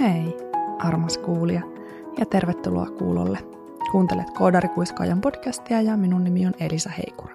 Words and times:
Hei, 0.00 0.36
armas 0.78 1.18
kuulija, 1.18 1.62
ja 2.18 2.26
tervetuloa 2.26 2.86
kuulolle. 2.86 3.38
Kuuntelet 3.90 4.30
Koodarikuiskaajan 4.30 5.20
podcastia 5.20 5.82
ja 5.82 5.96
minun 5.96 6.24
nimi 6.24 6.46
on 6.46 6.54
Elisa 6.60 6.90
Heikura. 6.90 7.34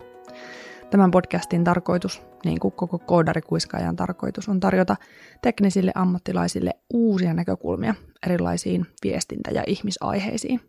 Tämän 0.92 1.12
podcastin 1.12 1.64
tarkoitus, 1.64 2.22
niin 2.46 2.60
kuin 2.60 2.72
koko 2.72 3.00
Koodarikuiskaajan 3.00 3.96
tarkoitus, 3.96 4.50
on 4.50 4.60
tarjota 4.60 4.96
teknisille 5.42 5.92
ammattilaisille 5.96 6.72
uusia 6.94 7.34
näkökulmia 7.34 7.96
erilaisiin 8.26 8.86
viestintä- 9.04 9.52
ja 9.52 9.64
ihmisaiheisiin. 9.68 10.62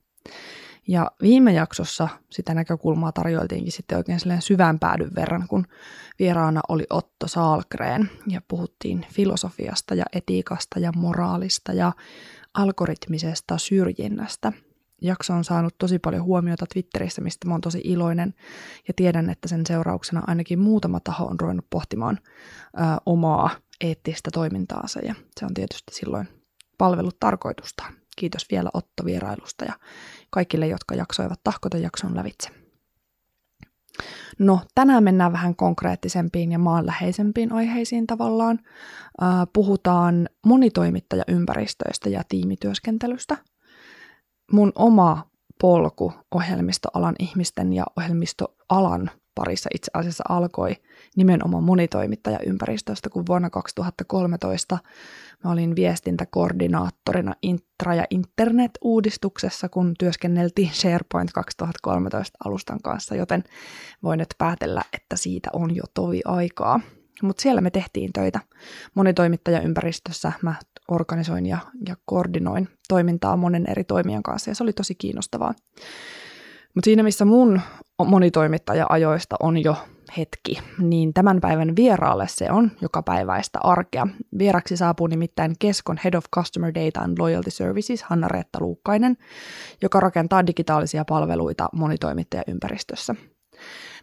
Ja 0.88 1.10
viime 1.22 1.52
jaksossa 1.52 2.08
sitä 2.30 2.54
näkökulmaa 2.54 3.12
tarjoiltiinkin 3.12 3.72
sitten 3.72 3.98
oikein 3.98 4.20
syvään 4.40 4.78
päädyn 4.78 5.14
verran, 5.14 5.48
kun 5.48 5.66
vieraana 6.18 6.60
oli 6.68 6.86
Otto 6.90 7.28
Saalkreen 7.28 8.10
ja 8.26 8.40
puhuttiin 8.48 9.06
filosofiasta 9.12 9.94
ja 9.94 10.04
etiikasta 10.12 10.78
ja 10.78 10.92
moraalista 10.96 11.72
ja 11.72 11.92
algoritmisesta 12.54 13.58
syrjinnästä. 13.58 14.52
Jakso 15.02 15.34
on 15.34 15.44
saanut 15.44 15.78
tosi 15.78 15.98
paljon 15.98 16.24
huomiota 16.24 16.66
Twitterissä, 16.72 17.22
mistä 17.22 17.48
mä 17.48 17.54
oon 17.54 17.60
tosi 17.60 17.80
iloinen 17.84 18.34
ja 18.88 18.94
tiedän, 18.94 19.30
että 19.30 19.48
sen 19.48 19.66
seurauksena 19.66 20.22
ainakin 20.26 20.58
muutama 20.58 21.00
taho 21.00 21.24
on 21.26 21.40
ruvennut 21.40 21.66
pohtimaan 21.70 22.18
ö, 22.22 22.80
omaa 23.06 23.50
eettistä 23.80 24.30
toimintaansa 24.30 25.00
ja 25.00 25.14
se 25.40 25.46
on 25.46 25.54
tietysti 25.54 25.94
silloin 25.94 26.28
palvellut 26.78 27.20
tarkoitustaan. 27.20 27.92
Kiitos 28.16 28.46
vielä 28.50 28.70
Otto 28.74 29.04
vierailusta 29.04 29.64
ja 29.64 29.72
kaikille, 30.30 30.66
jotka 30.66 30.94
jaksoivat 30.94 31.40
tahkota 31.44 31.78
jakson 31.78 32.16
lävitse. 32.16 32.50
No, 34.38 34.60
tänään 34.74 35.04
mennään 35.04 35.32
vähän 35.32 35.56
konkreettisempiin 35.56 36.52
ja 36.52 36.58
maanläheisempiin 36.58 37.52
aiheisiin 37.52 38.06
tavallaan. 38.06 38.58
puhutaan 39.52 40.28
monitoimittajaympäristöistä 40.46 42.08
ja 42.08 42.22
tiimityöskentelystä. 42.28 43.36
Mun 44.52 44.72
oma 44.74 45.30
polku 45.60 46.12
ohjelmistoalan 46.34 47.14
ihmisten 47.18 47.72
ja 47.72 47.84
ohjelmistoalan 47.96 49.10
parissa 49.36 49.70
itse 49.74 49.90
asiassa 49.94 50.24
alkoi 50.28 50.76
nimenomaan 51.16 51.64
monitoimittajaympäristöstä, 51.64 53.10
kun 53.10 53.26
vuonna 53.26 53.50
2013 53.50 54.78
mä 55.44 55.52
olin 55.52 55.76
viestintäkoordinaattorina 55.76 57.34
Intra- 57.46 57.94
ja 57.94 58.04
Internet-uudistuksessa, 58.10 59.68
kun 59.68 59.94
työskenneltiin 59.98 60.70
SharePoint 60.72 61.32
2013 61.32 62.38
alustan 62.44 62.78
kanssa, 62.82 63.14
joten 63.14 63.44
voin 64.02 64.18
nyt 64.18 64.34
päätellä, 64.38 64.82
että 64.92 65.16
siitä 65.16 65.50
on 65.52 65.76
jo 65.76 65.82
tovi 65.94 66.20
aikaa. 66.24 66.80
Mutta 67.22 67.42
siellä 67.42 67.60
me 67.60 67.70
tehtiin 67.70 68.12
töitä 68.12 68.40
monitoimittajaympäristössä. 68.94 70.32
Mä 70.42 70.54
organisoin 70.88 71.46
ja, 71.46 71.58
ja 71.88 71.96
koordinoin 72.04 72.68
toimintaa 72.88 73.36
monen 73.36 73.70
eri 73.70 73.84
toimijan 73.84 74.22
kanssa 74.22 74.50
ja 74.50 74.54
se 74.54 74.62
oli 74.62 74.72
tosi 74.72 74.94
kiinnostavaa. 74.94 75.54
Mutta 76.76 76.84
siinä 76.84 77.02
missä 77.02 77.24
mun 77.24 77.60
monitoimittaja-ajoista 78.04 79.36
on 79.40 79.64
jo 79.64 79.76
hetki, 80.16 80.58
niin 80.78 81.14
tämän 81.14 81.40
päivän 81.40 81.76
vieraalle 81.76 82.28
se 82.28 82.50
on 82.50 82.70
joka 82.80 83.02
päiväistä 83.02 83.58
arkea. 83.62 84.06
Vieraksi 84.38 84.76
saapuu 84.76 85.06
nimittäin 85.06 85.54
Keskon 85.58 85.98
Head 86.04 86.14
of 86.14 86.24
Customer 86.34 86.74
Data 86.74 87.00
and 87.00 87.18
Loyalty 87.18 87.50
Services 87.50 88.02
Hanna-Reetta 88.02 88.58
Luukkainen, 88.60 89.16
joka 89.82 90.00
rakentaa 90.00 90.46
digitaalisia 90.46 91.04
palveluita 91.04 91.68
monitoimittajaympäristössä. 91.72 93.14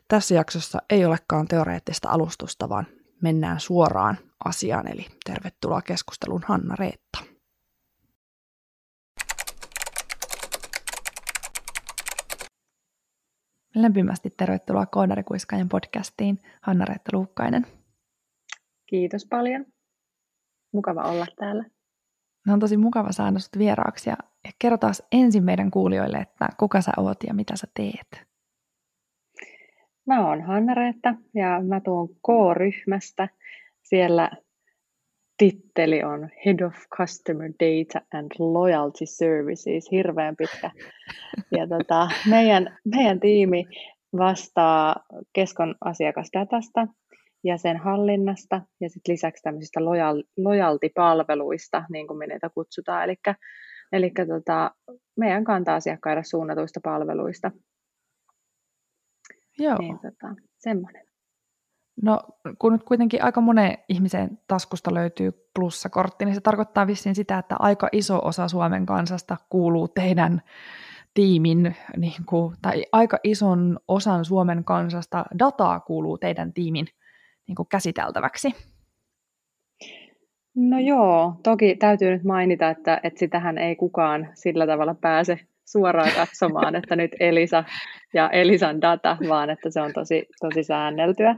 Tässä 0.07 0.35
jaksossa 0.35 0.79
ei 0.89 1.05
olekaan 1.05 1.47
teoreettista 1.47 2.09
alustusta, 2.09 2.69
vaan 2.69 2.87
mennään 3.21 3.59
suoraan 3.59 4.17
asiaan, 4.45 4.87
eli 4.87 5.05
tervetuloa 5.25 5.81
keskusteluun 5.81 6.43
Hanna-Reetta. 6.47 7.32
Lämpimästi 13.75 14.29
tervetuloa 14.37 14.85
Koodarikuiskaajan 14.85 15.69
podcastiin, 15.69 16.39
Hanna-Reetta 16.61 17.17
Luukkainen. 17.17 17.65
Kiitos 18.85 19.25
paljon. 19.25 19.65
Mukava 20.73 21.01
olla 21.01 21.25
täällä. 21.35 21.65
No 22.47 22.53
on 22.53 22.59
tosi 22.59 22.77
mukava 22.77 23.11
saada 23.11 23.39
sinut 23.39 23.57
vieraaksi 23.57 24.09
ja 24.09 24.17
kerro 24.59 24.77
taas 24.77 25.03
ensin 25.11 25.43
meidän 25.43 25.71
kuulijoille, 25.71 26.17
että 26.17 26.47
kuka 26.59 26.81
sä 26.81 26.91
oot 26.97 27.17
ja 27.27 27.33
mitä 27.33 27.55
sä 27.55 27.67
teet. 27.73 28.27
Mä 30.07 30.27
oon 30.27 30.41
Hanna-Reetta 30.41 31.15
ja 31.33 31.61
mä 31.67 31.79
tuun 31.79 32.09
K-ryhmästä. 32.09 33.29
Siellä 33.81 34.31
titteli 35.43 36.03
on 36.03 36.29
Head 36.45 36.59
of 36.59 36.73
Customer 36.97 37.49
Data 37.49 38.05
and 38.13 38.31
Loyalty 38.39 39.05
Services, 39.05 39.91
hirveän 39.91 40.35
pitkä. 40.35 40.71
Ja 41.57 41.67
tota, 41.67 42.07
meidän, 42.29 42.77
meidän 42.85 43.19
tiimi 43.19 43.65
vastaa 44.17 44.95
keskon 45.33 45.75
asiakasdatasta 45.85 46.87
ja 47.43 47.57
sen 47.57 47.77
hallinnasta 47.77 48.61
ja 48.81 48.89
sit 48.89 49.07
lisäksi 49.07 49.43
tämmöisistä 49.43 49.79
lojaltipalveluista, 50.37 51.83
niin 51.89 52.07
kuin 52.07 52.17
me 52.17 52.27
niitä 52.27 52.49
kutsutaan, 52.49 53.03
eli, 53.03 53.15
eli 53.91 54.11
tota, 54.27 54.71
meidän 55.17 55.43
kanta-asiakkaille 55.43 56.23
suunnatuista 56.23 56.79
palveluista. 56.83 57.51
Joo. 59.59 59.77
Niin, 59.77 59.95
tota, 59.95 60.35
semmoinen. 60.57 61.12
No 62.01 62.19
kun 62.59 62.71
nyt 62.71 62.83
kuitenkin 62.83 63.23
aika 63.23 63.41
monen 63.41 63.77
ihmisen 63.89 64.39
taskusta 64.47 64.93
löytyy 64.93 65.31
plussakortti, 65.55 66.25
niin 66.25 66.35
se 66.35 66.41
tarkoittaa 66.41 66.87
vissiin 66.87 67.15
sitä, 67.15 67.37
että 67.37 67.55
aika 67.59 67.89
iso 67.91 68.19
osa 68.23 68.47
Suomen 68.47 68.85
kansasta 68.85 69.37
kuuluu 69.49 69.87
teidän 69.87 70.41
tiimin, 71.13 71.75
niin 71.97 72.25
kuin, 72.25 72.55
tai 72.61 72.85
aika 72.91 73.19
ison 73.23 73.79
osan 73.87 74.25
Suomen 74.25 74.63
kansasta 74.63 75.25
dataa 75.39 75.79
kuuluu 75.79 76.17
teidän 76.17 76.53
tiimin 76.53 76.87
niin 77.47 77.55
kuin 77.55 77.67
käsiteltäväksi. 77.69 78.55
No 80.55 80.79
joo, 80.79 81.35
toki 81.43 81.75
täytyy 81.75 82.11
nyt 82.11 82.23
mainita, 82.23 82.69
että, 82.69 82.99
että 83.03 83.19
sitähän 83.19 83.57
ei 83.57 83.75
kukaan 83.75 84.29
sillä 84.33 84.67
tavalla 84.67 84.95
pääse 84.95 85.39
suoraan 85.65 86.11
katsomaan, 86.15 86.75
että 86.75 86.95
nyt 86.95 87.11
Elisa 87.19 87.63
ja 88.13 88.29
Elisan 88.29 88.81
data, 88.81 89.17
vaan 89.29 89.49
että 89.49 89.69
se 89.69 89.81
on 89.81 89.93
tosi, 89.93 90.25
tosi 90.39 90.63
säänneltyä. 90.63 91.35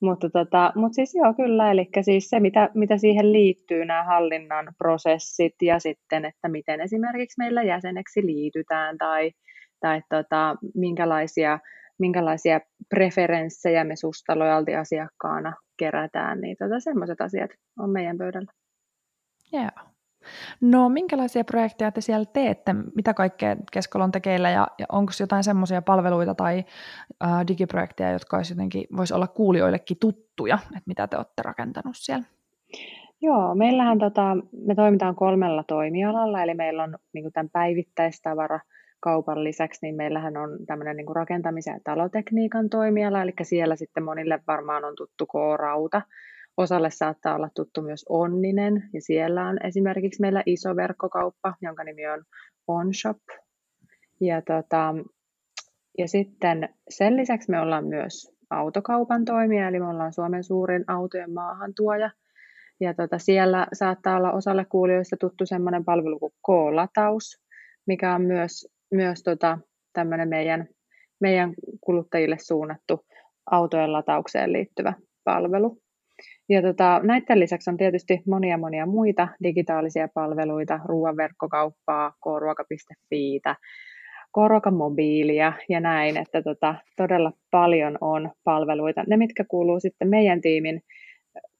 Mutta 0.00 0.30
tota, 0.30 0.72
mut 0.74 0.94
siis 0.94 1.14
joo, 1.14 1.34
kyllä, 1.34 1.70
eli 1.70 1.88
siis 2.02 2.30
se, 2.30 2.40
mitä, 2.40 2.68
mitä 2.74 2.98
siihen 2.98 3.32
liittyy, 3.32 3.84
nämä 3.84 4.04
hallinnan 4.04 4.72
prosessit 4.78 5.54
ja 5.62 5.78
sitten, 5.78 6.24
että 6.24 6.48
miten 6.48 6.80
esimerkiksi 6.80 7.38
meillä 7.38 7.62
jäseneksi 7.62 8.26
liitytään 8.26 8.98
tai, 8.98 9.30
tai 9.80 10.02
tota, 10.08 10.56
minkälaisia, 10.74 11.58
minkälaisia 11.98 12.60
preferenssejä 12.88 13.84
me 13.84 13.96
susta 13.96 14.38
lojalti-asiakkaana 14.38 15.52
kerätään, 15.78 16.40
niin 16.40 16.56
tota, 16.58 16.80
semmoiset 16.80 17.20
asiat 17.20 17.50
on 17.78 17.90
meidän 17.90 18.18
pöydällä. 18.18 18.52
Joo. 19.52 19.62
Yeah. 19.62 19.93
No 20.60 20.88
minkälaisia 20.88 21.44
projekteja 21.44 21.92
te 21.92 22.00
siellä 22.00 22.24
teette? 22.24 22.74
Mitä 22.94 23.14
kaikkea 23.14 23.56
Keskolla 23.72 24.04
on 24.04 24.12
tekeillä? 24.12 24.50
Ja, 24.50 24.66
ja 24.78 24.86
onko 24.92 25.12
jotain 25.20 25.44
semmoisia 25.44 25.82
palveluita 25.82 26.34
tai 26.34 26.64
ä, 27.24 27.26
digiprojekteja, 27.48 28.12
jotka 28.12 28.36
olisi 28.36 28.52
jotenkin, 28.52 28.86
olla 29.14 29.26
kuulijoillekin 29.26 29.96
tuttuja, 30.00 30.58
että 30.62 30.82
mitä 30.86 31.06
te 31.06 31.16
olette 31.16 31.42
rakentanut 31.42 31.94
siellä? 31.96 32.24
Joo, 33.20 33.54
meillähän 33.54 33.98
tota, 33.98 34.36
me 34.66 34.74
toimitaan 34.74 35.14
kolmella 35.14 35.64
toimialalla, 35.68 36.42
eli 36.42 36.54
meillä 36.54 36.82
on 36.82 36.98
niin 37.12 37.32
tämän 37.32 37.50
päivittäistavara, 37.50 38.60
kaupan 39.00 39.44
lisäksi, 39.44 39.78
niin 39.82 39.94
meillähän 39.94 40.36
on 40.36 40.50
tämmöinen 40.66 40.96
niin 40.96 41.16
rakentamisen 41.16 41.74
ja 41.74 41.80
talotekniikan 41.84 42.70
toimiala, 42.70 43.22
eli 43.22 43.32
siellä 43.42 43.76
sitten 43.76 44.04
monille 44.04 44.40
varmaan 44.46 44.84
on 44.84 44.94
tuttu 44.96 45.26
K-rauta, 45.26 46.02
Osalle 46.56 46.90
saattaa 46.90 47.34
olla 47.34 47.48
tuttu 47.54 47.82
myös 47.82 48.04
Onninen, 48.08 48.90
ja 48.92 49.00
siellä 49.00 49.48
on 49.48 49.66
esimerkiksi 49.66 50.20
meillä 50.20 50.42
iso 50.46 50.76
verkkokauppa, 50.76 51.54
jonka 51.62 51.84
nimi 51.84 52.06
on 52.06 52.24
OnShop. 52.66 53.18
Ja, 54.20 54.42
tota, 54.42 54.94
ja 55.98 56.08
sitten 56.08 56.68
sen 56.88 57.16
lisäksi 57.16 57.50
me 57.50 57.60
ollaan 57.60 57.86
myös 57.86 58.34
autokaupan 58.50 59.24
toimija, 59.24 59.68
eli 59.68 59.80
me 59.80 59.88
ollaan 59.88 60.12
Suomen 60.12 60.44
suurin 60.44 60.84
autojen 60.86 61.32
maahantuoja. 61.32 62.10
Ja 62.80 62.94
tota, 62.94 63.18
siellä 63.18 63.66
saattaa 63.72 64.16
olla 64.16 64.32
osalle 64.32 64.64
kuulijoista 64.64 65.16
tuttu 65.20 65.46
sellainen 65.46 65.84
palvelu 65.84 66.18
kuin 66.18 66.32
K-lataus, 66.32 67.42
mikä 67.86 68.14
on 68.14 68.22
myös, 68.22 68.68
myös 68.92 69.22
tota, 69.22 69.58
tämmöinen 69.92 70.28
meidän, 70.28 70.68
meidän 71.20 71.54
kuluttajille 71.80 72.36
suunnattu 72.38 73.06
autojen 73.50 73.92
lataukseen 73.92 74.52
liittyvä 74.52 74.92
palvelu. 75.24 75.83
Ja 76.48 76.62
tota, 76.62 77.00
näiden 77.02 77.40
lisäksi 77.40 77.70
on 77.70 77.76
tietysti 77.76 78.22
monia 78.26 78.58
monia 78.58 78.86
muita 78.86 79.28
digitaalisia 79.42 80.08
palveluita, 80.14 80.80
ruoanverkkokauppaa, 80.84 82.12
kruoka.fiitä, 82.22 83.56
mobiilia 84.72 85.52
ja 85.68 85.80
näin, 85.80 86.16
että 86.16 86.42
tota, 86.42 86.74
todella 86.96 87.32
paljon 87.50 87.98
on 88.00 88.30
palveluita. 88.44 89.04
Ne, 89.06 89.16
mitkä 89.16 89.44
kuuluu 89.48 89.80
sitten 89.80 90.08
meidän 90.08 90.40
tiimin 90.40 90.82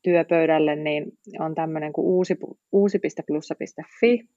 työpöydälle, 0.03 0.77
niin 0.77 1.05
on 1.39 1.55
tämmöinen 1.55 1.93
kuin 1.93 2.07
uusi, 2.07 2.37
uusi.plussa.fi 2.73 4.29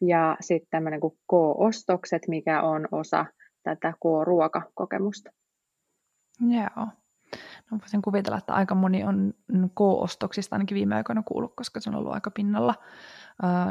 ja 0.00 0.36
sitten 0.40 0.70
tämmöinen 0.70 1.00
kuin 1.00 1.14
K-ostokset, 1.14 2.28
mikä 2.28 2.62
on 2.62 2.88
osa 2.92 3.26
tätä 3.62 3.92
K-ruokakokemusta. 3.92 5.30
Joo. 6.40 6.86
No 7.70 7.78
voisin 7.80 8.02
kuvitella, 8.02 8.38
että 8.38 8.54
aika 8.54 8.74
moni 8.74 9.04
on 9.04 9.34
K-ostoksista 9.74 10.56
ainakin 10.56 10.74
viime 10.74 10.94
aikoina 10.94 11.22
kuullut, 11.22 11.54
koska 11.56 11.80
se 11.80 11.90
on 11.90 11.96
ollut 11.96 12.12
aika 12.12 12.30
pinnalla 12.30 12.74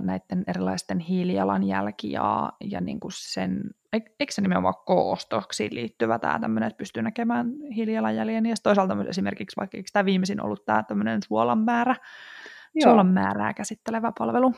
näiden 0.02 0.44
erilaisten 0.48 1.00
hiilijalanjälki 1.00 2.12
ja, 2.12 2.52
ja 2.64 2.82
niin 2.82 3.00
kuin 3.00 3.12
sen, 3.16 3.62
eikö 3.94 4.32
se 4.32 4.42
nimenomaan 4.42 4.74
K-ostoksiin 4.74 5.76
liittyvä 5.76 6.20
tämä 6.20 6.40
tämmöinen, 6.40 6.68
että 6.68 6.78
pystyy 6.78 7.04
näkemään 7.04 7.52
hiilijalanjäljen 7.76 8.46
ja 8.46 8.56
toisaalta 8.64 8.96
myös 8.96 9.08
esimerkiksi 9.08 9.58
vaikka 9.58 9.78
eikö 9.78 9.90
tämä 9.94 10.06
viimeisin 10.06 10.42
ollut 10.42 10.66
tämä 10.66 10.84
tämmöinen 10.84 11.22
suolan 11.24 11.60
määrä, 11.60 11.96
Joo. 12.76 12.84
suolan 12.84 13.08
määrää 13.08 13.54
käsittelevä 13.54 14.12
palvelu. 14.20 14.54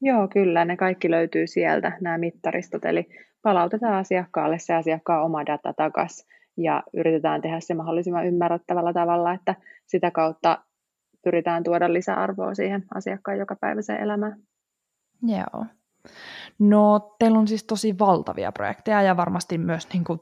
Joo, 0.00 0.28
kyllä, 0.28 0.64
ne 0.64 0.76
kaikki 0.76 1.10
löytyy 1.10 1.46
sieltä, 1.46 1.92
nämä 2.00 2.18
mittaristot, 2.18 2.84
eli 2.84 3.08
palautetaan 3.42 3.94
asiakkaalle 3.94 4.58
se 4.58 4.74
asiakkaan 4.74 5.24
oma 5.24 5.46
data 5.46 5.72
takaisin 5.72 6.37
ja 6.58 6.82
yritetään 6.94 7.40
tehdä 7.40 7.60
se 7.60 7.74
mahdollisimman 7.74 8.26
ymmärrettävällä 8.26 8.92
tavalla, 8.92 9.32
että 9.32 9.54
sitä 9.86 10.10
kautta 10.10 10.58
pyritään 11.24 11.64
tuoda 11.64 11.92
lisäarvoa 11.92 12.54
siihen 12.54 12.84
asiakkaan 12.94 13.38
jokapäiväiseen 13.38 14.00
elämään. 14.00 14.40
Joo. 15.22 15.66
No, 16.58 17.14
teillä 17.18 17.38
on 17.38 17.48
siis 17.48 17.64
tosi 17.64 17.98
valtavia 17.98 18.52
projekteja 18.52 19.02
ja 19.02 19.16
varmasti 19.16 19.58
myös 19.58 19.88
niin 19.92 20.04
kuin, 20.04 20.20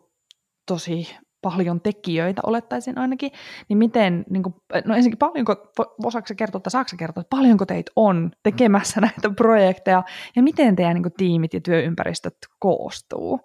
tosi 0.67 1.17
paljon 1.43 1.81
tekijöitä, 1.81 2.43
olettaisin 2.47 2.99
ainakin, 2.99 3.31
niin 3.69 3.79
miten, 3.79 4.25
niin 4.31 4.43
kuin, 4.43 4.55
no 4.85 4.94
ensinnäkin 4.94 5.19
paljonko, 5.19 5.73
osaako 6.05 6.27
kertoa, 6.37 6.61
tai 6.61 6.71
saako 6.71 6.91
kertoa, 6.99 7.21
että 7.21 7.37
paljonko 7.37 7.67
teitä 7.67 7.93
on 7.97 8.31
tekemässä 8.43 9.00
näitä 9.00 9.31
projekteja, 9.37 10.03
ja 10.37 10.43
miten 10.43 10.77
teidän 10.77 10.94
niin 10.94 11.03
kuin, 11.03 11.15
tiimit 11.17 11.55
ja 11.55 11.61
työympäristöt 11.61 12.37
koostuu? 12.59 13.41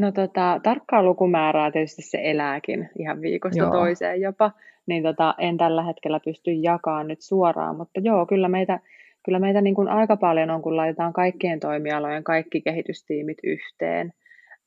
No 0.00 0.12
tota, 0.12 0.60
tarkkaa 0.62 1.02
lukumäärää 1.02 1.70
tietysti 1.70 2.02
se 2.02 2.18
elääkin 2.22 2.90
ihan 2.98 3.20
viikosta 3.20 3.58
joo. 3.58 3.70
toiseen 3.70 4.20
jopa, 4.20 4.52
niin 4.86 5.02
tota, 5.02 5.34
en 5.38 5.56
tällä 5.56 5.82
hetkellä 5.82 6.20
pysty 6.24 6.52
jakamaan 6.52 7.08
nyt 7.08 7.20
suoraan, 7.20 7.76
mutta 7.76 8.00
joo, 8.04 8.26
kyllä 8.26 8.48
meitä, 8.48 8.80
kyllä 9.24 9.38
meitä 9.38 9.60
niin 9.60 9.74
kuin 9.74 9.88
aika 9.88 10.16
paljon 10.16 10.50
on, 10.50 10.62
kun 10.62 10.76
laitetaan 10.76 11.12
kaikkien 11.12 11.60
toimialojen 11.60 12.24
kaikki 12.24 12.60
kehitystiimit 12.60 13.38
yhteen. 13.44 14.12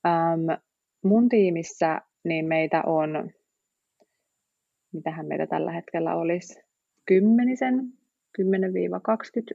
Ähm, 0.05 0.61
mun 1.03 1.29
tiimissä 1.29 2.01
niin 2.23 2.45
meitä 2.45 2.83
on, 2.85 3.29
mitähän 4.93 5.27
meitä 5.27 5.47
tällä 5.47 5.71
hetkellä 5.71 6.15
olisi, 6.15 6.61
kymmenisen, 7.05 7.75
10-20 8.41 8.43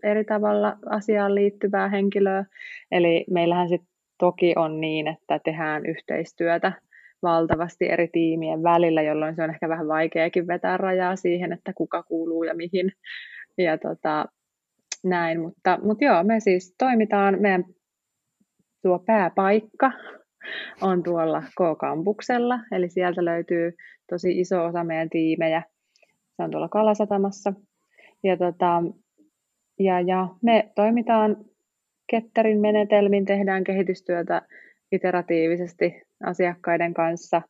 eri 0.02 0.24
tavalla 0.24 0.76
asiaan 0.90 1.34
liittyvää 1.34 1.88
henkilöä. 1.88 2.44
Eli 2.90 3.24
meillähän 3.30 3.68
sitten 3.68 3.87
toki 4.18 4.52
on 4.56 4.80
niin, 4.80 5.08
että 5.08 5.40
tehdään 5.44 5.86
yhteistyötä 5.86 6.72
valtavasti 7.22 7.90
eri 7.90 8.08
tiimien 8.08 8.62
välillä, 8.62 9.02
jolloin 9.02 9.36
se 9.36 9.42
on 9.42 9.50
ehkä 9.50 9.68
vähän 9.68 9.88
vaikeakin 9.88 10.46
vetää 10.46 10.76
rajaa 10.76 11.16
siihen, 11.16 11.52
että 11.52 11.72
kuka 11.72 12.02
kuuluu 12.02 12.44
ja 12.44 12.54
mihin. 12.54 12.92
Ja 13.58 13.78
tota, 13.78 14.24
näin, 15.04 15.40
mutta, 15.40 15.78
mutta 15.82 16.04
joo, 16.04 16.24
me 16.24 16.40
siis 16.40 16.74
toimitaan, 16.78 17.40
meidän 17.40 17.64
tuo 18.82 18.98
pääpaikka 18.98 19.92
on 20.82 21.02
tuolla 21.02 21.40
K-kampuksella, 21.40 22.60
eli 22.72 22.88
sieltä 22.88 23.24
löytyy 23.24 23.72
tosi 24.10 24.40
iso 24.40 24.64
osa 24.64 24.84
meidän 24.84 25.10
tiimejä. 25.10 25.62
Se 26.36 26.42
on 26.42 26.50
tuolla 26.50 26.68
Kalasatamassa. 26.68 27.52
Ja, 28.24 28.36
tota, 28.36 28.82
ja, 29.78 30.00
ja 30.00 30.28
me 30.42 30.72
toimitaan 30.74 31.36
ketterin 32.10 32.60
menetelmin, 32.60 33.24
tehdään 33.24 33.64
kehitystyötä 33.64 34.42
iteratiivisesti 34.92 36.02
asiakkaiden 36.26 36.94
kanssa 36.94 37.42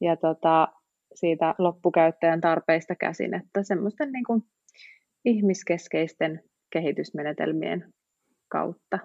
ja 0.00 0.16
tota, 0.16 0.68
siitä 1.14 1.54
loppukäyttäjän 1.58 2.40
tarpeista 2.40 2.94
käsin, 2.94 3.34
että 3.34 3.62
semmoisten 3.62 4.12
niin 4.12 4.24
kuin 4.24 4.42
ihmiskeskeisten 5.24 6.44
kehitysmenetelmien 6.70 7.92
kautta 8.48 8.98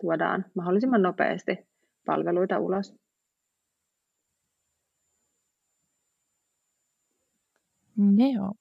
tuodaan 0.00 0.44
mahdollisimman 0.54 1.02
nopeasti 1.02 1.58
palveluita 2.06 2.58
ulos. 2.58 2.94
Joo. 8.16 8.52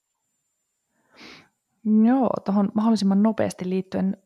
Joo, 2.05 2.29
tuohon 2.45 2.69
mahdollisimman 2.75 3.23
nopeasti 3.23 3.69
liittyen 3.69 4.17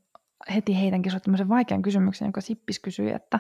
heti 0.55 0.79
heitänkin 0.81 1.11
sinulle 1.11 1.23
tämmöisen 1.23 1.49
vaikean 1.49 1.81
kysymyksen, 1.81 2.25
joka 2.25 2.41
Sippis 2.41 2.79
kysyi, 2.79 3.11
että, 3.11 3.39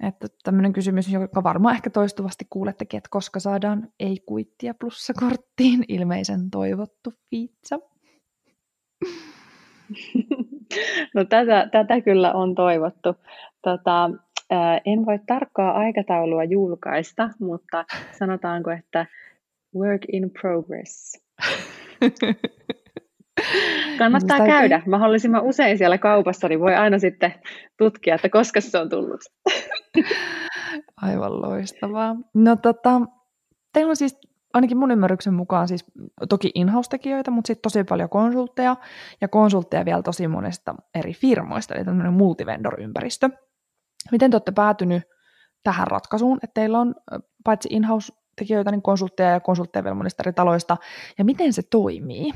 että 0.00 0.26
tämmöinen 0.42 0.72
kysymys, 0.72 1.12
joka 1.12 1.42
varmaan 1.42 1.74
ehkä 1.74 1.90
toistuvasti 1.90 2.46
kuulettekin, 2.50 2.98
että 2.98 3.10
koska 3.10 3.40
saadaan 3.40 3.88
ei-kuittia 4.00 4.74
plussakorttiin, 4.74 5.84
ilmeisen 5.96 6.50
toivottu 6.50 7.12
pizza. 7.30 7.78
No 11.14 11.24
tätä, 11.24 11.68
tätä 11.72 12.00
kyllä 12.00 12.32
on 12.32 12.54
toivottu. 12.54 13.16
Tota, 13.62 14.10
en 14.84 15.06
voi 15.06 15.18
tarkkaa 15.26 15.72
aikataulua 15.72 16.44
julkaista, 16.44 17.30
mutta 17.40 17.84
sanotaanko, 18.18 18.70
että 18.70 19.06
work 19.76 20.02
in 20.12 20.30
progress. 20.40 21.22
Kannattaa 23.98 24.36
Sitä 24.36 24.48
käydä 24.48 24.82
mahdollisimman 24.86 25.42
usein 25.42 25.78
siellä 25.78 25.98
kaupassa, 25.98 26.48
niin 26.48 26.60
voi 26.60 26.74
aina 26.74 26.98
sitten 26.98 27.34
tutkia, 27.78 28.14
että 28.14 28.28
koska 28.28 28.60
se 28.60 28.78
on 28.78 28.88
tullut. 28.88 29.20
Aivan 31.02 31.42
loistavaa. 31.42 32.16
No 32.34 32.56
tota, 32.56 33.00
teillä 33.72 33.90
on 33.90 33.96
siis 33.96 34.18
ainakin 34.54 34.76
mun 34.76 34.90
ymmärryksen 34.90 35.34
mukaan 35.34 35.68
siis 35.68 35.84
toki 36.28 36.50
in-house-tekijöitä, 36.54 37.30
mutta 37.30 37.46
sitten 37.46 37.62
tosi 37.62 37.84
paljon 37.84 38.08
konsultteja, 38.08 38.76
ja 39.20 39.28
konsultteja 39.28 39.84
vielä 39.84 40.02
tosi 40.02 40.28
monesta 40.28 40.74
eri 40.94 41.12
firmoista, 41.12 41.74
eli 41.74 41.84
tämmöinen 41.84 42.12
multivendor-ympäristö. 42.12 43.30
Miten 44.12 44.30
te 44.30 44.34
olette 44.34 44.52
päätynyt 44.52 45.02
tähän 45.62 45.86
ratkaisuun, 45.86 46.38
että 46.42 46.54
teillä 46.54 46.78
on 46.78 46.94
paitsi 47.44 47.68
in-house-tekijöitä, 47.72 48.70
niin 48.70 48.82
konsultteja 48.82 49.30
ja 49.30 49.40
konsultteja 49.40 49.84
vielä 49.84 49.94
monista 49.94 50.22
eri 50.22 50.32
taloista, 50.32 50.76
ja 51.18 51.24
miten 51.24 51.52
se 51.52 51.62
toimii? 51.70 52.32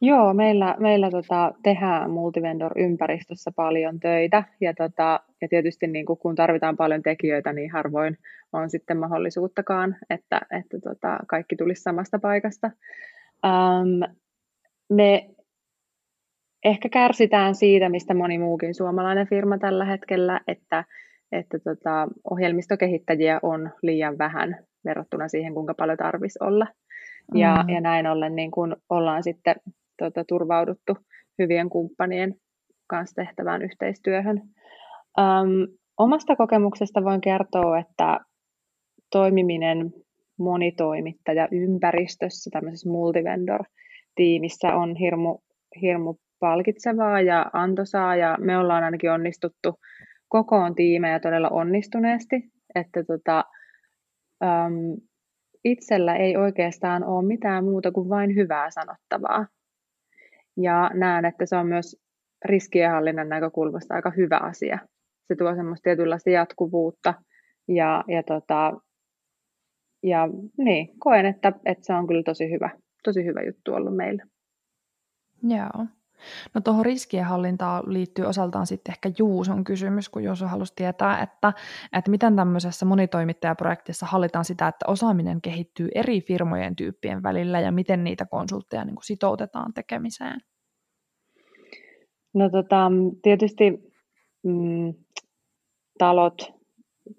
Joo, 0.00 0.34
meillä, 0.34 0.76
meillä 0.78 1.10
tota, 1.10 1.52
tehdään 1.62 2.10
multivendor-ympäristössä 2.10 3.52
paljon 3.56 4.00
töitä 4.00 4.44
ja, 4.60 4.74
tota, 4.74 5.20
ja 5.42 5.48
tietysti 5.48 5.86
niin 5.86 6.06
kun 6.06 6.34
tarvitaan 6.34 6.76
paljon 6.76 7.02
tekijöitä, 7.02 7.52
niin 7.52 7.70
harvoin 7.72 8.18
on 8.52 8.70
sitten 8.70 8.98
mahdollisuuttakaan, 8.98 9.96
että, 10.10 10.40
että 10.58 10.80
tota, 10.80 11.18
kaikki 11.26 11.56
tulisi 11.56 11.82
samasta 11.82 12.18
paikasta. 12.18 12.70
Ähm, 13.44 14.12
me 14.88 15.30
ehkä 16.64 16.88
kärsitään 16.88 17.54
siitä, 17.54 17.88
mistä 17.88 18.14
moni 18.14 18.38
muukin 18.38 18.74
suomalainen 18.74 19.26
firma 19.26 19.58
tällä 19.58 19.84
hetkellä, 19.84 20.40
että, 20.48 20.84
että 21.32 21.58
tota, 21.58 22.08
ohjelmistokehittäjiä 22.30 23.40
on 23.42 23.70
liian 23.82 24.18
vähän 24.18 24.56
verrattuna 24.84 25.28
siihen, 25.28 25.54
kuinka 25.54 25.74
paljon 25.74 25.98
tarvitsisi 25.98 26.44
olla. 26.44 26.66
Ja, 27.34 27.62
mm. 27.62 27.68
ja 27.74 27.80
näin 27.80 28.06
ollen 28.06 28.36
niin 28.36 28.50
kun 28.50 28.76
ollaan 28.90 29.22
sitten 29.22 29.56
tota, 29.98 30.24
turvauduttu 30.28 30.96
hyvien 31.38 31.70
kumppanien 31.70 32.34
kanssa 32.86 33.22
tehtävään 33.22 33.62
yhteistyöhön. 33.62 34.42
Um, 35.18 35.76
omasta 35.98 36.36
kokemuksesta 36.36 37.04
voin 37.04 37.20
kertoa, 37.20 37.78
että 37.78 38.18
toimiminen 39.12 39.92
monitoimittaja 40.38 41.48
ympäristössä, 41.52 42.50
tämmöisessä 42.52 42.90
multivendor-tiimissä 42.90 44.74
on 44.74 44.96
hirmu, 44.96 45.38
hirmu 45.82 46.14
palkitsevaa 46.40 47.20
ja 47.20 47.50
antoisaa, 47.52 48.16
ja 48.16 48.36
me 48.40 48.58
ollaan 48.58 48.84
ainakin 48.84 49.10
onnistuttu 49.10 49.74
kokoon 50.28 50.74
tiimejä 50.74 51.20
todella 51.20 51.48
onnistuneesti, 51.48 52.36
että 52.74 53.04
tota, 53.04 53.44
um, 54.44 55.00
itsellä 55.64 56.16
ei 56.16 56.36
oikeastaan 56.36 57.04
ole 57.04 57.26
mitään 57.26 57.64
muuta 57.64 57.92
kuin 57.92 58.08
vain 58.08 58.34
hyvää 58.34 58.70
sanottavaa. 58.70 59.46
Ja 60.56 60.90
näen, 60.94 61.24
että 61.24 61.46
se 61.46 61.56
on 61.56 61.66
myös 61.66 61.96
riskienhallinnan 62.44 63.28
näkökulmasta 63.28 63.94
aika 63.94 64.12
hyvä 64.16 64.36
asia. 64.36 64.78
Se 65.28 65.36
tuo 65.36 65.54
semmoista 65.54 65.82
tietynlaista 65.82 66.30
jatkuvuutta 66.30 67.14
ja, 67.68 68.04
ja, 68.08 68.22
tota, 68.22 68.80
ja 70.02 70.28
niin, 70.58 70.98
koen, 70.98 71.26
että, 71.26 71.52
että 71.64 71.86
se 71.86 71.94
on 71.94 72.06
kyllä 72.06 72.22
tosi 72.22 72.50
hyvä, 72.50 72.70
tosi 73.04 73.24
hyvä 73.24 73.42
juttu 73.42 73.74
ollut 73.74 73.96
meillä. 73.96 74.26
Joo. 75.42 75.86
No 76.54 76.60
tuohon 76.60 76.84
riskienhallintaan 76.84 77.82
liittyy 77.86 78.24
osaltaan 78.24 78.66
sitten 78.66 78.92
ehkä 78.92 79.10
Juuson 79.18 79.64
kysymys, 79.64 80.08
kun 80.08 80.24
Juuso 80.24 80.46
halusi 80.46 80.72
tietää, 80.76 81.22
että, 81.22 81.52
että 81.92 82.10
miten 82.10 82.36
tämmöisessä 82.36 82.86
monitoimittajaprojektissa 82.86 84.06
hallitaan 84.06 84.44
sitä, 84.44 84.68
että 84.68 84.84
osaaminen 84.88 85.40
kehittyy 85.40 85.88
eri 85.94 86.20
firmojen 86.20 86.76
tyyppien 86.76 87.22
välillä 87.22 87.60
ja 87.60 87.72
miten 87.72 88.04
niitä 88.04 88.26
konsultteja 88.26 88.84
niin 88.84 88.94
kuin 88.94 89.04
sitoutetaan 89.04 89.74
tekemiseen. 89.74 90.40
No 92.34 92.50
tota, 92.50 92.90
tietysti 93.22 93.92
mm, 94.42 94.94
talot 95.98 96.52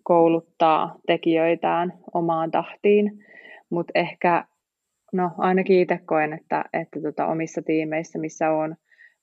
kouluttaa 0.03 0.95
tekijöitään 1.07 1.93
omaan 2.13 2.51
tahtiin, 2.51 3.25
mutta 3.69 3.91
ehkä 3.95 4.45
no 5.13 5.31
ainakin 5.37 5.79
itse 5.79 5.99
koen, 6.05 6.33
että, 6.33 6.65
että 6.73 7.01
tota, 7.01 7.25
omissa 7.27 7.61
tiimeissä, 7.61 8.19
missä 8.19 8.51
on 8.51 8.75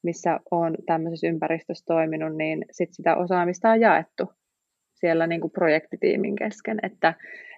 missä 0.04 0.40
olen 0.50 0.74
tämmöisessä 0.86 1.26
ympäristössä 1.26 1.84
toiminut, 1.86 2.36
niin 2.36 2.64
sit 2.70 2.88
sitä 2.92 3.16
osaamista 3.16 3.70
on 3.70 3.80
jaettu 3.80 4.32
siellä 4.94 5.26
niin 5.26 5.40
kuin 5.40 5.50
projektitiimin 5.50 6.36
kesken, 6.36 6.78
että 6.82 7.14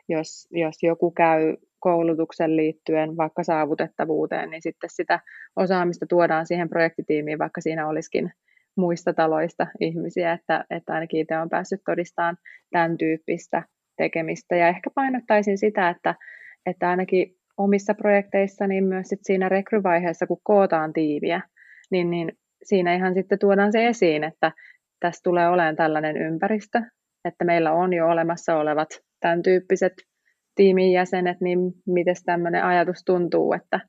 jos, 0.08 0.48
jos 0.50 0.82
joku 0.82 1.10
käy 1.10 1.56
koulutuksen 1.78 2.56
liittyen 2.56 3.16
vaikka 3.16 3.42
saavutettavuuteen, 3.42 4.50
niin 4.50 4.62
sitten 4.62 4.90
sitä 4.92 5.20
osaamista 5.56 6.06
tuodaan 6.08 6.46
siihen 6.46 6.68
projektitiimiin, 6.68 7.38
vaikka 7.38 7.60
siinä 7.60 7.88
olisikin 7.88 8.32
muista 8.76 9.12
taloista 9.12 9.66
ihmisiä, 9.80 10.32
että, 10.32 10.64
että 10.70 10.92
ainakin 10.92 11.20
itse 11.20 11.38
olen 11.38 11.48
päässyt 11.48 11.80
todistamaan 11.86 12.36
tämän 12.70 12.98
tyyppistä 12.98 13.62
tekemistä. 13.96 14.56
Ja 14.56 14.68
ehkä 14.68 14.90
painottaisin 14.94 15.58
sitä, 15.58 15.88
että, 15.88 16.14
että 16.66 16.90
ainakin 16.90 17.36
omissa 17.56 17.94
projekteissa, 17.94 18.66
niin 18.66 18.84
myös 18.84 19.08
sit 19.08 19.20
siinä 19.22 19.48
rekryvaiheessa, 19.48 20.26
kun 20.26 20.40
kootaan 20.42 20.92
tiiviä, 20.92 21.40
niin, 21.90 22.10
niin 22.10 22.32
siinä 22.62 22.94
ihan 22.94 23.14
sitten 23.14 23.38
tuodaan 23.38 23.72
se 23.72 23.86
esiin, 23.86 24.24
että 24.24 24.52
tässä 25.00 25.20
tulee 25.24 25.48
olemaan 25.48 25.76
tällainen 25.76 26.16
ympäristö, 26.16 26.82
että 27.24 27.44
meillä 27.44 27.72
on 27.72 27.92
jo 27.92 28.08
olemassa 28.08 28.56
olevat 28.56 28.88
tämän 29.20 29.42
tyyppiset 29.42 29.92
tiimin 30.54 30.92
jäsenet, 30.92 31.40
niin 31.40 31.58
miten 31.86 32.14
tämmöinen 32.24 32.64
ajatus 32.64 33.04
tuntuu, 33.04 33.52
että, 33.52 33.80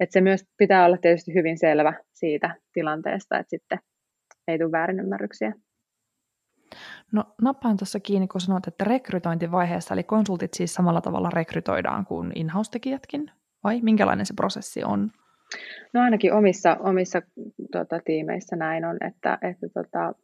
että 0.00 0.12
se 0.12 0.20
myös 0.20 0.44
pitää 0.56 0.84
olla 0.84 0.96
tietysti 0.96 1.34
hyvin 1.34 1.58
selvä 1.58 1.94
siitä 2.12 2.56
tilanteesta, 2.72 3.38
että 3.38 3.50
sitten 3.50 3.78
ei 4.48 4.58
tule 4.58 4.72
väärinymmärryksiä. 4.72 5.52
No 7.12 7.24
nappaan 7.42 7.76
tuossa 7.76 8.00
kiinni, 8.00 8.28
kun 8.28 8.40
sanoit, 8.40 8.68
että 8.68 8.84
rekrytointivaiheessa, 8.84 9.94
eli 9.94 10.02
konsultit 10.02 10.54
siis 10.54 10.74
samalla 10.74 11.00
tavalla 11.00 11.30
rekrytoidaan 11.30 12.06
kuin 12.06 12.32
in-house-tekijätkin, 12.34 13.30
vai 13.64 13.80
minkälainen 13.82 14.26
se 14.26 14.34
prosessi 14.34 14.84
on? 14.84 15.10
No 15.92 16.00
ainakin 16.00 16.32
omissa, 16.32 16.76
omissa 16.80 17.22
tota, 17.72 18.00
tiimeissä 18.04 18.56
näin 18.56 18.84
on, 18.84 18.96
että, 19.06 19.38
että 19.42 19.66
tota, 19.74 20.14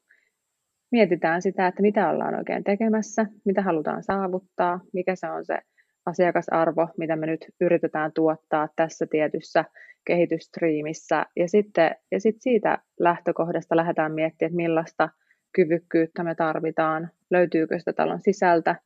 mietitään 0.92 1.42
sitä, 1.42 1.66
että 1.66 1.82
mitä 1.82 2.10
ollaan 2.10 2.34
oikein 2.34 2.64
tekemässä, 2.64 3.26
mitä 3.44 3.62
halutaan 3.62 4.02
saavuttaa, 4.02 4.80
mikä 4.92 5.16
se 5.16 5.30
on 5.30 5.44
se 5.44 5.58
asiakasarvo, 6.06 6.88
mitä 6.98 7.16
me 7.16 7.26
nyt 7.26 7.46
yritetään 7.60 8.12
tuottaa 8.14 8.68
tässä 8.76 9.06
tietyssä 9.10 9.64
kehitystriimissä. 10.06 11.26
Ja 11.36 11.48
sitten, 11.48 11.90
ja 12.12 12.20
sitten 12.20 12.40
siitä 12.40 12.78
lähtökohdasta 13.00 13.76
lähdetään 13.76 14.12
miettimään, 14.12 14.48
että 14.48 14.56
millaista 14.56 15.08
kyvykkyyttä 15.52 16.24
me 16.24 16.34
tarvitaan, 16.34 17.10
löytyykö 17.30 17.78
sitä 17.78 17.92
talon 17.92 18.20
sisältä, 18.20 18.76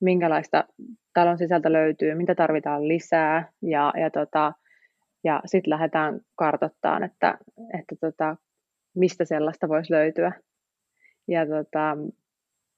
minkälaista 0.00 0.64
talon 1.14 1.38
sisältä 1.38 1.72
löytyy, 1.72 2.14
mitä 2.14 2.34
tarvitaan 2.34 2.88
lisää 2.88 3.52
ja, 3.62 3.92
ja 3.96 4.10
tota, 4.10 4.52
ja 5.24 5.42
sitten 5.46 5.70
lähdetään 5.70 6.20
kartoittamaan, 6.34 7.02
että, 7.02 7.38
että 7.78 7.96
tota, 8.00 8.36
mistä 8.96 9.24
sellaista 9.24 9.68
voisi 9.68 9.92
löytyä. 9.92 10.32
Ja 11.28 11.46
tota, 11.46 11.96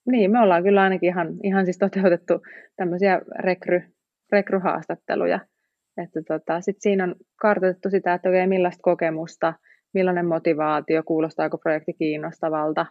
niin, 0.07 0.31
me 0.31 0.41
ollaan 0.41 0.63
kyllä 0.63 0.83
ainakin 0.83 1.09
ihan, 1.09 1.29
ihan 1.43 1.65
siis 1.65 1.79
toteutettu 1.79 2.43
tämmöisiä 2.77 3.21
rekry, 3.39 3.83
rekryhaastatteluja. 4.33 5.41
Että 5.97 6.23
tota, 6.29 6.61
sit 6.61 6.77
siinä 6.81 7.05
on 7.05 7.17
kartoitettu 7.37 7.91
sitä, 7.91 8.15
että 8.15 8.29
okei, 8.29 8.47
millaista 8.47 8.83
kokemusta, 8.83 9.55
millainen 9.95 10.27
motivaatio, 10.27 11.03
kuulostaako 11.03 11.59
projekti 11.59 11.93
kiinnostavalta 11.93 12.87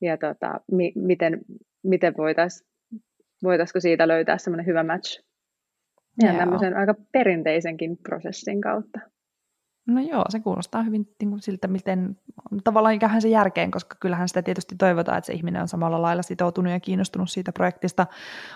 ja 0.00 0.16
tota, 0.16 0.60
mi, 0.72 0.92
miten, 0.94 1.40
miten 1.82 2.14
voitaisiin 2.16 2.70
voitaisiko 3.42 3.80
siitä 3.80 4.08
löytää 4.08 4.38
semmoinen 4.38 4.66
hyvä 4.66 4.82
match 4.82 5.25
ja 6.22 6.34
tämmöisen 6.34 6.76
aika 6.76 6.94
perinteisenkin 7.12 7.96
prosessin 7.96 8.60
kautta. 8.60 9.00
No 9.86 10.00
joo, 10.00 10.24
se 10.28 10.40
kuulostaa 10.40 10.82
hyvin 10.82 11.08
niin 11.20 11.30
kuin 11.30 11.42
siltä, 11.42 11.68
miten 11.68 12.16
tavallaan 12.64 12.94
ikähän 12.94 13.22
se 13.22 13.28
järkeen, 13.28 13.70
koska 13.70 13.96
kyllähän 14.00 14.28
sitä 14.28 14.42
tietysti 14.42 14.76
toivotaan, 14.76 15.18
että 15.18 15.26
se 15.26 15.32
ihminen 15.32 15.62
on 15.62 15.68
samalla 15.68 16.02
lailla 16.02 16.22
sitoutunut 16.22 16.72
ja 16.72 16.80
kiinnostunut 16.80 17.30
siitä 17.30 17.52
projektista, 17.52 18.06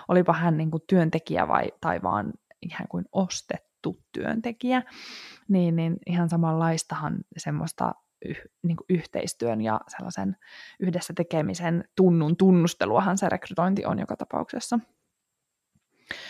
olipa 0.07 0.33
hän 0.33 0.57
niin 0.57 0.71
kuin 0.71 0.83
työntekijä 0.87 1.47
vai, 1.47 1.71
tai 1.81 2.01
vaan 2.03 2.33
ihan 2.61 2.87
kuin 2.89 3.05
ostettu 3.11 3.99
työntekijä, 4.13 4.83
niin, 5.47 5.75
niin 5.75 5.97
ihan 6.07 6.29
samanlaistahan 6.29 7.17
semmoista 7.37 7.91
yh, 8.25 8.37
niin 8.63 8.77
kuin 8.77 8.85
yhteistyön 8.89 9.61
ja 9.61 9.79
sellaisen 9.87 10.35
yhdessä 10.79 11.13
tekemisen 11.13 11.83
tunnun 11.97 12.37
tunnusteluahan 12.37 13.17
se 13.17 13.29
rekrytointi 13.29 13.85
on 13.85 13.99
joka 13.99 14.15
tapauksessa. 14.15 14.79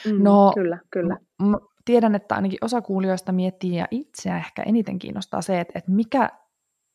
Mm, 0.05 0.23
no, 0.23 0.51
kyllä, 0.55 0.77
kyllä. 0.91 1.17
M- 1.41 1.65
tiedän, 1.85 2.15
että 2.15 2.35
ainakin 2.35 2.59
osa 2.61 2.81
kuulijoista 2.81 3.31
miettii 3.31 3.75
ja 3.75 3.87
itseä 3.91 4.37
ehkä 4.37 4.63
eniten 4.63 4.99
kiinnostaa 4.99 5.41
se, 5.41 5.59
että, 5.59 5.79
että 5.79 5.91
mikä 5.91 6.29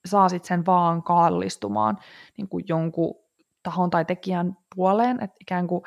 saa 0.06 0.28
sitten 0.28 0.48
sen 0.48 0.66
vaan 0.66 1.02
kallistumaan 1.02 1.98
niin 2.36 2.48
kuin 2.48 2.64
jonkun 2.68 3.14
tahon 3.62 3.90
tai 3.90 4.04
tekijän 4.04 4.56
puoleen, 4.74 5.22
että 5.22 5.36
ikään 5.40 5.66
kuin 5.66 5.82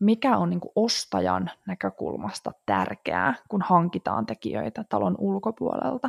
mikä 0.00 0.36
on 0.36 0.50
niin 0.50 0.60
kuin 0.60 0.72
ostajan 0.74 1.50
näkökulmasta 1.66 2.52
tärkeää, 2.66 3.34
kun 3.48 3.62
hankitaan 3.62 4.26
tekijöitä 4.26 4.84
talon 4.88 5.14
ulkopuolelta? 5.18 6.08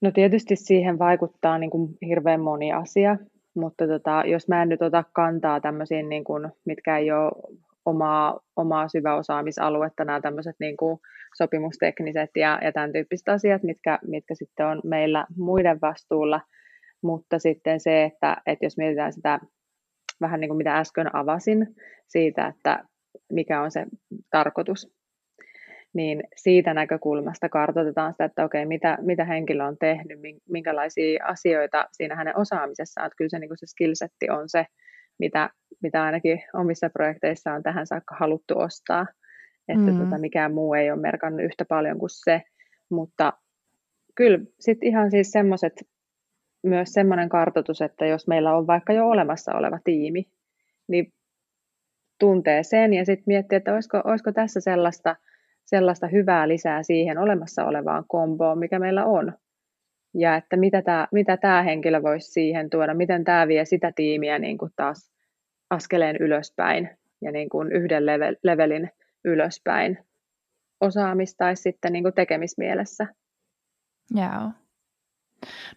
No 0.00 0.10
tietysti 0.10 0.56
siihen 0.56 0.98
vaikuttaa 0.98 1.58
niin 1.58 1.70
kuin 1.70 1.98
hirveän 2.06 2.40
moni 2.40 2.72
asia, 2.72 3.16
mutta 3.54 3.86
tota, 3.86 4.22
jos 4.26 4.48
mä 4.48 4.62
en 4.62 4.68
nyt 4.68 4.82
ota 4.82 5.04
kantaa 5.12 5.60
tämmöisiin, 5.60 6.08
niin 6.08 6.24
kuin, 6.24 6.52
mitkä 6.64 6.98
ei 6.98 7.12
ole 7.12 7.32
omaa, 7.84 8.40
omaa 8.56 8.88
syväosaamisaluetta, 8.88 10.04
nämä 10.04 10.20
tämmöiset 10.20 10.56
niin 10.60 10.76
kuin 10.76 11.00
sopimustekniset 11.36 12.30
ja, 12.36 12.58
ja 12.62 12.72
tämän 12.72 12.92
tyyppiset 12.92 13.28
asiat, 13.28 13.62
mitkä, 13.62 13.98
mitkä 14.06 14.34
sitten 14.34 14.66
on 14.66 14.80
meillä 14.84 15.26
muiden 15.36 15.80
vastuulla, 15.80 16.40
mutta 17.02 17.38
sitten 17.38 17.80
se, 17.80 18.04
että, 18.04 18.36
että 18.46 18.66
jos 18.66 18.76
mietitään 18.76 19.12
sitä 19.12 19.40
vähän 20.20 20.40
niin 20.40 20.48
kuin 20.48 20.58
mitä 20.58 20.78
äsken 20.78 21.16
avasin 21.16 21.66
siitä, 22.08 22.46
että 22.46 22.84
mikä 23.32 23.62
on 23.62 23.70
se 23.70 23.86
tarkoitus, 24.30 24.94
niin 25.94 26.22
siitä 26.36 26.74
näkökulmasta 26.74 27.48
kartoitetaan 27.48 28.12
sitä, 28.12 28.24
että 28.24 28.44
okei, 28.44 28.66
mitä, 28.66 28.98
mitä 29.00 29.24
henkilö 29.24 29.64
on 29.64 29.76
tehnyt, 29.78 30.18
minkälaisia 30.48 31.24
asioita 31.24 31.86
siinä 31.92 32.16
hänen 32.16 32.38
osaamisessaan, 32.38 33.06
että 33.06 33.16
kyllä 33.16 33.28
se, 33.28 33.38
niin 33.38 33.48
kuin 33.48 33.58
se 33.58 33.66
skillsetti 33.66 34.30
on 34.30 34.48
se, 34.48 34.66
mitä, 35.18 35.50
mitä 35.84 36.02
ainakin 36.02 36.42
omissa 36.54 36.90
projekteissa 36.90 37.52
on 37.52 37.62
tähän 37.62 37.86
saakka 37.86 38.16
haluttu 38.20 38.58
ostaa, 38.58 39.06
että 39.68 39.90
mm. 39.90 39.98
tota, 39.98 40.18
mikään 40.18 40.54
muu 40.54 40.74
ei 40.74 40.90
ole 40.90 41.00
merkannut 41.00 41.44
yhtä 41.44 41.64
paljon 41.64 41.98
kuin 41.98 42.10
se, 42.10 42.42
mutta 42.90 43.32
kyllä 44.14 44.38
sitten 44.60 44.88
ihan 44.88 45.10
siis 45.10 45.30
semmoiset, 45.30 45.72
myös 46.62 46.92
semmoinen 46.92 47.28
kartoitus, 47.28 47.80
että 47.80 48.06
jos 48.06 48.28
meillä 48.28 48.56
on 48.56 48.66
vaikka 48.66 48.92
jo 48.92 49.08
olemassa 49.08 49.52
oleva 49.52 49.78
tiimi, 49.84 50.24
niin 50.88 51.12
tuntee 52.18 52.62
sen 52.62 52.94
ja 52.94 53.04
sitten 53.04 53.24
miettii, 53.26 53.56
että 53.56 53.74
olisiko, 53.74 54.00
olisiko 54.04 54.32
tässä 54.32 54.60
sellaista, 54.60 55.16
sellaista 55.64 56.06
hyvää 56.06 56.48
lisää 56.48 56.82
siihen 56.82 57.18
olemassa 57.18 57.64
olevaan 57.64 58.04
komboon, 58.08 58.58
mikä 58.58 58.78
meillä 58.78 59.04
on. 59.04 59.32
Ja 60.14 60.36
että 60.36 60.56
mitä 60.56 60.82
tämä, 60.82 61.08
mitä 61.12 61.62
henkilö 61.64 62.02
voisi 62.02 62.32
siihen 62.32 62.70
tuoda, 62.70 62.94
miten 62.94 63.24
tämä 63.24 63.48
vie 63.48 63.64
sitä 63.64 63.92
tiimiä 63.96 64.38
niin 64.38 64.58
kuin 64.58 64.72
taas 64.76 65.13
askeleen 65.74 66.16
ylöspäin 66.20 66.90
ja 67.20 67.32
niin 67.32 67.48
kuin 67.48 67.72
yhden 67.72 68.06
level, 68.06 68.36
levelin 68.42 68.90
ylöspäin 69.24 69.98
osaamis- 70.84 71.36
tai 71.36 71.56
sitten 71.56 71.92
niin 71.92 72.04
kuin 72.04 72.14
tekemismielessä. 72.14 73.06
Joo. 74.14 74.50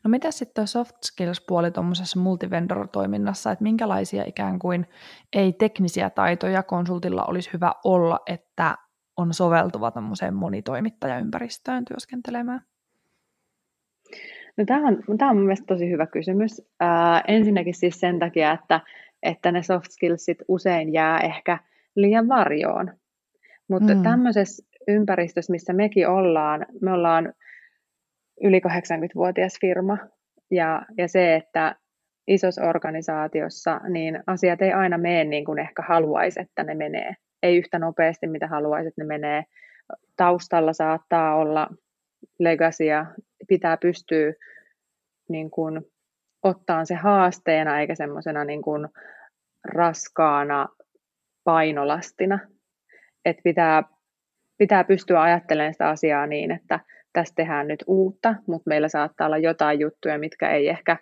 No 0.04 0.10
mitä 0.10 0.32
sitten 0.32 0.68
soft 0.68 0.96
skills-puoli 1.04 1.72
tuommoisessa 1.72 2.20
multivendor-toiminnassa, 2.20 3.52
että 3.52 3.64
minkälaisia 3.64 4.24
ikään 4.28 4.60
kuin 4.60 4.86
ei-teknisiä 5.34 6.10
taitoja 6.10 6.64
konsultilla 6.64 7.26
olisi 7.26 7.50
hyvä 7.54 7.72
olla, 7.84 8.20
että 8.26 8.76
on 9.18 9.34
soveltuva 9.34 9.92
tämmöiseen 9.92 10.34
monitoimittajaympäristöön 10.34 11.86
työskentelemään? 11.86 12.62
No 14.58 14.66
tämä 14.66 14.88
on, 14.88 15.18
tämä 15.18 15.32
on 15.32 15.38
mielestäni 15.38 15.68
tosi 15.68 15.90
hyvä 15.90 16.08
kysymys. 16.08 16.62
Ää, 16.80 17.24
ensinnäkin 17.28 17.74
siis 17.74 18.00
sen 18.00 18.20
takia, 18.20 18.52
että, 18.52 18.82
että 19.24 19.52
ne 19.52 19.64
soft 19.64 19.92
skillsit 19.92 20.38
usein 20.48 20.94
jää 20.94 21.20
ehkä 21.20 21.60
liian 21.96 22.28
varjoon. 22.28 22.94
Mutta 23.68 23.96
mm. 23.96 24.04
tämmöisessä 24.04 24.68
ympäristössä, 24.88 25.52
missä 25.52 25.74
mekin 25.74 26.08
ollaan, 26.08 26.66
me 26.82 26.92
ollaan 26.92 27.34
yli 28.44 28.60
80-vuotias 28.60 29.58
firma. 29.62 29.98
Ja, 30.52 30.86
ja 30.98 31.08
se, 31.08 31.36
että 31.36 31.76
isossa 32.28 32.64
organisaatiossa, 32.64 33.82
niin 33.90 34.24
asiat 34.28 34.62
ei 34.62 34.72
aina 34.72 34.98
mene 34.98 35.24
niin 35.24 35.46
kuin 35.46 35.60
ehkä 35.60 35.84
haluaisi, 35.88 36.42
että 36.42 36.64
ne 36.64 36.76
menee. 36.76 37.16
Ei 37.44 37.58
yhtä 37.58 37.80
nopeasti, 37.80 38.28
mitä 38.28 38.48
haluaisi, 38.48 38.88
että 38.88 39.02
ne 39.02 39.08
menee. 39.08 39.44
Taustalla 40.18 40.74
saattaa 40.74 41.36
olla 41.36 41.70
legacia, 42.40 43.06
pitää 43.48 43.78
pystyä 43.78 44.34
niin 45.30 45.52
kuin, 45.52 45.82
ottaa 46.44 46.86
se 46.86 46.96
haasteena 46.96 47.80
eikä 47.80 47.96
semmoisena 47.96 48.46
niin 48.46 48.62
kuin, 48.62 48.88
raskaana 49.68 50.68
painolastina. 51.44 52.40
Että 53.26 53.42
pitää, 53.44 53.84
pitää 54.58 54.84
pystyä 54.84 55.22
ajattelemaan 55.22 55.74
sitä 55.74 55.90
asiaa 55.90 56.28
niin, 56.28 56.52
että 56.52 56.80
tästä 57.14 57.36
tehdään 57.36 57.68
nyt 57.68 57.84
uutta, 57.88 58.36
mutta 58.48 58.70
meillä 58.70 58.88
saattaa 58.88 59.28
olla 59.28 59.38
jotain 59.38 59.80
juttuja, 59.80 60.20
mitkä 60.20 60.52
ei 60.52 60.70
ehkä 60.70 60.98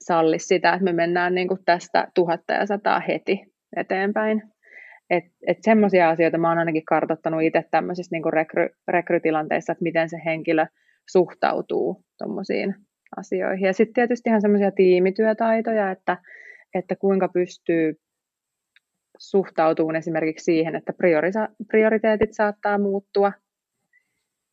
salli 0.00 0.38
sitä, 0.38 0.72
että 0.72 0.84
me 0.84 0.92
mennään 0.92 1.34
niin 1.34 1.48
kuin 1.48 1.64
tästä 1.64 2.08
tuhatta 2.14 2.52
ja 2.52 2.66
sataa 2.66 3.00
heti 3.00 3.54
eteenpäin. 3.76 4.42
Että 5.10 5.30
et 5.46 5.58
semmoisia 5.60 6.08
asioita 6.08 6.38
mä 6.38 6.48
oon 6.48 6.58
ainakin 6.58 6.84
kartoittanut 6.84 7.42
itse 7.42 7.64
tämmöisissä 7.70 8.16
niin 8.16 8.32
rekry, 8.32 8.68
rekrytilanteissa, 8.88 9.72
että 9.72 9.82
miten 9.82 10.08
se 10.08 10.16
henkilö 10.24 10.66
suhtautuu 11.10 12.04
tuommoisiin 12.18 12.74
asioihin. 13.16 13.66
Ja 13.66 13.72
sitten 13.72 13.94
tietysti 13.94 14.30
ihan 14.30 14.40
semmoisia 14.40 14.70
tiimityötaitoja, 14.70 15.90
että, 15.90 16.18
että 16.74 16.96
kuinka 16.96 17.28
pystyy 17.28 17.94
suhtautumaan 19.18 19.96
esimerkiksi 19.96 20.44
siihen, 20.44 20.76
että 20.76 20.92
priorisa- 20.92 21.54
prioriteetit 21.66 22.32
saattaa 22.32 22.78
muuttua 22.78 23.32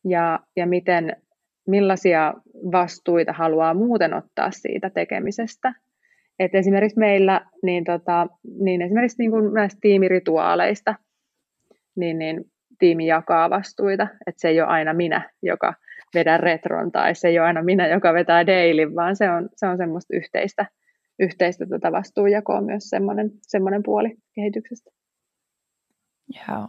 ja, 0.04 0.40
ja 0.56 0.66
miten, 0.66 1.16
millaisia 1.66 2.34
vastuita 2.72 3.32
haluaa 3.32 3.74
muuten 3.74 4.14
ottaa 4.14 4.50
siitä 4.50 4.90
tekemisestä. 4.90 5.74
Et 6.38 6.54
esimerkiksi 6.54 6.98
meillä, 6.98 7.40
niin, 7.62 7.84
tota, 7.84 8.26
niin 8.60 8.82
esimerkiksi 8.82 9.18
niin 9.18 9.54
näistä 9.54 9.78
tiimirituaaleista, 9.80 10.94
niin, 11.96 12.18
niin 12.18 12.44
tiimi 12.78 13.06
jakaa 13.06 13.50
vastuita, 13.50 14.08
että 14.26 14.40
se 14.40 14.48
ei 14.48 14.60
ole 14.60 14.68
aina 14.68 14.94
minä, 14.94 15.30
joka 15.42 15.74
vedän 16.18 16.40
retron, 16.40 16.92
tai 16.92 17.14
se 17.14 17.28
ei 17.28 17.38
ole 17.38 17.46
aina 17.46 17.62
minä, 17.62 17.86
joka 17.86 18.14
vetää 18.14 18.46
daily, 18.46 18.94
vaan 18.94 19.16
se 19.16 19.30
on, 19.30 19.48
se 19.56 19.66
on 19.66 19.76
semmoista 19.76 20.16
yhteistä, 20.16 20.66
yhteistä 21.18 21.66
tätä 21.66 21.92
vastuujakoa 21.92 22.60
myös 22.60 22.90
semmoinen, 22.90 23.30
semmoinen 23.42 23.82
puoli 23.82 24.16
kehityksestä. 24.34 24.90
Joo. 26.48 26.66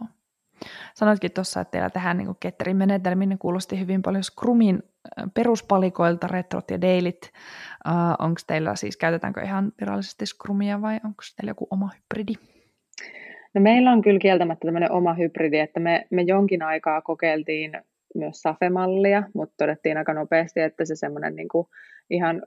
Sanoitkin 0.94 1.32
tuossa, 1.32 1.60
että 1.60 1.70
teillä 1.70 1.90
tehdään 1.90 2.18
niin 2.18 2.36
ketterin 2.40 2.76
menetelmin, 2.76 3.28
niin 3.28 3.38
kuulosti 3.38 3.80
hyvin 3.80 4.02
paljon 4.02 4.24
Scrumin 4.24 4.82
peruspalikoilta, 5.34 6.26
retrot 6.26 6.70
ja 6.70 6.80
dailit. 6.80 7.32
Uh, 7.88 8.26
onko 8.26 8.40
teillä 8.46 8.76
siis, 8.76 8.96
käytetäänkö 8.96 9.42
ihan 9.42 9.72
virallisesti 9.80 10.26
Scrumia 10.26 10.82
vai 10.82 10.94
onko 11.04 11.22
teillä 11.36 11.50
joku 11.50 11.66
oma 11.70 11.90
hybridi? 11.94 12.32
No 13.54 13.60
meillä 13.60 13.90
on 13.90 14.02
kyllä 14.02 14.18
kieltämättä 14.18 14.66
tämmöinen 14.66 14.92
oma 14.92 15.14
hybridi, 15.14 15.58
että 15.58 15.80
me, 15.80 16.06
me 16.10 16.22
jonkin 16.22 16.62
aikaa 16.62 17.02
kokeiltiin 17.02 17.72
myös 18.14 18.42
SAFE-mallia, 18.42 19.22
mutta 19.34 19.54
todettiin 19.58 19.96
aika 19.96 20.14
nopeasti, 20.14 20.60
että 20.60 20.84
se 20.84 20.96
semmoinen 20.96 21.36
niin 21.36 21.48
kuin 21.48 21.66
ihan, 22.10 22.42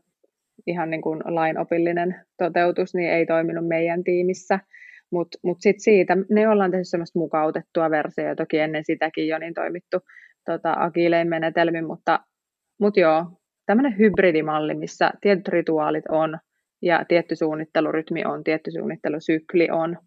ihan 0.67 0.89
niin 0.89 1.01
kuin 1.01 1.21
lainopillinen 1.25 2.15
toteutus 2.37 2.95
niin 2.95 3.09
ei 3.09 3.25
toiminut 3.25 3.67
meidän 3.67 4.03
tiimissä. 4.03 4.59
Mutta 5.11 5.37
mut 5.43 5.57
sitten 5.61 5.83
siitä, 5.83 6.17
ne 6.29 6.47
ollaan 6.47 6.71
tehty 6.71 6.85
semmoista 6.85 7.19
mukautettua 7.19 7.89
versiota, 7.89 8.35
toki 8.35 8.59
ennen 8.59 8.85
sitäkin 8.85 9.27
jo 9.27 9.37
niin 9.37 9.53
toimittu 9.53 9.97
tota, 10.45 10.73
agilein 10.77 11.29
menetelmin, 11.29 11.85
mutta 11.85 12.19
mut 12.79 12.97
joo, 12.97 13.25
tämmöinen 13.65 13.97
hybridimalli, 13.97 14.73
missä 14.73 15.11
tietyt 15.21 15.47
rituaalit 15.47 16.05
on 16.09 16.37
ja 16.81 17.05
tietty 17.07 17.35
suunnittelurytmi 17.35 18.25
on, 18.25 18.43
tietty 18.43 18.71
suunnittelusykli 18.71 19.69
on, 19.71 19.97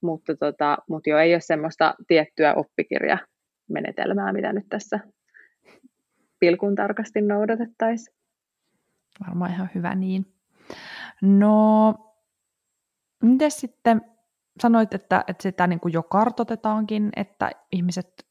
mutta 0.00 0.36
tota, 0.36 0.78
mut 0.88 1.06
jo 1.06 1.18
ei 1.18 1.34
ole 1.34 1.40
semmoista 1.40 1.94
tiettyä 2.06 2.54
oppikirjamenetelmää, 3.62 4.32
mitä 4.32 4.52
nyt 4.52 4.68
tässä 4.68 5.00
pilkun 6.38 6.74
tarkasti 6.74 7.20
noudatettaisiin. 7.20 8.16
Varmaan 9.26 9.50
ihan 9.50 9.70
hyvä 9.74 9.94
niin. 9.94 10.26
No, 11.22 11.94
miten 13.22 13.50
sitten 13.50 14.00
sanoit, 14.60 14.94
että, 14.94 15.24
että 15.26 15.42
sitä 15.42 15.66
niin 15.66 15.80
kuin 15.80 15.92
jo 15.92 16.02
kartotetaankin, 16.02 17.10
että 17.16 17.50
ihmiset 17.72 18.26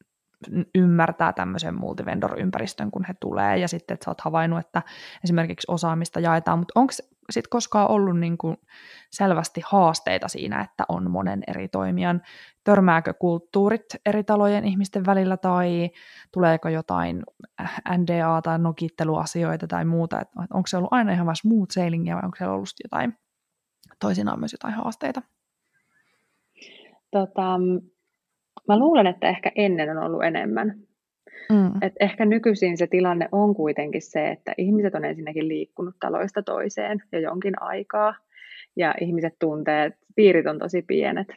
ymmärtää 0.75 1.33
tämmöisen 1.33 1.75
multivendor-ympäristön, 1.75 2.91
kun 2.91 3.05
he 3.07 3.13
tulee, 3.19 3.57
ja 3.57 3.67
sitten, 3.67 3.93
että 3.93 4.05
sä 4.05 4.11
oot 4.11 4.21
havainnut, 4.21 4.59
että 4.59 4.81
esimerkiksi 5.23 5.65
osaamista 5.67 6.19
jaetaan, 6.19 6.59
mutta 6.59 6.79
onko 6.79 6.93
sitten 7.31 7.49
koskaan 7.49 7.91
ollut 7.91 8.19
niin 8.19 8.37
kuin 8.37 8.57
selvästi 9.11 9.61
haasteita 9.65 10.27
siinä, 10.27 10.61
että 10.61 10.83
on 10.89 11.11
monen 11.11 11.43
eri 11.47 11.67
toimijan, 11.67 12.21
törmääkö 12.63 13.13
kulttuurit 13.13 13.85
eri 14.05 14.23
talojen 14.23 14.65
ihmisten 14.65 15.05
välillä, 15.05 15.37
tai 15.37 15.89
tuleeko 16.33 16.69
jotain 16.69 17.23
NDA- 17.89 18.41
tai 18.43 18.59
nokitteluasioita 18.59 19.67
tai 19.67 19.85
muuta, 19.85 20.21
onko 20.37 20.67
se 20.67 20.77
ollut 20.77 20.93
aina 20.93 21.11
ihan 21.11 21.25
vain 21.25 21.35
smooth 21.35 21.71
sailingia, 21.71 22.15
vai 22.15 22.23
onko 22.25 22.37
siellä 22.37 22.53
ollut 22.53 22.69
jotain 22.83 23.17
toisinaan 23.99 24.39
myös 24.39 24.53
jotain 24.53 24.73
haasteita? 24.73 25.21
Tota, 27.11 27.57
mä 28.67 28.79
luulen, 28.79 29.07
että 29.07 29.29
ehkä 29.29 29.51
ennen 29.55 29.97
on 29.97 30.03
ollut 30.03 30.23
enemmän. 30.23 30.90
Mm. 31.49 31.71
Et 31.81 31.93
ehkä 31.99 32.25
nykyisin 32.25 32.77
se 32.77 32.87
tilanne 32.87 33.29
on 33.31 33.55
kuitenkin 33.55 34.01
se, 34.01 34.29
että 34.29 34.53
ihmiset 34.57 34.95
on 34.95 35.05
ensinnäkin 35.05 35.47
liikkunut 35.47 35.95
taloista 35.99 36.43
toiseen 36.43 37.03
jo 37.11 37.19
jonkin 37.19 37.61
aikaa, 37.61 38.15
ja 38.75 38.95
ihmiset 39.01 39.33
tuntee, 39.39 39.85
että 39.85 39.99
piirit 40.15 40.47
on 40.47 40.59
tosi 40.59 40.81
pienet. 40.81 41.27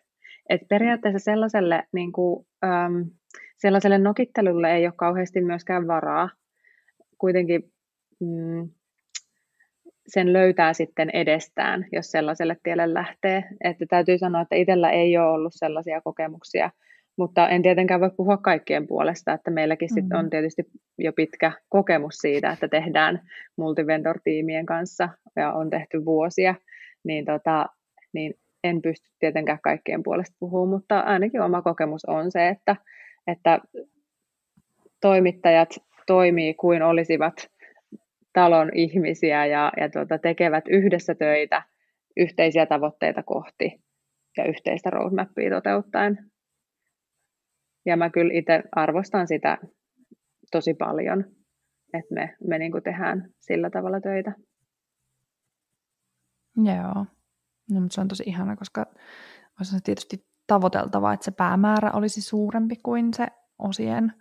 Et 0.48 0.60
periaatteessa 0.68 1.18
sellaiselle, 1.18 1.84
niin 1.92 2.12
kuin, 2.12 2.46
äm, 2.64 3.10
sellaiselle 3.56 3.98
nokittelulle 3.98 4.74
ei 4.76 4.86
ole 4.86 4.94
kauheasti 4.96 5.40
myöskään 5.40 5.86
varaa. 5.86 6.30
Kuitenkin 7.18 7.72
mm, 8.20 8.68
sen 10.06 10.32
löytää 10.32 10.72
sitten 10.72 11.10
edestään, 11.10 11.86
jos 11.92 12.10
sellaiselle 12.10 12.56
tielle 12.62 12.94
lähtee. 12.94 13.44
Että 13.64 13.86
täytyy 13.86 14.18
sanoa, 14.18 14.40
että 14.40 14.56
itsellä 14.56 14.90
ei 14.90 15.18
ole 15.18 15.30
ollut 15.30 15.52
sellaisia 15.56 16.00
kokemuksia, 16.00 16.70
mutta 17.16 17.48
en 17.48 17.62
tietenkään 17.62 18.00
voi 18.00 18.10
puhua 18.16 18.36
kaikkien 18.36 18.86
puolesta, 18.86 19.32
että 19.32 19.50
meilläkin 19.50 19.88
mm-hmm. 19.94 20.08
sit 20.08 20.18
on 20.18 20.30
tietysti 20.30 20.62
jo 20.98 21.12
pitkä 21.12 21.52
kokemus 21.68 22.14
siitä, 22.14 22.50
että 22.50 22.68
tehdään 22.68 23.20
multivendor-tiimien 23.56 24.66
kanssa 24.66 25.08
ja 25.36 25.52
on 25.52 25.70
tehty 25.70 26.04
vuosia, 26.04 26.54
niin, 27.04 27.24
tota, 27.24 27.66
niin 28.12 28.34
en 28.64 28.82
pysty 28.82 29.10
tietenkään 29.18 29.58
kaikkien 29.62 30.02
puolesta 30.02 30.36
puhumaan, 30.40 30.68
mutta 30.68 31.00
ainakin 31.00 31.40
oma 31.40 31.62
kokemus 31.62 32.04
on 32.04 32.32
se, 32.32 32.48
että, 32.48 32.76
että 33.26 33.60
toimittajat 35.00 35.68
toimii 36.06 36.54
kuin 36.54 36.82
olisivat 36.82 37.34
talon 38.32 38.70
ihmisiä 38.74 39.46
ja, 39.46 39.72
ja 39.80 39.88
tuota, 39.90 40.18
tekevät 40.18 40.64
yhdessä 40.68 41.14
töitä 41.14 41.62
yhteisiä 42.16 42.66
tavoitteita 42.66 43.22
kohti 43.22 43.80
ja 44.36 44.44
yhteistä 44.44 44.90
roadmappia 44.90 45.50
toteuttaen. 45.50 46.18
Ja 47.86 47.96
mä 47.96 48.10
kyllä 48.10 48.32
itse 48.34 48.62
arvostan 48.72 49.28
sitä 49.28 49.58
tosi 50.50 50.74
paljon, 50.74 51.24
että 51.92 52.14
me, 52.14 52.36
me 52.48 52.58
niin 52.58 52.72
tehdään 52.84 53.30
sillä 53.40 53.70
tavalla 53.70 54.00
töitä. 54.00 54.32
Joo, 56.56 57.06
no, 57.70 57.80
mutta 57.80 57.94
se 57.94 58.00
on 58.00 58.08
tosi 58.08 58.22
ihana, 58.26 58.56
koska 58.56 58.86
olisi 59.60 59.80
tietysti 59.84 60.26
tavoiteltavaa, 60.46 61.12
että 61.12 61.24
se 61.24 61.30
päämäärä 61.30 61.90
olisi 61.92 62.20
suurempi 62.20 62.76
kuin 62.82 63.14
se 63.14 63.26
osien 63.58 64.12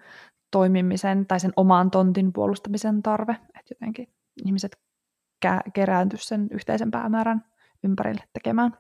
toimimisen 0.52 1.26
tai 1.28 1.40
sen 1.40 1.54
oman 1.56 1.92
tontin 1.92 2.34
puolustamisen 2.34 3.04
tarve, 3.04 3.32
että 3.32 3.72
jotenkin 3.72 4.08
ihmiset 4.46 4.72
kerääntyisivät 5.74 6.28
sen 6.28 6.48
yhteisen 6.52 6.92
päämäärän 6.92 7.46
ympärille 7.84 8.24
tekemään. 8.34 8.72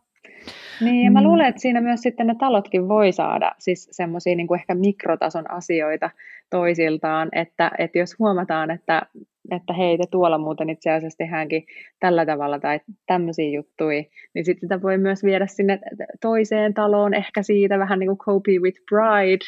Niin, 0.81 1.05
ja 1.05 1.11
mä 1.11 1.19
mm. 1.19 1.27
luulen, 1.27 1.45
että 1.45 1.61
siinä 1.61 1.81
myös 1.81 2.01
sitten 2.01 2.27
ne 2.27 2.35
talotkin 2.39 2.87
voi 2.87 3.11
saada 3.11 3.51
siis 3.59 3.87
semmoisia 3.91 4.35
niin 4.35 4.55
ehkä 4.55 4.75
mikrotason 4.75 5.51
asioita 5.51 6.09
toisiltaan, 6.49 7.29
että, 7.31 7.71
että 7.77 7.99
jos 7.99 8.19
huomataan, 8.19 8.71
että, 8.71 9.01
että 9.51 9.73
hei, 9.73 9.97
te 9.97 10.03
tuolla 10.11 10.37
muuten 10.37 10.69
itse 10.69 10.91
asiassa 10.91 11.17
tehdäänkin 11.17 11.65
tällä 11.99 12.25
tavalla 12.25 12.59
tai 12.59 12.79
tämmöisiä 13.07 13.49
juttuja, 13.49 14.03
niin 14.35 14.45
sitten 14.45 14.61
sitä 14.61 14.81
voi 14.81 14.97
myös 14.97 15.23
viedä 15.23 15.47
sinne 15.47 15.79
toiseen 16.21 16.73
taloon, 16.73 17.13
ehkä 17.13 17.43
siitä 17.43 17.79
vähän 17.79 17.99
niin 17.99 18.07
kuin 18.07 18.17
copy 18.17 18.59
with 18.59 18.79
pride, 18.89 19.45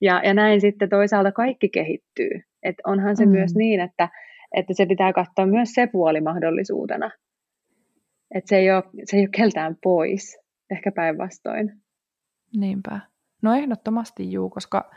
ja, 0.00 0.20
ja 0.24 0.34
näin 0.34 0.60
sitten 0.60 0.88
toisaalta 0.88 1.32
kaikki 1.32 1.68
kehittyy. 1.68 2.30
Että 2.62 2.82
onhan 2.86 3.16
se 3.16 3.26
mm. 3.26 3.32
myös 3.32 3.54
niin, 3.54 3.80
että, 3.80 4.08
että 4.56 4.74
se 4.74 4.86
pitää 4.86 5.12
katsoa 5.12 5.46
myös 5.46 5.68
se 5.72 5.86
puoli 5.86 6.20
mahdollisuutena, 6.20 7.10
että 8.36 8.48
se 8.48 8.56
ei 8.56 8.70
ole, 8.70 8.84
se 9.04 9.16
ei 9.16 9.22
ole 9.22 9.28
keltään 9.36 9.76
pois, 9.82 10.38
ehkä 10.70 10.92
päinvastoin. 10.92 11.82
Niinpä. 12.56 13.00
No 13.42 13.54
ehdottomasti 13.54 14.32
juu, 14.32 14.50
koska 14.50 14.90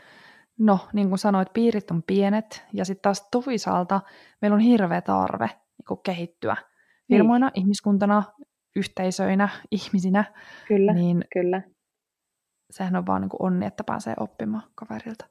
no, 0.58 0.78
niin 0.92 1.08
kuin 1.08 1.18
sanoit, 1.18 1.52
piirit 1.52 1.90
on 1.90 2.02
pienet 2.06 2.64
ja 2.72 2.84
sitten 2.84 3.02
taas 3.02 3.28
toisaalta 3.30 4.00
meillä 4.40 4.54
on 4.54 4.60
hirveä 4.60 5.00
tarve 5.00 5.46
niin 5.46 5.86
kuin 5.88 6.00
kehittyä 6.02 6.56
firmoina, 7.08 7.46
niin. 7.46 7.62
ihmiskuntana, 7.62 8.22
yhteisöinä, 8.76 9.48
ihmisinä. 9.70 10.24
Kyllä, 10.68 10.92
niin 10.92 11.24
kyllä. 11.32 11.62
Sehän 12.70 12.96
on 12.96 13.06
vaan 13.06 13.20
niin 13.20 13.28
kuin 13.28 13.42
onni, 13.42 13.66
että 13.66 13.84
pääsee 13.84 14.14
oppimaan 14.20 14.70
kaverilta. 14.74 15.26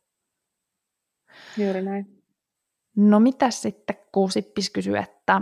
Juuri 1.58 1.82
näin. 1.82 2.24
No 2.96 3.20
mitä 3.20 3.50
sitten, 3.52 3.96
kun 4.12 4.32
Sippis 4.32 4.70
kysyy, 4.70 4.98
että 4.98 5.42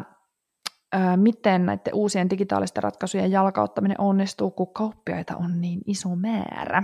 miten 1.16 1.66
näiden 1.66 1.94
uusien 1.94 2.30
digitaalisten 2.30 2.84
ratkaisujen 2.84 3.32
jalkauttaminen 3.32 4.02
onnistuu, 4.02 4.52
kun 4.52 4.74
kauppiaita 4.74 5.38
on 5.38 5.62
niin 5.62 5.82
iso 5.86 6.16
määrä? 6.16 6.84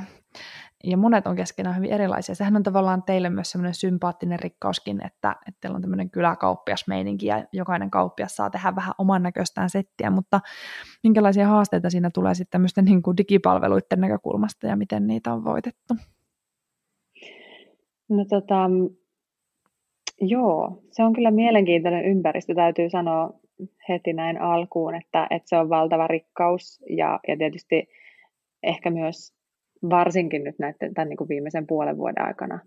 ja 0.84 0.98
monet 0.98 1.28
on 1.28 1.36
keskenään 1.36 1.76
hyvin 1.76 1.92
erilaisia. 1.92 2.36
Sehän 2.36 2.56
on 2.56 2.64
tavallaan 2.64 3.04
teille 3.04 3.30
myös 3.30 3.52
semmoinen 3.52 3.74
sympaattinen 3.74 4.40
rikkauskin, 4.40 5.06
että, 5.06 5.36
että 5.48 5.58
teillä 5.62 5.76
on 5.76 5.82
tämmöinen 5.82 6.10
kyläkauppiasmeininki 6.10 7.26
ja 7.26 7.44
jokainen 7.54 7.92
kauppias 7.92 8.36
saa 8.36 8.50
tehdä 8.50 8.76
vähän 8.76 8.94
oman 8.98 9.24
näköistään 9.24 9.70
settiä, 9.70 10.10
mutta 10.10 10.40
minkälaisia 11.04 11.48
haasteita 11.48 11.90
siinä 11.90 12.10
tulee 12.14 12.34
sitten 12.34 12.52
tämmöisten 12.52 12.86
niin 12.86 13.02
kuin 13.02 13.18
digipalveluiden 13.18 14.02
näkökulmasta 14.02 14.68
ja 14.68 14.76
miten 14.76 15.08
niitä 15.08 15.34
on 15.34 15.44
voitettu? 15.44 15.94
No 18.10 18.26
tota, 18.30 18.70
joo, 20.22 20.84
se 20.92 21.04
on 21.04 21.14
kyllä 21.14 21.32
mielenkiintoinen 21.32 22.06
ympäristö, 22.06 22.56
täytyy 22.56 22.90
sanoa 22.90 23.43
heti 23.90 24.14
näin 24.14 24.42
alkuun, 24.42 24.96
että, 24.96 25.28
että 25.30 25.50
se 25.50 25.58
on 25.58 25.70
valtava 25.70 26.08
rikkaus 26.08 26.84
ja, 26.90 27.20
ja 27.28 27.38
tietysti 27.38 27.90
ehkä 28.64 28.90
myös 28.90 29.34
varsinkin 29.90 30.44
nyt 30.44 30.60
näiden, 30.60 30.94
tämän 30.94 31.10
niin 31.10 31.18
kuin 31.18 31.30
viimeisen 31.30 31.68
puolen 31.68 31.98
vuoden 31.98 32.26
aikana 32.26 32.60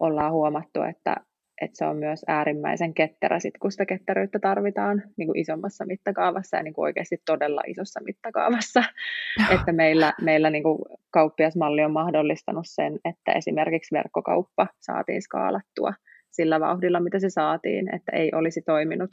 ollaan 0.00 0.32
huomattu, 0.32 0.82
että, 0.82 1.16
että 1.60 1.78
se 1.78 1.84
on 1.84 1.96
myös 1.96 2.24
äärimmäisen 2.28 2.94
ketterä, 2.94 3.40
sit, 3.40 3.58
kun 3.58 3.72
sitä 3.72 3.86
ketteryyttä 3.86 4.38
tarvitaan 4.38 5.02
niin 5.16 5.26
kuin 5.26 5.38
isommassa 5.38 5.86
mittakaavassa 5.86 6.56
ja 6.56 6.62
niin 6.62 6.74
kuin 6.74 6.82
oikeasti 6.82 7.16
todella 7.26 7.62
isossa 7.66 8.00
mittakaavassa. 8.04 8.84
että 9.54 9.72
meillä, 9.72 10.12
meillä 10.20 10.50
niin 10.50 10.62
kuin 10.62 10.78
kauppiasmalli 11.10 11.84
on 11.84 11.92
mahdollistanut 11.92 12.66
sen, 12.66 12.98
että 13.04 13.32
esimerkiksi 13.32 13.94
verkkokauppa 13.94 14.66
saatiin 14.80 15.22
skaalattua 15.22 15.94
sillä 16.30 16.60
vauhdilla, 16.60 17.00
mitä 17.00 17.18
se 17.18 17.30
saatiin, 17.30 17.94
että 17.94 18.12
ei 18.16 18.30
olisi 18.34 18.62
toiminut, 18.62 19.10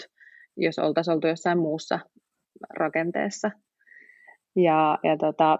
jos 0.59 0.79
oltaisiin 0.79 1.15
oltu 1.15 1.27
jossain 1.27 1.59
muussa 1.59 1.99
rakenteessa. 2.79 3.51
Ja, 4.55 4.97
ja 5.03 5.17
tota, 5.17 5.57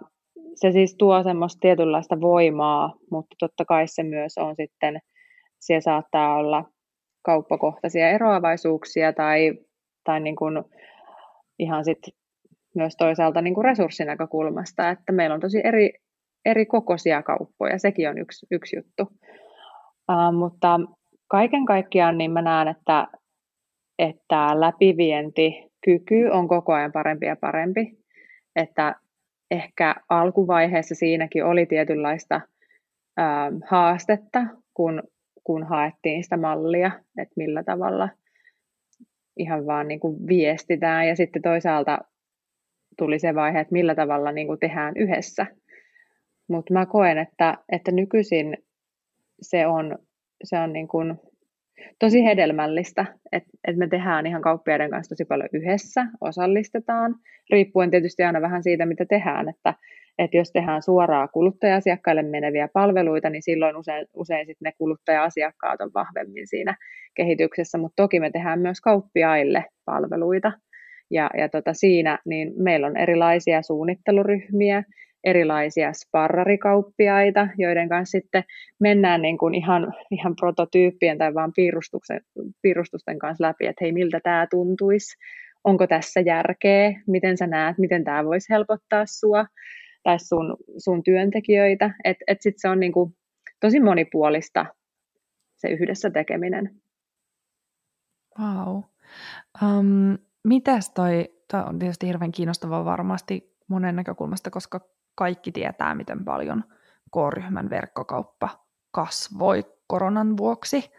se 0.54 0.72
siis 0.72 0.94
tuo 0.98 1.22
semmoista 1.22 1.58
tietynlaista 1.60 2.20
voimaa, 2.20 2.94
mutta 3.10 3.36
totta 3.38 3.64
kai 3.64 3.88
se 3.88 4.02
myös 4.02 4.38
on 4.38 4.56
sitten, 4.56 5.00
siellä 5.60 5.80
saattaa 5.80 6.36
olla 6.36 6.64
kauppakohtaisia 7.24 8.10
eroavaisuuksia 8.10 9.12
tai, 9.12 9.52
tai 10.04 10.20
niin 10.20 10.36
kuin 10.36 10.64
ihan 11.58 11.84
sit 11.84 11.98
myös 12.74 12.96
toisaalta 12.96 13.42
niin 13.42 13.54
kuin 13.54 13.64
resurssinäkökulmasta, 13.64 14.90
että 14.90 15.12
meillä 15.12 15.34
on 15.34 15.40
tosi 15.40 15.60
eri, 15.64 15.90
eri 16.44 16.66
kokoisia 16.66 17.22
kauppoja, 17.22 17.78
sekin 17.78 18.08
on 18.08 18.18
yksi, 18.18 18.46
yksi 18.50 18.76
juttu. 18.76 19.02
Uh, 20.12 20.38
mutta 20.38 20.80
kaiken 21.28 21.66
kaikkiaan 21.66 22.18
niin 22.18 22.30
mä 22.30 22.42
näen, 22.42 22.68
että, 22.68 23.06
että 24.00 24.60
läpivientikyky 24.60 26.28
on 26.32 26.48
koko 26.48 26.72
ajan 26.72 26.92
parempi 26.92 27.26
ja 27.26 27.36
parempi, 27.36 27.98
että 28.56 28.94
ehkä 29.50 29.94
alkuvaiheessa 30.08 30.94
siinäkin 30.94 31.44
oli 31.44 31.66
tietynlaista 31.66 32.40
ää, 33.16 33.52
haastetta, 33.66 34.46
kun, 34.74 35.02
kun 35.44 35.66
haettiin 35.66 36.24
sitä 36.24 36.36
mallia, 36.36 36.90
että 37.18 37.34
millä 37.36 37.64
tavalla 37.64 38.08
ihan 39.36 39.66
vaan 39.66 39.88
niin 39.88 40.00
kuin 40.00 40.26
viestitään 40.28 41.08
ja 41.08 41.16
sitten 41.16 41.42
toisaalta 41.42 41.98
tuli 42.98 43.18
se 43.18 43.34
vaihe, 43.34 43.60
että 43.60 43.72
millä 43.72 43.94
tavalla 43.94 44.32
niin 44.32 44.46
kuin 44.46 44.60
tehdään 44.60 44.96
yhdessä. 44.96 45.46
Mutta 46.48 46.72
mä 46.72 46.86
koen, 46.86 47.18
että, 47.18 47.58
että 47.72 47.90
nykyisin 47.90 48.56
se 49.42 49.66
on, 49.66 49.98
se 50.44 50.58
on 50.58 50.72
niin 50.72 50.88
kuin 50.88 51.20
tosi 51.98 52.24
hedelmällistä, 52.24 53.06
että, 53.32 53.50
että 53.68 53.78
me 53.78 53.88
tehdään 53.88 54.26
ihan 54.26 54.42
kauppiaiden 54.42 54.90
kanssa 54.90 55.08
tosi 55.08 55.24
paljon 55.24 55.48
yhdessä, 55.52 56.06
osallistetaan, 56.20 57.14
riippuen 57.50 57.90
tietysti 57.90 58.22
aina 58.22 58.40
vähän 58.40 58.62
siitä, 58.62 58.86
mitä 58.86 59.04
tehdään, 59.04 59.48
että, 59.48 59.74
että 60.18 60.36
jos 60.36 60.52
tehdään 60.52 60.82
suoraa 60.82 61.28
kuluttaja-asiakkaille 61.28 62.22
meneviä 62.22 62.68
palveluita, 62.72 63.30
niin 63.30 63.42
silloin 63.42 63.76
usein, 63.76 64.06
usein 64.14 64.46
sit 64.46 64.60
ne 64.60 64.72
kuluttaja-asiakkaat 64.78 65.80
on 65.80 65.90
vahvemmin 65.94 66.46
siinä 66.46 66.76
kehityksessä, 67.14 67.78
mutta 67.78 68.02
toki 68.02 68.20
me 68.20 68.30
tehdään 68.30 68.60
myös 68.60 68.80
kauppiaille 68.80 69.64
palveluita, 69.84 70.52
ja, 71.10 71.30
ja 71.38 71.48
tota 71.48 71.74
siinä 71.74 72.18
niin 72.24 72.52
meillä 72.56 72.86
on 72.86 72.96
erilaisia 72.96 73.62
suunnitteluryhmiä, 73.62 74.82
erilaisia 75.24 75.92
sparrarikauppiaita, 75.92 77.48
joiden 77.58 77.88
kanssa 77.88 78.18
sitten 78.18 78.44
mennään 78.80 79.22
niin 79.22 79.38
kuin 79.38 79.54
ihan, 79.54 79.94
ihan 80.10 80.36
prototyyppien 80.40 81.18
tai 81.18 81.34
vaan 81.34 81.52
piirustusten 82.62 83.18
kanssa 83.18 83.44
läpi, 83.44 83.66
että 83.66 83.84
hei, 83.84 83.92
miltä 83.92 84.20
tämä 84.20 84.46
tuntuisi, 84.50 85.16
onko 85.64 85.86
tässä 85.86 86.20
järkeä, 86.20 87.02
miten 87.06 87.36
sä 87.36 87.46
näet, 87.46 87.78
miten 87.78 88.04
tämä 88.04 88.24
voisi 88.24 88.50
helpottaa 88.50 89.06
sua 89.06 89.46
tai 90.02 90.18
sun, 90.18 90.56
sun 90.78 91.02
työntekijöitä, 91.02 91.90
että 92.04 92.24
et 92.28 92.42
sitten 92.42 92.60
se 92.60 92.68
on 92.68 92.80
niin 92.80 92.92
kuin 92.92 93.14
tosi 93.60 93.80
monipuolista 93.80 94.66
se 95.56 95.68
yhdessä 95.68 96.10
tekeminen. 96.10 96.80
Wow. 98.40 98.76
Um, 99.62 100.18
mitäs 100.44 100.90
toi, 100.90 101.24
toi 101.50 101.60
on 101.60 101.78
tietysti 101.78 102.06
hirveän 102.06 102.32
kiinnostavaa 102.32 102.84
varmasti 102.84 103.56
monen 103.68 103.96
näkökulmasta, 103.96 104.50
koska 104.50 104.80
kaikki 105.20 105.52
tietää, 105.52 105.94
miten 105.94 106.24
paljon 106.24 106.64
K-ryhmän 107.12 107.70
verkkokauppa 107.70 108.48
kasvoi 108.90 109.64
koronan 109.86 110.36
vuoksi, 110.36 110.90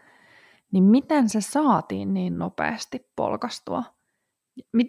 niin 0.72 0.84
miten 0.84 1.28
se 1.28 1.40
saatiin 1.40 2.14
niin 2.14 2.38
nopeasti 2.38 3.10
polkastua? 3.16 3.82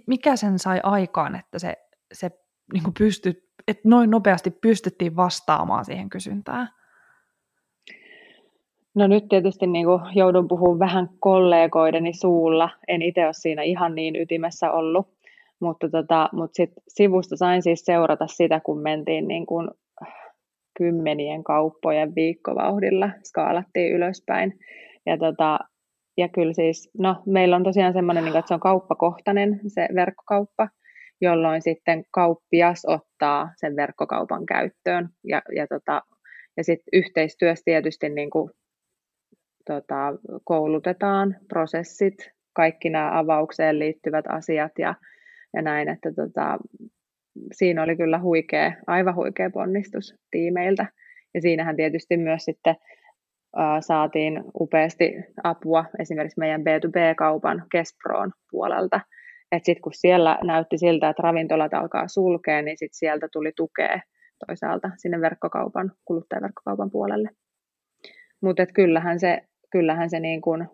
Mikä 0.08 0.36
sen 0.36 0.60
sai 0.60 0.80
aikaan, 0.84 1.36
että 1.36 1.60
se, 1.60 1.78
se 2.13 2.32
niin 2.74 2.84
kuin 2.84 2.93
pystyt, 2.93 3.50
että 3.67 3.89
noin 3.89 4.10
nopeasti 4.10 4.52
pystyttiin 4.52 5.15
vastaamaan 5.15 5.86
siihen 5.86 6.10
kysyntään? 6.10 6.69
No 8.96 9.08
nyt 9.08 9.28
tietysti 9.30 9.67
niin 9.67 9.88
joudun 10.15 10.48
puhumaan 10.48 10.80
vähän 10.80 11.10
kollegoideni 11.19 12.13
suulla. 12.13 12.69
En 12.88 13.02
itse 13.02 13.26
ole 13.26 13.34
siinä 13.34 13.62
ihan 13.62 13.96
niin 13.96 14.15
ytimessä 14.15 14.72
ollut. 14.72 15.12
Mutta, 15.63 15.89
tota, 15.89 16.30
mutta 16.34 16.56
sit 16.56 16.71
sivusta 16.88 17.38
sain 17.38 17.63
siis 17.63 17.86
seurata 17.86 18.28
sitä, 18.28 18.60
kun 18.60 18.82
mentiin 18.82 19.28
niin 19.28 19.45
kuin 19.45 19.69
kymmenien 20.78 21.43
kauppojen 21.43 22.15
viikkovauhdilla, 22.15 23.10
skaalattiin 23.23 23.93
ylöspäin. 23.93 24.60
Ja, 25.06 25.17
tota, 25.17 25.60
ja 26.17 26.30
kyllä 26.30 26.54
siis, 26.54 26.91
no 26.99 27.15
meillä 27.26 27.56
on 27.56 27.63
tosiaan 27.63 27.93
semmoinen, 27.93 28.26
niin 28.26 28.38
että 28.38 28.47
se 28.47 28.54
on 28.54 28.60
kauppakohtainen 28.60 29.60
se 29.67 29.88
verkkokauppa, 29.95 30.69
jolloin 31.21 31.62
sitten 31.62 32.04
kauppias 32.12 32.86
ottaa 32.88 33.49
sen 33.56 33.76
verkkokaupan 33.76 34.45
käyttöön. 34.45 35.10
Ja, 35.23 35.41
ja, 35.56 35.67
tota, 35.67 36.02
ja 36.58 36.63
sitten 36.63 36.99
yhteistyössä 36.99 37.63
tietysti 37.65 38.10
niin 38.10 38.30
kuin, 38.30 38.52
tota, 39.65 40.13
koulutetaan 40.43 41.36
prosessit, 41.47 42.15
kaikki 42.54 42.89
nämä 42.89 43.19
avaukseen 43.19 43.80
liittyvät 43.80 44.26
asiat 44.28 44.71
ja 44.80 44.95
ja 45.54 45.62
näin, 45.62 45.89
että 45.89 46.12
tota, 46.16 46.58
siinä 47.52 47.84
oli 47.84 47.98
kyllä 47.98 48.20
huikea, 48.20 48.74
aivan 48.88 49.16
huikea 49.16 49.50
ponnistus 49.50 50.16
tiimeiltä. 50.32 50.86
Ja 51.34 51.42
siinähän 51.42 51.76
tietysti 51.76 52.18
myös 52.18 52.46
sitten 52.46 52.76
ää, 53.56 53.82
saatiin 53.82 54.44
upeasti 54.60 55.13
apua 55.44 55.86
esimerkiksi 56.00 56.39
meidän 56.39 56.62
B2B-kaupan 56.62 57.63
Kesproon 57.72 58.32
puolelta. 58.52 59.02
Että 59.52 59.66
sitten 59.66 59.82
kun 59.82 59.94
siellä 59.94 60.39
näytti 60.44 60.78
siltä, 60.78 61.10
että 61.10 61.24
ravintolat 61.24 61.74
alkaa 61.74 62.08
sulkea, 62.08 62.62
niin 62.62 62.78
sitten 62.78 62.98
sieltä 62.98 63.28
tuli 63.32 63.52
tukea 63.56 64.00
toisaalta 64.48 64.89
sinne 64.98 65.22
verkkokaupan, 65.22 65.92
kuluttajaverkkokaupan 66.06 66.92
puolelle. 66.92 67.30
Mutta 68.42 68.66
kyllähän 68.66 69.20
se, 69.20 69.42
kyllähän 69.72 70.10
se 70.10 70.20
niin 70.20 70.42
kuin 70.42 70.68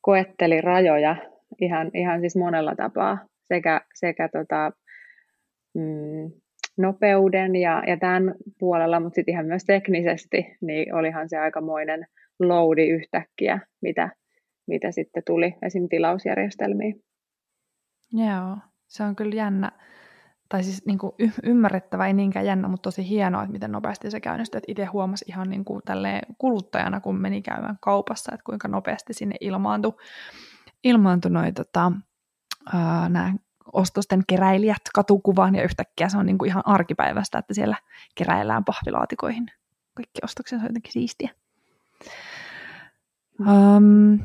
koetteli 0.00 0.60
rajoja 0.60 1.16
ihan, 1.60 1.90
ihan 1.94 2.20
siis 2.20 2.36
monella 2.36 2.74
tapaa 2.76 3.18
sekä, 3.48 3.80
sekä 3.94 4.28
tota, 4.28 4.72
mm, 5.74 6.40
nopeuden 6.78 7.56
ja, 7.56 7.82
ja 7.86 7.96
tämän 7.96 8.34
puolella, 8.58 9.00
mutta 9.00 9.14
sitten 9.14 9.32
ihan 9.32 9.46
myös 9.46 9.64
teknisesti, 9.64 10.56
niin 10.60 10.94
olihan 10.94 11.28
se 11.28 11.38
aikamoinen 11.38 12.06
loadi 12.38 12.88
yhtäkkiä, 12.88 13.60
mitä, 13.82 14.10
mitä 14.66 14.90
sitten 14.90 15.22
tuli 15.26 15.54
esim. 15.62 15.88
tilausjärjestelmiin. 15.88 17.00
Joo, 18.12 18.56
se 18.88 19.02
on 19.02 19.16
kyllä 19.16 19.34
jännä, 19.34 19.72
tai 20.48 20.62
siis 20.62 20.86
niin 20.86 20.98
kuin 20.98 21.12
y- 21.18 21.40
ymmärrettävä, 21.42 22.06
ei 22.06 22.12
niinkään 22.12 22.46
jännä, 22.46 22.68
mutta 22.68 22.82
tosi 22.82 23.08
hienoa, 23.08 23.42
että 23.42 23.52
miten 23.52 23.72
nopeasti 23.72 24.10
se 24.10 24.20
käynnistyi. 24.20 24.60
Itse 24.68 24.84
huomasi 24.84 25.24
ihan 25.28 25.50
niin 25.50 25.64
kuin 25.64 25.82
kuluttajana, 26.38 27.00
kun 27.00 27.20
meni 27.20 27.42
käymään 27.42 27.78
kaupassa, 27.80 28.34
että 28.34 28.44
kuinka 28.44 28.68
nopeasti 28.68 29.14
sinne 29.14 29.36
ilmaantui, 29.40 29.92
ilmaantui 30.84 31.30
noi, 31.30 31.52
tota, 31.52 31.92
nämä 33.08 33.34
ostosten 33.72 34.22
keräilijät 34.28 34.82
katukuvaan 34.94 35.54
ja 35.54 35.64
yhtäkkiä 35.64 36.08
se 36.08 36.18
on 36.18 36.26
niin 36.26 36.38
kuin 36.38 36.48
ihan 36.48 36.62
arkipäivästä, 36.66 37.38
että 37.38 37.54
siellä 37.54 37.76
keräillään 38.14 38.64
pahvilaatikoihin 38.64 39.46
kaikki 39.94 40.20
ostokset, 40.24 40.58
se 40.58 40.64
on 40.64 40.68
jotenkin 40.68 40.92
siistiä. 40.92 41.30
Um, 43.40 44.18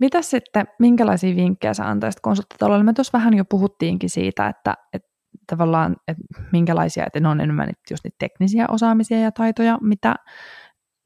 mitä 0.00 0.22
sitten, 0.22 0.66
minkälaisia 0.78 1.36
vinkkejä 1.36 1.74
sä 1.74 1.88
antaisit 1.88 2.20
konsulttitaloille? 2.20 2.84
Me 2.84 2.92
tuossa 2.92 3.18
vähän 3.18 3.34
jo 3.34 3.44
puhuttiinkin 3.44 4.10
siitä, 4.10 4.46
että, 4.48 4.74
että 4.92 5.08
tavallaan, 5.46 5.96
että 6.08 6.24
minkälaisia, 6.52 7.04
että 7.06 7.20
ne 7.20 7.28
on 7.28 7.40
enemmän 7.40 7.72
just 7.90 8.04
niitä 8.04 8.16
teknisiä 8.18 8.66
osaamisia 8.68 9.20
ja 9.20 9.32
taitoja, 9.32 9.78
mitä, 9.82 10.14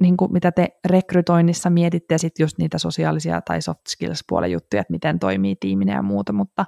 niin 0.02 0.16
kuin, 0.16 0.32
mitä 0.32 0.52
te 0.52 0.68
rekrytoinnissa 0.84 1.70
mietitte, 1.70 2.14
ja 2.14 2.18
sitten 2.18 2.44
just 2.44 2.58
niitä 2.58 2.78
sosiaalisia 2.78 3.40
tai 3.40 3.62
soft 3.62 3.86
skills-puolen 3.88 4.52
juttuja, 4.52 4.80
että 4.80 4.92
miten 4.92 5.18
toimii 5.18 5.56
tiiminen 5.60 5.94
ja 5.94 6.02
muuta, 6.02 6.32
mutta 6.32 6.64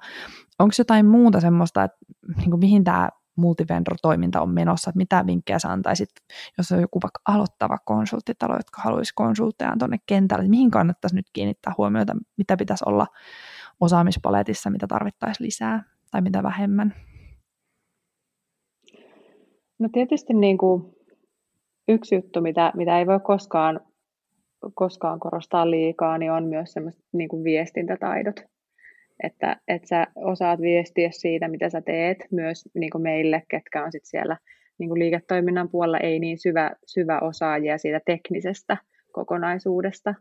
onko 0.58 0.74
jotain 0.78 1.06
muuta 1.06 1.40
semmoista, 1.40 1.84
että 1.84 1.98
niin 2.36 2.50
kuin, 2.50 2.60
mihin 2.60 2.84
tämä 2.84 3.08
multivendor-toiminta 3.36 4.40
on 4.40 4.50
menossa, 4.50 4.90
että 4.90 4.98
mitä 4.98 5.24
vinkkejä 5.26 5.58
sä 5.58 5.72
antaisit, 5.72 6.10
jos 6.58 6.72
on 6.72 6.80
joku 6.80 6.98
vaikka 7.02 7.20
aloittava 7.28 7.78
konsulttitalo, 7.84 8.56
jotka 8.56 8.82
haluaisi 8.82 9.12
konsultteja 9.14 9.72
tuonne 9.78 9.98
kentälle, 10.06 10.42
että 10.42 10.50
mihin 10.50 10.70
kannattaisi 10.70 11.16
nyt 11.16 11.30
kiinnittää 11.32 11.72
huomiota, 11.78 12.16
mitä 12.36 12.56
pitäisi 12.56 12.84
olla 12.86 13.06
osaamispaletissa, 13.80 14.70
mitä 14.70 14.86
tarvittaisiin 14.86 15.46
lisää 15.46 15.82
tai 16.10 16.22
mitä 16.22 16.42
vähemmän? 16.42 16.94
No 19.78 19.88
tietysti 19.92 20.34
niin 20.34 20.58
kuin 20.58 20.94
yksi 21.88 22.14
juttu, 22.14 22.40
mitä, 22.40 22.72
mitä 22.76 22.98
ei 22.98 23.06
voi 23.06 23.20
koskaan, 23.20 23.80
koskaan 24.74 25.20
korostaa 25.20 25.70
liikaa, 25.70 26.18
niin 26.18 26.32
on 26.32 26.44
myös 26.44 26.72
semmoiset 26.72 27.04
niin 27.12 27.28
kuin 27.28 27.44
viestintätaidot. 27.44 28.40
Että, 29.22 29.56
että 29.68 29.88
sä 29.88 30.06
osaat 30.16 30.60
viestiä 30.60 31.08
siitä, 31.12 31.48
mitä 31.48 31.70
sä 31.70 31.80
teet, 31.80 32.18
myös 32.30 32.68
niin 32.74 32.90
kuin 32.90 33.02
meille, 33.02 33.42
ketkä 33.48 33.84
on 33.84 33.92
sit 33.92 34.04
siellä 34.04 34.36
niin 34.78 34.88
kuin 34.88 34.98
liiketoiminnan 34.98 35.68
puolella 35.68 35.98
ei 35.98 36.18
niin 36.18 36.38
syvä, 36.38 36.70
syvä 36.86 37.18
osaajia 37.20 37.78
siitä 37.78 38.00
teknisestä 38.06 38.76
kokonaisuudesta. 39.12 40.14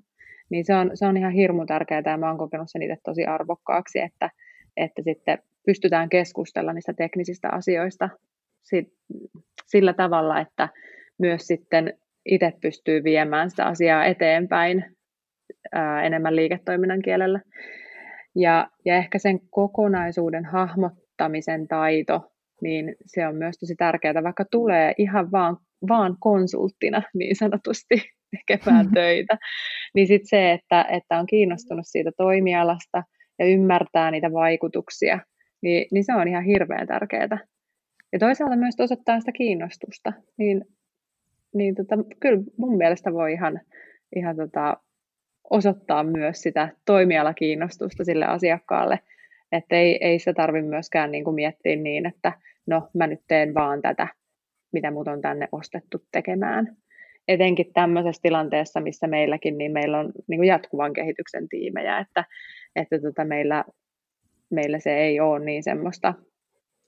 Niin 0.50 0.66
se 0.66 0.76
on, 0.76 0.92
se 0.94 1.06
on 1.06 1.18
ihan 1.18 1.32
hirmu 1.32 1.66
tärkeää 1.66 2.04
ja 2.06 2.18
mä 2.18 2.28
oon 2.28 2.38
kokenut 2.38 2.68
sen 2.70 2.82
itse 2.82 2.98
tosi 3.04 3.26
arvokkaaksi, 3.26 4.00
että, 4.00 4.30
että 4.78 5.02
sitten 5.02 5.38
pystytään 5.66 6.10
keskustella 6.10 6.74
niistä 6.74 6.94
teknisistä 6.94 7.50
asioista 7.50 8.10
sillä 9.68 9.94
tavalla, 9.94 10.40
että 10.40 10.70
myös 11.20 11.48
sitten 11.48 11.94
itse 12.26 12.54
pystyy 12.62 13.04
viemään 13.04 13.50
sitä 13.50 13.66
asiaa 13.66 14.06
eteenpäin 14.06 14.86
ää, 15.72 16.04
enemmän 16.04 16.36
liiketoiminnan 16.36 17.02
kielellä. 17.02 17.42
Ja, 18.36 18.68
ja 18.86 18.96
ehkä 18.96 19.20
sen 19.20 19.40
kokonaisuuden 19.50 20.46
hahmottamisen 20.46 21.68
taito, 21.68 22.32
niin 22.62 22.96
se 23.06 23.28
on 23.28 23.36
myös 23.36 23.58
tosi 23.60 23.76
tärkeää, 23.76 24.24
vaikka 24.24 24.46
tulee 24.52 24.94
ihan 24.98 25.32
vaan, 25.32 25.58
vaan 25.88 26.16
konsulttina 26.20 27.02
niin 27.14 27.36
sanotusti 27.36 27.96
tekemään 28.48 28.86
mm-hmm. 28.86 28.94
töitä, 28.94 29.38
niin 29.96 30.08
sitten 30.08 30.28
se, 30.28 30.52
että, 30.52 30.86
että 30.90 31.20
on 31.20 31.26
kiinnostunut 31.26 31.86
siitä 31.88 32.12
toimialasta 32.18 33.04
ja 33.40 33.46
ymmärtää 33.46 34.12
niitä 34.12 34.32
vaikutuksia, 34.32 35.20
niin, 35.62 35.88
niin 35.92 36.04
se 36.04 36.14
on 36.14 36.28
ihan 36.28 36.44
hirveän 36.44 36.88
tärkeää. 36.88 37.40
Ja 38.14 38.20
toisaalta 38.20 38.56
myös 38.56 38.76
osoittaa 38.80 39.20
sitä 39.20 39.32
kiinnostusta, 39.32 40.14
niin, 40.38 40.66
niin 41.54 41.76
tota, 41.76 41.96
kyllä 42.20 42.44
mun 42.58 42.78
mielestä 42.78 43.14
voi 43.14 43.34
ihan, 43.34 43.62
ihan 44.16 44.36
tota, 44.36 44.78
osoittaa 45.50 46.04
myös 46.04 46.42
sitä 46.42 46.70
toimialakiinnostusta 46.86 48.04
sille 48.04 48.26
asiakkaalle, 48.26 49.00
että 49.52 49.76
ei, 49.76 49.98
ei 50.02 50.20
sitä 50.20 50.34
tarvitse 50.34 50.70
myöskään 50.70 51.12
niin 51.12 51.24
kuin 51.24 51.36
miettiä 51.36 51.76
niin, 51.76 52.06
että 52.06 52.34
no 52.68 52.90
mä 52.94 53.08
nyt 53.08 53.20
teen 53.28 53.54
vaan 53.54 53.82
tätä, 53.82 54.08
mitä 54.74 54.92
mut 54.92 55.08
on 55.08 55.22
tänne 55.22 55.48
ostettu 55.52 56.06
tekemään. 56.12 56.78
Etenkin 57.28 57.74
tämmöisessä 57.74 58.22
tilanteessa, 58.22 58.80
missä 58.80 59.08
meilläkin, 59.08 59.58
niin 59.58 59.72
meillä 59.72 60.00
on 60.00 60.12
niin 60.28 60.40
kuin 60.40 60.48
jatkuvan 60.48 60.94
kehityksen 60.94 61.50
tiimejä, 61.50 62.00
että, 62.00 62.26
että 62.76 63.00
tota 63.00 63.26
meillä, 63.26 63.64
meillä 64.50 64.80
se 64.80 64.98
ei 64.98 65.20
ole 65.20 65.46
niin 65.46 65.64
semmoista 65.64 66.14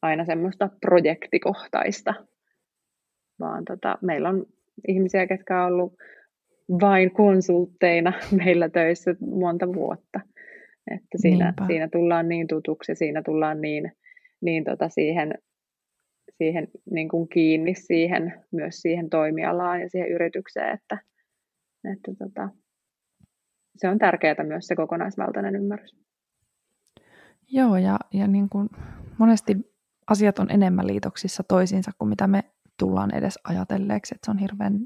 aina 0.01 0.25
semmoista 0.25 0.69
projektikohtaista, 0.81 2.13
vaan 3.39 3.65
tota, 3.65 3.97
meillä 4.01 4.29
on 4.29 4.45
ihmisiä, 4.87 5.27
ketkä 5.27 5.63
on 5.63 5.73
ollut 5.73 5.93
vain 6.81 7.11
konsultteina 7.11 8.13
meillä 8.45 8.69
töissä 8.69 9.15
monta 9.19 9.73
vuotta. 9.73 10.19
Että 10.91 11.17
siinä, 11.17 11.53
siinä 11.67 11.89
tullaan 11.91 12.29
niin 12.29 12.47
tutuksi 12.47 12.91
ja 12.91 12.95
siinä 12.95 13.21
tullaan 13.25 13.61
niin, 13.61 13.91
niin 14.41 14.63
tota 14.63 14.89
siihen, 14.89 15.33
siihen 16.37 16.67
niin 16.91 17.09
kuin 17.09 17.29
kiinni 17.29 17.75
siihen, 17.75 18.43
myös 18.51 18.75
siihen 18.81 19.09
toimialaan 19.09 19.81
ja 19.81 19.89
siihen 19.89 20.11
yritykseen, 20.11 20.73
että, 20.73 20.97
että 21.93 22.11
tota, 22.19 22.49
se 23.77 23.89
on 23.89 23.97
tärkeää 23.97 24.43
myös 24.43 24.67
se 24.67 24.75
kokonaisvaltainen 24.75 25.55
ymmärrys. 25.55 25.95
Joo, 27.51 27.77
ja, 27.77 27.99
ja 28.13 28.27
niin 28.27 28.49
kuin 28.49 28.69
monesti 29.17 29.57
asiat 30.07 30.39
on 30.39 30.51
enemmän 30.51 30.87
liitoksissa 30.87 31.43
toisiinsa 31.43 31.91
kuin 31.97 32.09
mitä 32.09 32.27
me 32.27 32.43
tullaan 32.79 33.15
edes 33.15 33.39
ajatelleeksi, 33.43 34.15
että 34.15 34.25
se 34.25 34.31
on 34.31 34.37
hirveän 34.37 34.79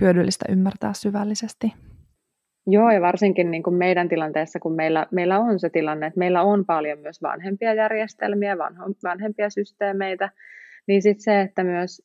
hyödyllistä 0.00 0.44
ymmärtää 0.48 0.92
syvällisesti. 0.92 1.72
Joo, 2.66 2.90
ja 2.90 3.00
varsinkin 3.00 3.50
niin 3.50 3.62
kuin 3.62 3.76
meidän 3.76 4.08
tilanteessa, 4.08 4.60
kun 4.60 4.74
meillä, 4.74 5.06
meillä 5.10 5.38
on 5.38 5.60
se 5.60 5.70
tilanne, 5.70 6.06
että 6.06 6.18
meillä 6.18 6.42
on 6.42 6.64
paljon 6.64 6.98
myös 6.98 7.22
vanhempia 7.22 7.74
järjestelmiä, 7.74 8.58
vanho, 8.58 8.84
vanhempia 9.02 9.50
systeemeitä, 9.50 10.30
niin 10.86 11.02
sitten 11.02 11.22
se, 11.22 11.40
että 11.40 11.64
myös 11.64 12.02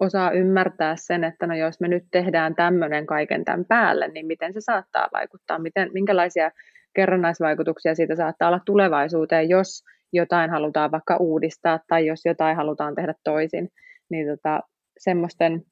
osaa 0.00 0.30
ymmärtää 0.30 0.96
sen, 0.96 1.24
että 1.24 1.46
no 1.46 1.54
jos 1.54 1.80
me 1.80 1.88
nyt 1.88 2.04
tehdään 2.10 2.54
tämmöinen 2.54 3.06
kaiken 3.06 3.44
tämän 3.44 3.64
päälle, 3.64 4.08
niin 4.08 4.26
miten 4.26 4.52
se 4.52 4.60
saattaa 4.60 5.08
vaikuttaa, 5.12 5.58
miten, 5.58 5.90
minkälaisia 5.92 6.50
kerrannaisvaikutuksia 6.94 7.94
siitä 7.94 8.16
saattaa 8.16 8.48
olla 8.48 8.60
tulevaisuuteen, 8.66 9.48
jos 9.48 9.84
jotain 10.12 10.50
halutaan 10.50 10.90
vaikka 10.90 11.16
uudistaa 11.16 11.80
tai 11.88 12.06
jos 12.06 12.20
jotain 12.24 12.56
halutaan 12.56 12.94
tehdä 12.94 13.14
toisin, 13.24 13.68
niin 14.10 14.26
tota, 14.28 14.60
semmoisten, 14.98 15.62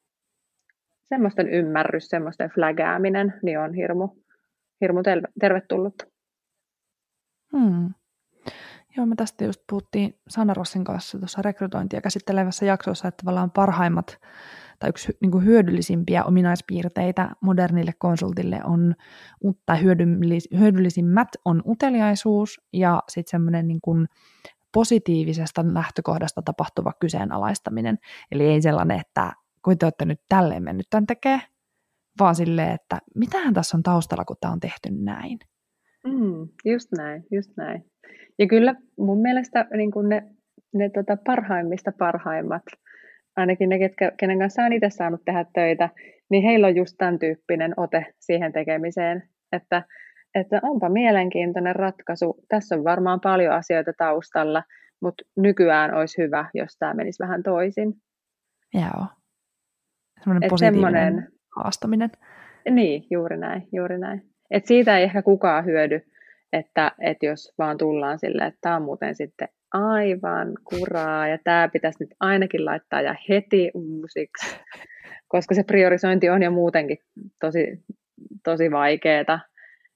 semmoisten 1.03 1.49
ymmärrys, 1.49 2.07
semmoisten 2.09 2.49
flagääminen 2.49 3.33
niin 3.43 3.59
on 3.59 3.73
hirmu, 3.73 4.09
hirmu 4.81 4.99
tervetullut. 5.39 5.95
Hmm. 7.57 7.93
Joo, 8.97 9.05
me 9.05 9.15
tästä 9.15 9.45
just 9.45 9.61
puhuttiin 9.69 10.19
Sanna 10.29 10.53
Rossin 10.53 10.83
kanssa 10.83 11.19
tuossa 11.19 11.41
rekrytointia 11.41 12.01
käsittelevässä 12.01 12.65
jaksossa, 12.65 13.07
että 13.07 13.23
tavallaan 13.23 13.51
parhaimmat 13.51 14.19
tai 14.79 14.89
yksi 14.89 15.17
niin 15.21 15.31
kuin 15.31 15.45
hyödyllisimpiä 15.45 16.23
ominaispiirteitä 16.23 17.29
modernille 17.41 17.91
konsultille 17.97 18.59
on, 18.63 18.95
tai 19.65 19.83
hyödyllisimmät 20.59 21.27
on 21.45 21.63
uteliaisuus 21.67 22.61
ja 22.73 23.03
sitten 23.09 23.31
semmoinen 23.31 23.67
niin 23.67 23.81
kuin 23.81 24.07
positiivisesta 24.73 25.65
lähtökohdasta 25.73 26.41
tapahtuva 26.41 26.93
kyseenalaistaminen. 26.99 27.97
Eli 28.31 28.43
ei 28.43 28.61
sellainen, 28.61 28.99
että 28.99 29.31
kun 29.65 29.77
te 29.77 29.85
olette 29.85 30.05
nyt 30.05 30.21
tälleen 30.29 30.63
mennyt 30.63 30.87
tämän 30.89 31.07
tekee, 31.07 31.39
vaan 32.19 32.35
silleen, 32.35 32.71
että 32.71 32.97
mitähän 33.15 33.53
tässä 33.53 33.77
on 33.77 33.83
taustalla, 33.83 34.25
kun 34.25 34.37
tämä 34.41 34.53
on 34.53 34.59
tehty 34.59 34.89
näin. 34.91 35.39
Mm, 36.07 36.47
just 36.65 36.91
näin, 36.97 37.23
just 37.31 37.51
näin. 37.57 37.85
Ja 38.39 38.47
kyllä 38.47 38.75
mun 38.97 39.21
mielestä 39.21 39.65
niin 39.77 39.91
kuin 39.91 40.09
ne, 40.09 40.23
ne 40.73 40.89
tota 40.89 41.17
parhaimmista 41.25 41.91
parhaimmat 41.99 42.63
ainakin 43.35 43.69
ne, 43.69 43.79
ketkä, 43.79 44.11
kenen 44.19 44.39
kanssa 44.39 44.63
on 44.63 44.73
itse 44.73 44.89
saanut 44.89 45.21
tehdä 45.25 45.45
töitä, 45.53 45.89
niin 46.29 46.43
heillä 46.43 46.67
on 46.67 46.75
just 46.75 46.95
tämän 46.97 47.19
tyyppinen 47.19 47.73
ote 47.77 48.05
siihen 48.19 48.53
tekemiseen, 48.53 49.29
että, 49.51 49.83
että 50.35 50.59
onpa 50.63 50.89
mielenkiintoinen 50.89 51.75
ratkaisu. 51.75 52.39
Tässä 52.49 52.75
on 52.75 52.83
varmaan 52.83 53.19
paljon 53.19 53.53
asioita 53.53 53.91
taustalla, 53.97 54.63
mutta 55.01 55.23
nykyään 55.37 55.93
olisi 55.93 56.21
hyvä, 56.21 56.49
jos 56.53 56.77
tämä 56.79 56.93
menisi 56.93 57.23
vähän 57.23 57.43
toisin. 57.43 57.93
Joo. 58.73 59.07
Sellainen 60.23 60.49
positiivinen 60.49 60.93
semmoinen, 60.93 61.27
haastaminen. 61.55 62.09
Niin, 62.69 63.03
juuri 63.11 63.37
näin, 63.37 63.67
juuri 63.71 63.97
näin. 63.97 64.21
Et 64.51 64.65
siitä 64.65 64.97
ei 64.97 65.03
ehkä 65.03 65.21
kukaan 65.21 65.65
hyödy, 65.65 66.01
että, 66.53 66.91
että 66.99 67.25
jos 67.25 67.53
vaan 67.57 67.77
tullaan 67.77 68.19
sille, 68.19 68.45
että 68.45 68.57
tämä 68.61 68.75
on 68.75 68.81
muuten 68.81 69.15
sitten 69.15 69.47
aivan 69.73 70.47
kuraa 70.63 71.27
ja 71.27 71.37
tämä 71.43 71.69
pitäisi 71.73 72.03
nyt 72.03 72.15
ainakin 72.19 72.65
laittaa 72.65 73.01
ja 73.01 73.15
heti 73.29 73.71
uusiksi, 73.73 74.55
koska 75.27 75.55
se 75.55 75.63
priorisointi 75.63 76.29
on 76.29 76.43
jo 76.43 76.51
muutenkin 76.51 76.97
tosi, 77.39 77.83
tosi 78.43 78.71
vaikeaa 78.71 79.39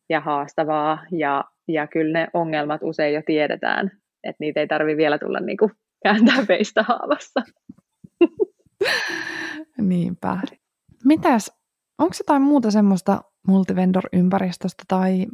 ja 0.09 0.19
haastavaa 0.19 1.05
ja, 1.11 1.43
ja 1.67 1.87
kyllä 1.87 2.19
ne 2.19 2.27
ongelmat 2.33 2.81
usein 2.83 3.13
jo 3.13 3.21
tiedetään, 3.25 3.91
että 4.23 4.37
niitä 4.39 4.59
ei 4.59 4.67
tarvitse 4.67 4.97
vielä 4.97 5.17
tulla 5.17 5.39
niinku 5.39 5.71
kääntää 6.03 6.45
peistä 6.47 6.83
haavassa. 6.83 7.41
Niinpä. 9.77 10.37
Mitäs, 11.05 11.51
onko 11.97 12.15
jotain 12.19 12.41
muuta 12.41 12.71
semmoista 12.71 13.21
multivendor-ympäristöstä 13.47 14.83
tai 14.87 15.27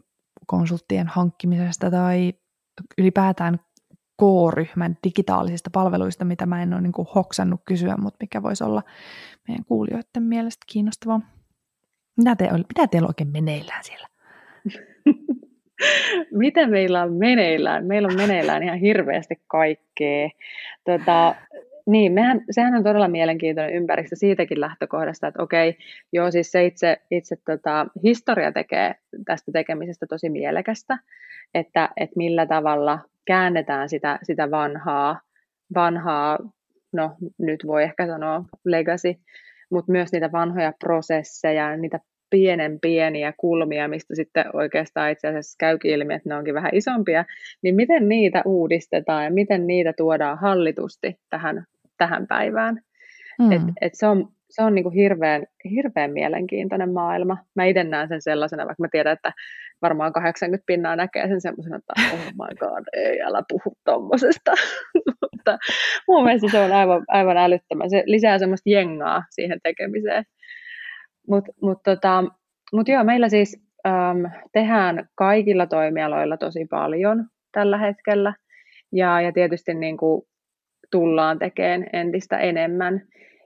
konsulttien 0.48 1.08
hankkimisesta 1.08 1.92
tai 1.92 2.34
ylipäätään 2.98 3.60
K-ryhmän 4.22 4.98
digitaalisista 5.04 5.70
palveluista, 5.74 6.26
mitä 6.26 6.46
mä 6.46 6.64
en 6.64 6.74
ole 6.74 6.82
niin 6.82 6.92
kuin 6.92 7.08
hoksannut 7.16 7.62
kysyä, 7.66 7.98
mutta 7.98 8.18
mikä 8.22 8.44
voisi 8.44 8.64
olla 8.64 8.84
meidän 9.48 9.66
kuulijoiden 9.66 10.24
mielestä 10.24 10.66
kiinnostavaa. 10.68 11.22
Mitä, 12.18 12.36
te, 12.36 12.50
mitä 12.52 12.88
teillä 12.88 13.08
oikein 13.08 13.32
meneillään 13.32 13.84
siellä? 13.84 14.08
mitä 16.32 16.68
meillä 16.68 17.04
on 17.04 17.14
meneillään? 17.14 17.86
Meillä 17.86 18.08
on 18.08 18.18
meneillään 18.18 18.64
ihan 18.64 18.78
hirveästi 18.78 19.36
kaikkea. 19.48 20.30
Tota, 20.84 21.36
niin, 21.86 22.12
mehän, 22.12 22.42
sehän 22.52 22.76
on 22.76 22.84
todella 22.84 23.08
mielenkiintoinen 23.08 23.76
ympäristö 23.76 24.16
siitäkin 24.16 24.62
lähtökohdasta, 24.62 25.28
että 25.28 25.44
okei, 25.44 25.78
joo 26.14 26.32
siis 26.32 26.52
se 26.52 26.66
itse, 26.66 26.98
itse 27.12 27.36
tota, 27.46 27.88
historia 28.04 28.52
tekee 28.52 28.96
tästä 29.26 29.52
tekemisestä 29.52 30.06
tosi 30.08 30.30
mielekästä, 30.30 30.98
että, 31.54 31.90
että 31.98 32.18
millä 32.18 32.46
tavalla 32.46 33.00
käännetään 33.26 33.90
sitä, 33.90 34.20
sitä 34.24 34.52
vanhaa, 34.52 35.22
vanhaa, 35.76 36.40
no 36.94 37.16
nyt 37.38 37.60
voi 37.68 37.84
ehkä 37.84 38.08
sanoa 38.08 38.44
legacy, 38.66 39.16
mutta 39.72 39.92
myös 39.92 40.12
niitä 40.12 40.32
vanhoja 40.32 40.74
prosesseja, 40.80 41.78
niitä 41.78 42.00
pienen 42.34 42.80
pieniä 42.80 43.34
kulmia, 43.38 43.88
mistä 43.88 44.16
sitten 44.16 44.46
oikeastaan 44.54 45.12
itse 45.12 45.28
asiassa 45.28 45.56
käykin 45.60 45.92
ilmi, 45.92 46.14
että 46.14 46.30
ne 46.30 46.36
onkin 46.36 46.54
vähän 46.54 46.76
isompia, 46.76 47.26
niin 47.62 47.76
miten 47.76 48.10
niitä 48.10 48.42
uudistetaan 48.46 49.24
ja 49.24 49.32
miten 49.32 49.68
niitä 49.68 49.94
tuodaan 49.98 50.38
hallitusti 50.38 51.20
tähän, 51.30 51.66
tähän 51.98 52.28
päivään. 52.28 52.82
Mm. 53.40 53.52
Et, 53.52 53.62
et 53.82 53.94
se 53.96 54.08
on, 54.08 54.28
se 54.50 54.64
on 54.64 54.76
niin 54.76 54.84
kuin 54.84 54.96
hirveän, 54.96 55.46
hirveän 55.70 56.12
mielenkiintoinen 56.12 56.94
maailma. 56.94 57.38
Mä 57.56 57.66
itse 57.66 57.84
näen 57.84 58.08
sen 58.08 58.22
sellaisena, 58.22 58.66
vaikka 58.66 58.84
mä 58.84 58.88
tiedän, 58.92 59.14
että 59.14 59.32
varmaan 59.82 60.14
80 60.14 60.64
pinnaa 60.66 60.96
näkee 60.96 61.28
sen 61.28 61.42
semmoisena, 61.42 61.78
että 61.78 61.94
oh 62.14 62.26
my 62.26 62.56
god, 62.60 62.84
ei, 62.94 63.22
älä 63.22 63.44
puhu 63.50 63.78
tommosesta. 63.84 64.52
Mutta 65.22 65.58
mun 66.08 66.24
mielestä 66.24 66.48
se 66.52 66.60
on 66.60 66.72
aivan, 66.72 67.04
aivan 67.08 67.38
älyttömän. 67.38 67.90
Se 67.90 68.04
lisää 68.06 68.40
semmoista 68.40 68.70
jengaa 68.70 69.24
siihen 69.30 69.60
tekemiseen. 69.64 70.24
Mutta 71.28 71.52
mut 71.62 71.84
tota, 71.84 72.24
mut 72.74 72.88
joo, 72.88 73.04
meillä 73.04 73.30
siis 73.30 73.64
äm, 73.88 74.32
tehdään 74.52 75.10
kaikilla 75.16 75.68
toimialoilla 75.68 76.38
tosi 76.38 76.66
paljon 76.70 77.26
tällä 77.52 77.78
hetkellä. 77.78 78.34
Ja, 78.92 79.22
ja 79.22 79.32
tietysti 79.32 79.74
niin 79.74 79.98
kuin 79.98 80.22
tullaan 80.92 81.40
tekemään 81.40 81.86
entistä 81.94 82.38
enemmän. 82.38 83.02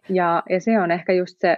Ja, 0.09 0.43
ja 0.49 0.59
se 0.61 0.79
on 0.79 0.91
ehkä 0.91 1.13
just 1.13 1.35
se, 1.39 1.57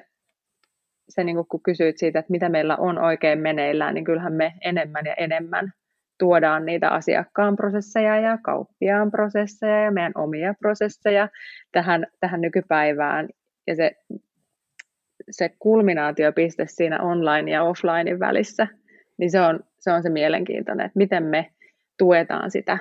se 1.10 1.24
niin 1.24 1.36
kuin 1.36 1.48
kun 1.48 1.64
kysyit 1.64 1.98
siitä, 1.98 2.20
että 2.20 2.32
mitä 2.32 2.50
meillä 2.50 2.78
on 2.78 2.98
oikein 2.98 3.40
meneillään, 3.40 3.94
niin 3.94 4.06
kyllähän 4.06 4.34
me 4.34 4.54
enemmän 4.62 5.06
ja 5.06 5.14
enemmän 5.14 5.72
tuodaan 6.20 6.66
niitä 6.66 6.90
asiakkaan 6.90 7.56
prosesseja 7.56 8.20
ja 8.20 8.38
kauppiaan 8.44 9.12
prosesseja 9.12 9.84
ja 9.84 9.92
meidän 9.92 10.12
omia 10.16 10.54
prosesseja 10.60 11.30
tähän, 11.72 12.08
tähän 12.20 12.42
nykypäivään. 12.42 13.30
Ja 13.68 13.76
se, 13.76 13.92
se 15.32 15.50
kulminaatiopiste 15.60 16.66
siinä 16.68 17.02
online 17.02 17.52
ja 17.52 17.64
offlinein 17.64 18.20
välissä, 18.20 18.68
niin 19.18 19.32
se 19.32 19.42
on, 19.42 19.60
se 19.80 19.92
on 19.92 20.04
se 20.04 20.10
mielenkiintoinen, 20.10 20.86
että 20.86 20.98
miten 20.98 21.24
me 21.24 21.52
tuetaan 21.98 22.52
sitä 22.52 22.78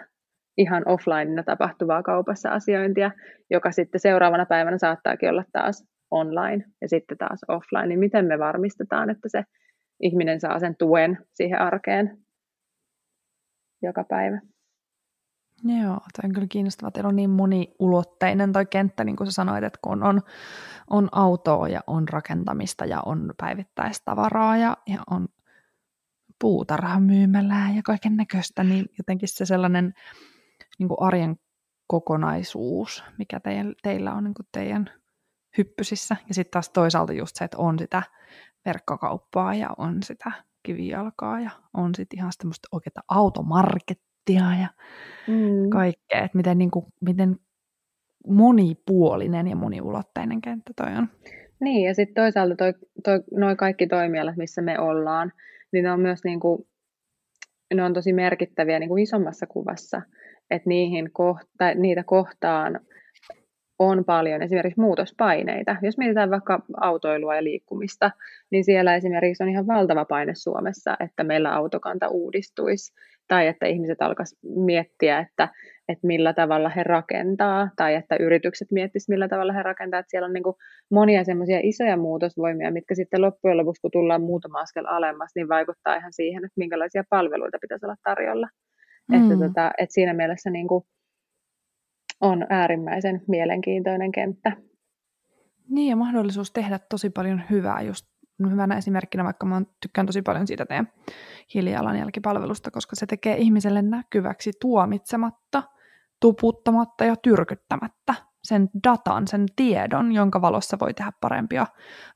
ihan 0.59 0.83
offlineina 0.87 1.43
tapahtuvaa 1.43 2.03
kaupassa 2.03 2.51
asiointia, 2.51 3.11
joka 3.51 3.73
sitten 3.73 4.01
seuraavana 4.01 4.47
päivänä 4.47 4.79
saattaakin 4.79 5.31
olla 5.31 5.45
taas 5.53 5.85
online 6.11 6.65
ja 6.81 6.89
sitten 6.89 7.19
taas 7.19 7.41
offline, 7.49 7.87
niin 7.87 7.99
miten 7.99 8.25
me 8.25 8.39
varmistetaan, 8.39 9.11
että 9.11 9.29
se 9.29 9.45
ihminen 10.01 10.41
saa 10.41 10.59
sen 10.59 10.77
tuen 10.77 11.19
siihen 11.35 11.61
arkeen 11.61 12.19
joka 13.83 14.05
päivä. 14.05 14.41
Joo, 15.64 15.94
toi 15.94 16.25
on 16.25 16.33
kyllä 16.33 16.47
kiinnostavaa. 16.47 16.90
Teillä 16.90 17.09
on 17.09 17.16
niin 17.16 17.31
moniulotteinen 17.31 18.53
toi 18.53 18.66
kenttä, 18.66 19.05
niin 19.05 19.16
kuin 19.16 19.27
sä 19.27 19.33
sanoit, 19.33 19.64
että 19.64 19.79
kun 19.83 20.03
on, 20.03 20.23
on 20.90 21.09
autoa 21.12 21.68
ja 21.68 21.81
on 21.87 22.09
rakentamista 22.09 22.85
ja 22.85 23.01
on 23.01 23.35
päivittäistavaraa 23.37 24.57
ja, 24.57 24.77
ja 24.87 24.99
on 25.11 25.29
puutarhamyymälää 26.40 27.73
ja 27.77 27.83
kaiken 27.83 28.16
näköistä, 28.16 28.64
niin 28.64 28.87
jotenkin 28.99 29.29
se 29.29 29.47
sellainen 29.47 29.94
niin 30.79 30.88
kuin 30.88 30.99
arjen 31.01 31.37
kokonaisuus, 31.87 33.05
mikä 33.18 33.40
teidän, 33.40 33.75
teillä 33.83 34.14
on 34.14 34.25
niin 34.25 34.35
kuin 34.35 34.47
teidän 34.53 34.90
hyppysissä. 35.59 36.16
Ja 36.29 36.35
sitten 36.35 36.51
taas 36.51 36.71
toisaalta 36.71 37.12
just 37.12 37.37
se, 37.37 37.44
että 37.44 37.59
on 37.59 37.79
sitä 37.79 38.03
verkkokauppaa 38.64 39.55
ja 39.55 39.68
on 39.79 40.03
sitä 40.03 40.33
kivijalkaa 40.62 41.40
ja 41.40 41.51
on 41.75 41.94
sitten 41.94 42.18
ihan 42.18 42.33
semmoista 42.33 42.68
oikeaa 42.73 43.03
automarkettia 44.37 44.62
ja 44.62 44.69
mm. 45.35 45.71
kaikkea. 45.71 46.25
Että 46.25 46.37
miten, 46.37 46.59
niin 46.59 46.71
kuin, 46.71 46.87
miten 47.01 47.37
monipuolinen 48.27 49.49
ja 49.49 49.57
moniulotteinen 49.57 50.41
kenttä 50.41 50.73
toi 50.77 50.95
on. 50.99 51.09
Niin, 51.61 51.87
ja 51.87 51.95
sitten 51.95 52.23
toisaalta 52.23 52.57
toi, 52.57 52.75
toi, 53.05 53.21
noi 53.37 53.57
kaikki 53.57 53.87
toimialat, 53.87 54.37
missä 54.37 54.62
me 54.62 54.79
ollaan, 54.79 55.33
niin 55.73 55.85
ne 55.85 55.93
on 55.93 56.01
myös 56.01 56.25
niin 56.25 56.41
kuin, 56.41 56.62
ne 57.75 57.85
on 57.85 57.95
tosi 57.95 58.12
merkittäviä 58.12 58.79
niin 58.79 58.88
kuin 58.88 59.03
isommassa 59.03 59.47
kuvassa 59.47 60.03
että 60.51 60.69
niihin 60.69 61.12
kohta, 61.12 61.75
niitä 61.75 62.05
kohtaan 62.05 62.81
on 63.79 64.05
paljon 64.05 64.43
esimerkiksi 64.43 64.81
muutospaineita. 64.81 65.77
Jos 65.83 65.99
mietitään 65.99 66.31
vaikka 66.31 66.62
autoilua 66.81 67.37
ja 67.37 67.45
liikkumista, 67.45 68.11
niin 68.51 68.64
siellä 68.64 68.97
esimerkiksi 68.97 69.43
on 69.43 69.49
ihan 69.49 69.67
valtava 69.67 70.05
paine 70.05 70.33
Suomessa, 70.35 70.97
että 71.01 71.25
meillä 71.25 71.55
autokanta 71.55 72.09
uudistuisi 72.09 72.93
tai 73.29 73.47
että 73.47 73.67
ihmiset 73.67 74.03
alkaisivat 74.03 74.43
miettiä, 74.64 75.19
että, 75.19 75.49
että 75.88 76.07
millä 76.07 76.33
tavalla 76.33 76.69
he 76.69 76.83
rakentaa 76.83 77.71
tai 77.77 77.95
että 77.95 78.17
yritykset 78.21 78.69
miettisivät, 78.73 79.14
millä 79.14 79.29
tavalla 79.29 79.53
he 79.53 79.62
rakentaa. 79.62 80.01
Että 80.01 80.11
siellä 80.11 80.27
on 80.27 80.33
niin 80.33 80.43
kuin 80.43 80.57
monia 80.91 81.25
semmoisia 81.25 81.61
isoja 81.62 81.97
muutosvoimia, 81.97 82.71
mitkä 82.71 82.95
sitten 82.95 83.23
loppujen 83.23 83.57
lopuksi, 83.57 83.81
kun 83.81 83.91
tullaan 83.91 84.23
muutama 84.23 84.61
askel 84.61 84.85
alemmas, 84.88 85.31
niin 85.35 85.49
vaikuttaa 85.49 85.97
ihan 85.97 86.12
siihen, 86.12 86.45
että 86.45 86.61
minkälaisia 86.61 87.05
palveluita 87.11 87.59
pitäisi 87.61 87.87
olla 87.87 87.97
tarjolla. 88.05 88.49
Mm. 89.09 89.23
Että, 89.23 89.47
tota, 89.47 89.71
että 89.79 89.95
siinä 89.95 90.14
mielessä 90.14 90.51
niin 90.51 90.69
kuin 90.69 90.85
on 92.21 92.47
äärimmäisen 92.51 93.23
mielenkiintoinen 93.29 94.12
kenttä. 94.12 94.53
Niin 95.69 95.91
ja 95.91 95.97
mahdollisuus 95.97 96.53
tehdä 96.53 96.79
tosi 96.91 97.11
paljon 97.11 97.43
hyvää 97.51 97.83
just 97.83 98.07
hyvänä 98.51 98.77
esimerkkinä, 98.77 99.24
vaikka 99.24 99.46
mä 99.46 99.62
tykkään 99.81 100.07
tosi 100.07 100.22
paljon 100.22 100.46
siitä 100.46 100.66
teidän 100.66 100.92
hiilijalanjälkipalvelusta, 101.55 102.70
koska 102.70 102.96
se 102.96 103.07
tekee 103.07 103.37
ihmiselle 103.37 103.83
näkyväksi 103.83 104.53
tuomitsematta, 104.61 105.62
tuputtamatta 106.20 107.05
ja 107.05 107.16
tyrkyttämättä 107.16 108.14
sen 108.42 108.70
datan, 108.85 109.29
sen 109.29 109.46
tiedon, 109.57 110.12
jonka 110.12 110.40
valossa 110.40 110.77
voi 110.81 110.94
tehdä 110.94 111.12
parempia 111.20 111.66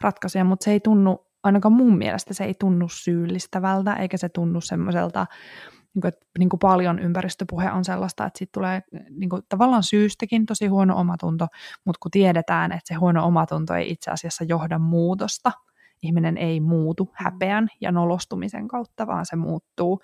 ratkaisuja, 0.01 0.45
mutta 0.45 0.65
se 0.65 0.71
ei 0.71 0.81
tunnu, 0.81 1.27
ainakaan 1.43 1.73
mun 1.73 1.99
mielestä 1.99 2.35
se 2.35 2.45
ei 2.45 2.55
tunnu 2.61 2.89
syyllistävältä, 2.89 3.95
eikä 3.95 4.17
se 4.17 4.29
tunnu 4.29 4.61
semmoiselta 4.61 5.27
niin 5.95 6.01
kuin, 6.01 6.09
että 6.09 6.27
niin 6.39 6.49
kuin 6.49 6.61
paljon 6.61 6.99
ympäristöpuhe 6.99 7.71
on 7.71 7.85
sellaista, 7.85 8.27
että 8.27 8.39
siitä 8.39 8.51
tulee 8.55 8.83
niin 9.11 9.31
kuin, 9.31 9.43
tavallaan 9.49 9.83
syystäkin 9.83 10.47
tosi 10.47 10.67
huono 10.67 10.97
omatunto, 10.97 11.47
mutta 11.85 11.99
kun 12.03 12.11
tiedetään, 12.11 12.73
että 12.73 12.89
se 12.89 12.95
huono 12.95 13.27
omatunto 13.27 13.75
ei 13.75 13.91
itse 13.91 14.11
asiassa 14.11 14.45
johda 14.45 14.79
muutosta, 14.79 15.53
ihminen 16.03 16.39
ei 16.39 16.61
muutu 16.61 17.11
häpeän 17.13 17.69
ja 17.81 17.93
nolostumisen 17.93 18.69
kautta, 18.69 19.07
vaan 19.07 19.27
se 19.27 19.37
muuttuu 19.37 20.01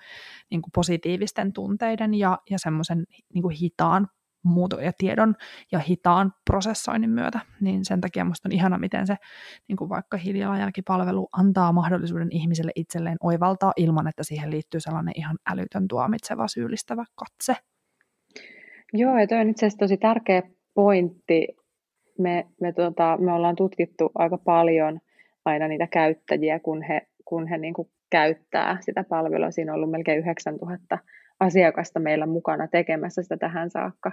niin 0.49 0.61
kuin 0.61 0.71
positiivisten 0.75 1.53
tunteiden 1.53 2.13
ja, 2.13 2.37
ja 2.49 2.59
semmoisen 2.59 3.03
niin 3.33 3.49
hitaan 3.49 4.07
muuto 4.43 4.79
ja 4.79 4.91
tiedon 4.97 5.35
ja 5.71 5.79
hitaan 5.79 6.33
prosessoinnin 6.45 7.09
myötä, 7.09 7.39
niin 7.61 7.85
sen 7.85 8.01
takia 8.01 8.23
minusta 8.23 8.47
on 8.47 8.51
ihana, 8.51 8.77
miten 8.77 9.07
se 9.07 9.15
niin 9.67 9.77
kuin 9.77 9.89
vaikka 9.89 10.17
hiilijalanjälkipalvelu 10.17 11.27
antaa 11.31 11.71
mahdollisuuden 11.71 12.31
ihmiselle 12.31 12.71
itselleen 12.75 13.17
oivaltaa 13.23 13.73
ilman, 13.75 14.07
että 14.07 14.23
siihen 14.23 14.51
liittyy 14.51 14.79
sellainen 14.79 15.13
ihan 15.17 15.37
älytön 15.51 15.87
tuomitseva 15.87 16.47
syyllistävä 16.47 17.05
katse. 17.15 17.55
Joo, 18.93 19.19
ja 19.19 19.27
toi 19.27 19.37
on 19.37 19.49
itse 19.49 19.65
asiassa 19.65 19.79
tosi 19.79 19.97
tärkeä 19.97 20.41
pointti. 20.73 21.47
Me, 22.17 22.47
me, 22.61 22.73
tota, 22.73 23.17
me 23.17 23.33
ollaan 23.33 23.55
tutkittu 23.55 24.11
aika 24.15 24.37
paljon 24.37 24.99
aina 25.49 25.67
niitä 25.67 25.87
käyttäjiä, 25.87 26.59
kun 26.59 26.81
he, 26.81 27.01
kun 27.25 27.47
he 27.47 27.57
niin 27.57 27.73
kuin 27.73 27.87
käyttää 28.11 28.77
sitä 28.81 29.03
palvelua. 29.03 29.51
Siinä 29.51 29.71
on 29.71 29.75
ollut 29.75 29.91
melkein 29.91 30.19
9000 30.19 30.97
asiakasta 31.39 31.99
meillä 31.99 32.25
mukana 32.25 32.67
tekemässä 32.67 33.23
sitä 33.23 33.37
tähän 33.37 33.69
saakka. 33.69 34.11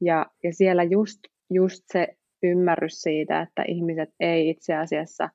Ja, 0.00 0.26
ja 0.42 0.52
siellä 0.52 0.82
just, 0.82 1.20
just 1.50 1.82
se 1.86 2.08
ymmärrys 2.42 3.02
siitä, 3.02 3.40
että 3.40 3.64
ihmiset 3.68 4.08
ei 4.20 4.50
itse 4.50 4.74
asiassa 4.74 5.28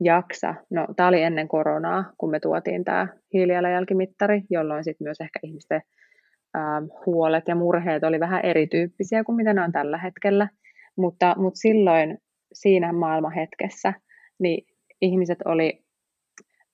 jaksa. 0.00 0.54
No, 0.70 0.86
tämä 0.96 1.08
oli 1.08 1.22
ennen 1.22 1.48
koronaa, 1.48 2.12
kun 2.18 2.30
me 2.30 2.40
tuotiin 2.40 2.84
tämä 2.84 3.08
hiilijalanjälkimittari, 3.32 4.42
jolloin 4.50 4.84
sitten 4.84 5.04
myös 5.04 5.20
ehkä 5.20 5.38
ihmisten 5.42 5.82
äh, 6.56 6.62
huolet 7.06 7.48
ja 7.48 7.54
murheet 7.54 8.04
oli 8.04 8.20
vähän 8.20 8.44
erityyppisiä 8.44 9.24
kuin 9.24 9.36
mitä 9.36 9.54
ne 9.54 9.62
on 9.62 9.72
tällä 9.72 9.98
hetkellä. 9.98 10.48
Mutta, 10.96 11.34
mutta 11.38 11.58
silloin 11.58 12.18
siinä 12.52 12.92
maailmanhetkessä 12.92 13.92
niin 14.42 14.66
ihmiset 15.00 15.38
oli 15.44 15.84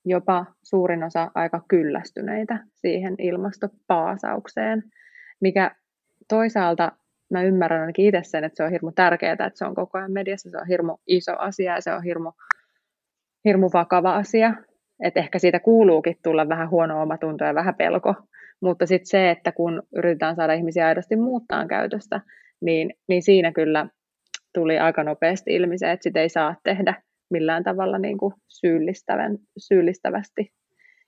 jopa 0.04 0.46
suurin 0.62 1.02
osa 1.02 1.30
aika 1.34 1.64
kyllästyneitä 1.68 2.58
siihen 2.74 3.14
ilmastopaasaukseen, 3.18 4.82
mikä 5.40 5.76
toisaalta 6.28 6.92
mä 7.30 7.42
ymmärrän 7.42 7.80
ainakin 7.80 8.06
itse 8.06 8.20
sen, 8.22 8.44
että 8.44 8.56
se 8.56 8.64
on 8.64 8.70
hirmu 8.70 8.92
tärkeää, 8.92 9.32
että 9.32 9.50
se 9.54 9.64
on 9.64 9.74
koko 9.74 9.98
ajan 9.98 10.12
mediassa, 10.12 10.50
se 10.50 10.56
on 10.56 10.66
hirmu 10.66 10.96
iso 11.06 11.32
asia 11.38 11.74
ja 11.74 11.80
se 11.80 11.92
on 11.92 12.02
hirmu, 12.02 12.32
hirmu 13.44 13.70
vakava 13.72 14.14
asia, 14.14 14.54
että 15.04 15.20
ehkä 15.20 15.38
siitä 15.38 15.60
kuuluukin 15.60 16.16
tulla 16.24 16.48
vähän 16.48 16.70
huono 16.70 17.02
omatunto 17.02 17.44
ja 17.44 17.54
vähän 17.54 17.74
pelko, 17.74 18.14
mutta 18.60 18.86
sitten 18.86 19.06
se, 19.06 19.30
että 19.30 19.52
kun 19.52 19.82
yritetään 19.96 20.36
saada 20.36 20.52
ihmisiä 20.52 20.86
aidosti 20.86 21.16
muuttaa 21.16 21.66
käytöstä, 21.66 22.20
niin, 22.60 22.94
niin 23.08 23.22
siinä 23.22 23.52
kyllä 23.52 23.86
tuli 24.54 24.78
aika 24.78 25.04
nopeasti 25.04 25.54
ilmi 25.54 25.78
se, 25.78 25.92
että 25.92 26.02
sitä 26.02 26.20
ei 26.20 26.28
saa 26.28 26.54
tehdä 26.64 27.02
millään 27.30 27.64
tavalla 27.64 27.98
niin 27.98 28.18
kuin 28.18 28.34
syyllistävän, 28.48 29.38
syyllistävästi. 29.58 30.52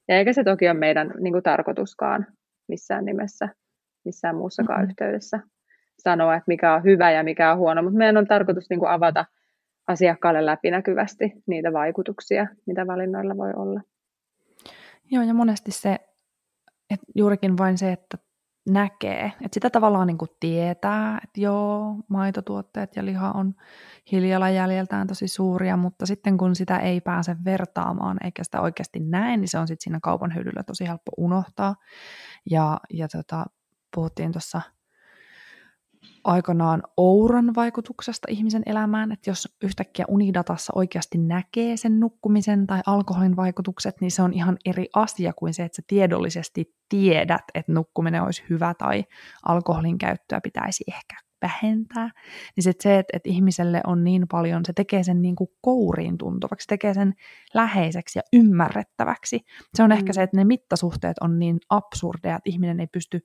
Ja 0.09 0.17
eikä 0.17 0.33
se 0.33 0.45
toki 0.45 0.69
ole 0.69 0.79
meidän 0.79 1.15
niin 1.21 1.33
kuin 1.33 1.43
tarkoituskaan 1.43 2.27
missään 2.69 3.05
nimessä, 3.05 3.49
missään 4.05 4.37
muussakaan 4.37 4.81
mm-hmm. 4.81 4.91
yhteydessä 4.91 5.41
sanoa, 5.99 6.35
että 6.35 6.45
mikä 6.49 6.75
on 6.75 6.85
hyvä 6.85 7.11
ja 7.11 7.25
mikä 7.25 7.53
on 7.53 7.59
huono, 7.59 7.83
mutta 7.83 7.99
meidän 7.99 8.17
on 8.17 8.27
tarkoitus 8.27 8.71
niin 8.71 8.81
kuin 8.81 8.91
avata 8.91 9.25
asiakkaalle 9.87 10.47
läpinäkyvästi 10.47 11.33
niitä 11.47 11.73
vaikutuksia, 11.73 12.47
mitä 12.67 12.87
valinnoilla 12.87 13.37
voi 13.37 13.53
olla. 13.57 13.81
Joo, 15.11 15.23
ja 15.23 15.35
monesti 15.35 15.71
se, 15.71 15.99
että 16.91 17.07
juurikin 17.15 17.59
vain 17.59 17.79
se, 17.79 17.93
että 17.93 18.19
näkee, 18.73 19.25
että 19.27 19.55
sitä 19.55 19.71
tavallaan 19.71 20.07
niin 20.07 20.19
kuin 20.19 20.31
tietää, 20.41 21.21
että 21.25 21.41
joo, 21.41 21.97
maitotuotteet 22.09 22.97
ja 22.97 23.05
liha 23.05 23.31
on 23.31 23.55
hiilijalanjäljeltään 24.13 25.07
tosi 25.07 25.29
suuria, 25.29 25.77
mutta 25.77 26.07
sitten 26.07 26.37
kun 26.39 26.57
sitä 26.57 26.79
ei 26.79 27.01
pääse 27.01 27.37
vertaamaan 27.45 28.17
eikä 28.25 28.45
sitä 28.45 28.61
oikeasti 28.61 29.01
näe, 29.01 29.37
niin 29.37 29.49
se 29.49 29.59
on 29.59 29.69
sitten 29.69 29.85
siinä 29.85 29.99
kaupan 30.03 30.35
hyllyllä 30.35 30.63
tosi 30.63 30.89
helppo 30.89 31.13
unohtaa. 31.17 31.77
Ja, 32.51 32.81
ja 32.93 33.09
tota, 33.09 33.45
puhuttiin 33.95 34.33
tuossa 34.33 34.61
aikanaan 36.25 36.83
ouran 36.97 37.55
vaikutuksesta 37.55 38.27
ihmisen 38.31 38.63
elämään, 38.67 39.13
että 39.13 39.31
jos 39.31 39.57
yhtäkkiä 39.63 40.05
unidatassa 40.09 40.73
oikeasti 40.77 41.19
näkee 41.19 41.77
sen 41.77 42.01
nukkumisen 42.01 42.67
tai 42.67 42.81
alkoholin 42.87 43.37
vaikutukset, 43.37 44.01
niin 44.01 44.11
se 44.11 44.23
on 44.23 44.33
ihan 44.33 44.57
eri 44.65 44.87
asia 44.95 45.33
kuin 45.33 45.55
se, 45.55 45.65
että 45.65 45.77
sä 45.77 45.83
tiedollisesti 45.87 46.75
tiedät, 46.89 47.43
että 47.55 47.73
nukkuminen 47.73 48.23
olisi 48.23 48.43
hyvä 48.51 48.75
tai 48.75 49.05
alkoholin 49.47 49.99
käyttöä 49.99 50.41
pitäisi 50.41 50.85
ehkä 50.89 51.17
vähentää, 51.43 52.11
niin 52.57 52.65
sit 52.65 52.81
se, 52.81 52.99
että, 52.99 53.17
että 53.17 53.29
ihmiselle 53.29 53.81
on 53.87 54.05
niin 54.05 54.29
paljon, 54.31 54.65
se 54.65 54.73
tekee 54.73 55.03
sen 55.03 55.23
niin 55.23 55.37
kuin 55.37 55.51
kouriin 55.61 56.19
tuntuvaksi, 56.19 56.65
se 56.65 56.69
tekee 56.69 56.95
sen 56.95 57.15
läheiseksi 57.55 58.19
ja 58.19 58.23
ymmärrettäväksi. 58.33 59.41
Se 59.75 59.83
on 59.83 59.91
mm. 59.91 59.97
ehkä 59.97 60.13
se, 60.13 60.23
että 60.23 60.37
ne 60.37 60.45
mittasuhteet 60.45 61.17
on 61.21 61.39
niin 61.39 61.59
absurdeja, 61.71 62.37
että 62.37 62.51
ihminen 62.51 62.81
ei 62.81 62.87
pysty 62.87 63.21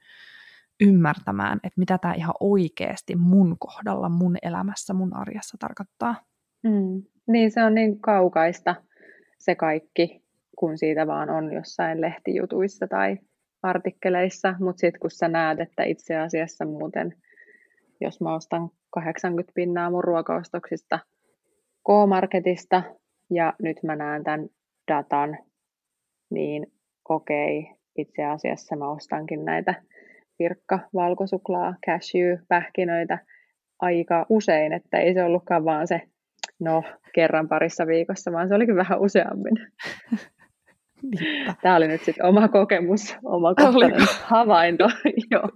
ymmärtämään, 0.81 1.59
että 1.63 1.79
mitä 1.79 1.97
tämä 1.97 2.13
ihan 2.13 2.35
oikeasti 2.39 3.15
mun 3.15 3.55
kohdalla, 3.59 4.09
mun 4.09 4.37
elämässä, 4.41 4.93
mun 4.93 5.15
arjessa 5.15 5.57
tarkoittaa. 5.59 6.15
Mm. 6.63 7.03
Niin, 7.27 7.51
se 7.51 7.63
on 7.63 7.73
niin 7.73 7.99
kaukaista 8.01 8.75
se 9.39 9.55
kaikki, 9.55 10.23
kun 10.57 10.77
siitä 10.77 11.07
vaan 11.07 11.29
on 11.29 11.53
jossain 11.53 12.01
lehtijutuissa 12.01 12.87
tai 12.87 13.17
artikkeleissa, 13.63 14.55
mutta 14.59 14.79
sitten 14.79 14.99
kun 14.99 15.11
sä 15.11 15.27
näet, 15.27 15.59
että 15.59 15.83
itse 15.83 16.17
asiassa 16.17 16.65
muuten, 16.65 17.15
jos 18.01 18.21
mä 18.21 18.35
ostan 18.35 18.69
80 18.89 19.51
pinnaa 19.55 19.89
mun 19.89 20.03
ruokaostoksista 20.03 20.99
K-Marketista 21.87 22.83
ja 23.29 23.53
nyt 23.61 23.77
mä 23.83 23.95
näen 23.95 24.23
tämän 24.23 24.47
datan, 24.91 25.37
niin 26.29 26.67
okei, 27.09 27.71
itse 27.97 28.23
asiassa 28.23 28.75
mä 28.75 28.91
ostankin 28.91 29.45
näitä 29.45 29.83
virkka, 30.39 30.79
valkosuklaa, 30.93 31.75
cashew, 31.85 32.37
pähkinöitä 32.47 33.17
aika 33.79 34.25
usein, 34.29 34.73
että 34.73 34.97
ei 34.97 35.13
se 35.13 35.23
ollutkaan 35.23 35.65
vaan 35.65 35.87
se, 35.87 36.01
no, 36.59 36.83
kerran 37.13 37.47
parissa 37.47 37.87
viikossa, 37.87 38.31
vaan 38.31 38.47
se 38.47 38.55
olikin 38.55 38.75
vähän 38.75 39.01
useammin. 39.01 39.53
Tämä 41.61 41.75
oli 41.75 41.87
nyt 41.87 42.01
sitten 42.01 42.25
oma 42.25 42.47
kokemus, 42.47 43.15
oma 43.23 43.55
kohtainen 43.55 44.07
havainto. 44.23 44.89
joo, 45.31 45.49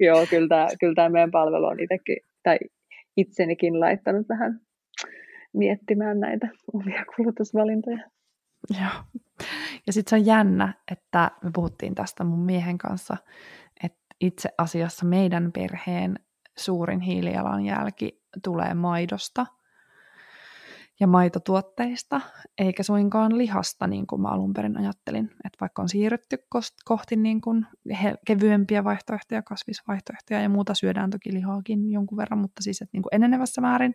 joo 0.00 0.26
kyllä, 0.30 0.48
tämä, 0.48 0.68
kyllä 0.80 0.94
tämä 0.94 1.08
meidän 1.08 1.30
palvelu 1.30 1.66
on 1.66 1.80
itsekin, 1.80 2.16
tai 2.42 2.58
itsenikin 3.16 3.80
laittanut 3.80 4.28
vähän 4.28 4.60
miettimään 5.52 6.20
näitä 6.20 6.48
omia 6.72 7.04
kulutusvalintoja. 7.16 7.98
Joo. 8.80 9.22
Ja 9.86 9.92
sitten 9.92 10.10
se 10.10 10.16
on 10.16 10.26
jännä, 10.26 10.74
että 10.92 11.30
me 11.44 11.50
puhuttiin 11.54 11.94
tästä 11.94 12.24
mun 12.24 12.38
miehen 12.38 12.78
kanssa 12.78 13.16
itse 14.20 14.48
asiassa 14.58 15.06
meidän 15.06 15.52
perheen 15.52 16.18
suurin 16.58 17.00
hiilijalanjälki 17.00 18.22
tulee 18.44 18.74
maidosta 18.74 19.46
ja 21.00 21.06
maitotuotteista, 21.06 22.20
eikä 22.58 22.82
suinkaan 22.82 23.38
lihasta, 23.38 23.86
niin 23.86 24.06
kuin 24.06 24.22
mä 24.22 24.28
alun 24.28 24.52
perin 24.52 24.78
ajattelin. 24.78 25.24
Että 25.24 25.56
vaikka 25.60 25.82
on 25.82 25.88
siirrytty 25.88 26.38
kohti 26.84 27.16
niin 27.16 27.40
kuin 27.40 27.66
kevyempiä 28.26 28.84
vaihtoehtoja, 28.84 29.42
kasvisvaihtoehtoja 29.42 30.40
ja 30.40 30.48
muuta, 30.48 30.74
syödään 30.74 31.10
toki 31.10 31.34
lihaakin 31.34 31.92
jonkun 31.92 32.18
verran, 32.18 32.38
mutta 32.38 32.62
siis 32.62 32.82
että 32.82 32.90
niin 32.92 33.02
kuin 33.02 33.14
enenevässä 33.14 33.60
määrin. 33.60 33.94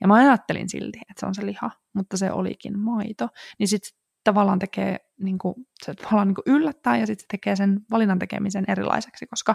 Ja 0.00 0.08
mä 0.08 0.14
ajattelin 0.14 0.68
silti, 0.68 0.98
että 1.10 1.20
se 1.20 1.26
on 1.26 1.34
se 1.34 1.46
liha, 1.46 1.70
mutta 1.92 2.16
se 2.16 2.32
olikin 2.32 2.78
maito. 2.78 3.28
Niin 3.58 3.68
sitten 3.68 3.99
tavallaan 4.30 4.58
tekee, 4.58 4.96
niin 5.20 5.38
kuin, 5.38 5.54
se 5.84 5.94
tavallaan 5.94 6.28
niin 6.28 6.34
kuin 6.34 6.54
yllättää 6.56 6.96
ja 6.96 7.06
sitten 7.06 7.22
se 7.22 7.26
tekee 7.30 7.56
sen 7.56 7.80
valinnan 7.90 8.18
tekemisen 8.18 8.64
erilaiseksi, 8.68 9.26
koska, 9.26 9.54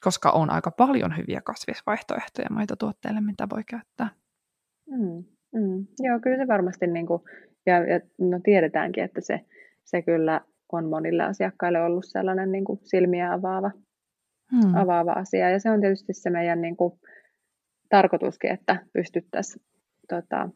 koska 0.00 0.30
on 0.30 0.50
aika 0.50 0.70
paljon 0.70 1.16
hyviä 1.16 1.40
kasvisvaihtoehtoja 1.40 2.48
maitotuotteille, 2.50 3.20
mitä 3.20 3.46
voi 3.52 3.64
käyttää. 3.64 4.08
Mm, 4.90 5.24
mm. 5.54 5.86
Joo, 5.98 6.20
kyllä 6.20 6.36
se 6.36 6.48
varmasti, 6.48 6.86
niin 6.86 7.06
kuin, 7.06 7.22
ja, 7.66 7.76
ja 7.86 8.00
no 8.18 8.40
tiedetäänkin, 8.44 9.04
että 9.04 9.20
se, 9.20 9.40
se 9.84 10.02
kyllä 10.02 10.40
on 10.72 10.88
monille 10.88 11.22
asiakkaille 11.22 11.82
ollut 11.82 12.04
sellainen 12.08 12.52
niin 12.52 12.64
kuin 12.64 12.78
silmiä 12.82 13.32
avaava, 13.32 13.70
hmm. 14.52 14.74
avaava 14.74 15.12
asia. 15.12 15.50
Ja 15.50 15.60
se 15.60 15.70
on 15.70 15.80
tietysti 15.80 16.12
se 16.12 16.30
meidän 16.30 16.60
niin 16.60 16.76
kuin, 16.76 16.92
tarkoituskin, 17.88 18.50
että 18.50 18.86
pystyttäisiin 18.92 19.64
tota, 20.08 20.48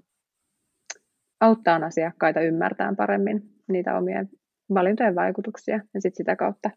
auttaa 1.40 1.80
asiakkaita 1.84 2.40
ymmärtämään 2.40 2.96
paremmin 2.96 3.42
niitä 3.68 3.96
omien 3.96 4.28
valintojen 4.74 5.14
vaikutuksia 5.14 5.80
ja 5.94 6.00
sitten 6.00 6.16
sitä 6.16 6.36
kautta 6.36 6.70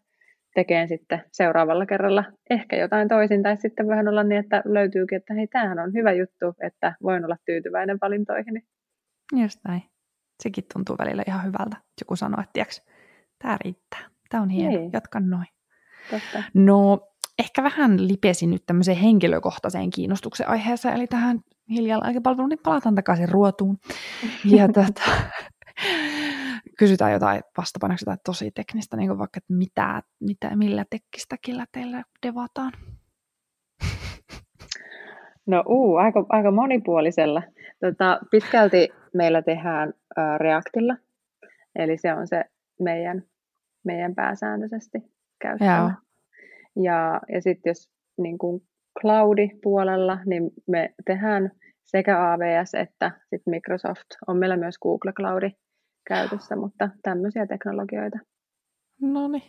tekee 0.54 0.86
sitten 0.86 1.22
seuraavalla 1.32 1.86
kerralla 1.86 2.24
ehkä 2.50 2.76
jotain 2.76 3.08
toisin, 3.08 3.42
tai 3.42 3.56
sitten 3.56 3.86
voihan 3.86 4.08
olla 4.08 4.22
niin, 4.22 4.38
että 4.38 4.62
löytyykin, 4.64 5.16
että 5.16 5.34
hei, 5.34 5.46
tämähän 5.46 5.78
on 5.78 5.92
hyvä 5.92 6.12
juttu, 6.12 6.54
että 6.66 6.94
voin 7.02 7.24
olla 7.24 7.36
tyytyväinen 7.44 7.98
valintoihin. 8.02 8.62
Just 9.42 9.60
näin. 9.68 9.82
Sekin 10.42 10.64
tuntuu 10.72 10.96
välillä 10.98 11.22
ihan 11.26 11.44
hyvältä. 11.44 11.76
Joku 12.00 12.16
sanoo, 12.16 12.40
että 12.40 12.52
tiiäks, 12.52 12.82
tämä 13.42 13.56
riittää. 13.64 14.00
Tämä 14.28 14.42
on 14.42 14.50
hieno, 14.50 14.78
niin. 14.78 14.90
jatka 14.92 15.20
noin. 15.20 15.46
Totta. 16.10 16.42
No, 16.54 17.08
ehkä 17.38 17.62
vähän 17.62 18.08
lipesin 18.08 18.50
nyt 18.50 18.62
tämmöiseen 18.66 18.96
henkilökohtaiseen 18.96 19.90
kiinnostuksen 19.90 20.48
aiheeseen, 20.48 20.94
eli 20.94 21.06
tähän 21.06 21.40
hiilijalanjälkipalveluun, 21.68 22.48
niin 22.48 22.58
palataan 22.64 22.94
takaisin 22.94 23.28
ruotuun. 23.28 23.78
Ja 24.44 24.68
tota, 24.78 25.02
kysytään 26.78 27.12
jotain 27.12 27.42
vastapainoksi 27.58 28.02
jotain 28.02 28.18
tosi 28.24 28.50
teknistä, 28.50 28.96
niin 28.96 29.08
kuin 29.08 29.18
vaikka, 29.18 29.38
että 29.38 29.54
mitä, 29.54 30.02
mitä, 30.20 30.56
millä 30.56 30.84
tekkistäkillä 30.90 31.66
teillä 31.72 32.02
devataan. 32.26 32.72
No 35.46 35.62
uu, 35.66 35.96
aika, 35.96 36.26
aika 36.28 36.50
monipuolisella. 36.50 37.42
Tota, 37.80 38.20
pitkälti 38.30 38.88
meillä 39.14 39.42
tehdään 39.42 39.92
ä, 40.18 40.38
Reactilla, 40.38 40.96
eli 41.76 41.98
se 41.98 42.14
on 42.14 42.28
se 42.28 42.44
meidän, 42.80 43.22
meidän 43.84 44.14
pääsääntöisesti 44.14 44.98
käyttämä. 45.40 45.94
Ja, 46.76 47.20
ja 47.32 47.42
sitten 47.42 47.70
jos 47.70 47.90
niin 48.18 48.38
kuin 48.38 48.62
Cloudi-puolella, 49.00 50.18
niin 50.26 50.50
me 50.66 50.94
tehdään 51.06 51.50
sekä 51.84 52.32
AWS 52.32 52.74
että 52.74 53.10
sit 53.30 53.42
Microsoft. 53.46 54.06
On 54.26 54.36
meillä 54.36 54.56
myös 54.56 54.78
Google 54.78 55.12
Cloudi 55.12 55.50
käytössä, 56.08 56.56
mutta 56.56 56.90
tämmöisiä 57.02 57.46
teknologioita. 57.46 58.18
No 59.00 59.28
niin. 59.28 59.42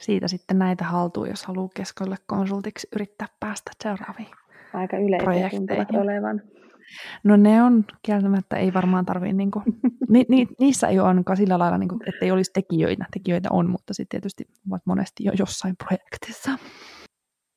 Siitä 0.00 0.28
sitten 0.28 0.58
näitä 0.58 0.84
haltuu, 0.84 1.24
jos 1.24 1.44
haluaa 1.44 1.68
keskolle 1.76 2.16
konsultiksi 2.26 2.88
yrittää 2.96 3.28
päästä 3.40 3.70
seuraaviin 3.82 4.28
Aika 4.74 4.96
yleisiä 4.96 5.50
tuntuvat 5.50 5.90
olevan. 5.90 6.42
No 7.24 7.36
ne 7.36 7.62
on 7.62 7.84
kieltämättä, 8.02 8.56
ei 8.56 8.74
varmaan 8.74 9.06
tarvitse 9.06 9.32
niinku 9.32 9.62
ni, 10.08 10.26
ni, 10.28 10.48
niissä 10.60 10.88
ei 10.88 10.98
ole 10.98 11.08
ainakaan 11.08 11.36
sillä 11.36 11.58
lailla, 11.58 11.78
niin 11.78 11.88
kuin, 11.88 12.00
että 12.06 12.24
ei 12.24 12.30
olisi 12.30 12.50
tekijöitä. 12.54 13.04
Tekijöitä 13.12 13.48
on, 13.52 13.70
mutta 13.70 13.94
sitten 13.94 14.20
tietysti 14.20 14.44
ovat 14.70 14.82
monesti 14.86 15.24
jo 15.24 15.32
jossain 15.38 15.76
projektissa. 15.76 16.50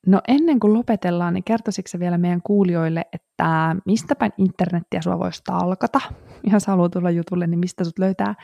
No 0.07 0.21
ennen 0.27 0.59
kuin 0.59 0.73
lopetellaan, 0.73 1.33
niin 1.33 1.43
kertoisitko 1.43 1.99
vielä 1.99 2.17
meidän 2.17 2.41
kuulijoille, 2.41 3.05
että 3.13 3.75
mistä 3.85 4.15
päin 4.15 4.31
internettiä 4.37 5.01
sua 5.01 5.19
voisi 5.19 5.43
talkata? 5.43 5.99
Ihan 6.43 6.61
sä 6.61 6.71
haluat 6.71 6.91
tulla 6.91 7.11
jutulle, 7.11 7.47
niin 7.47 7.59
mistä 7.59 7.83
sut 7.83 7.99
löytää? 7.99 8.35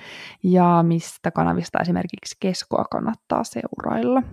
Ja 0.44 0.84
mistä 0.88 1.32
kanavista 1.32 1.80
esimerkiksi 1.82 2.36
keskoa 2.40 2.86
kannattaa 2.92 3.44
seurailla? 3.44 4.24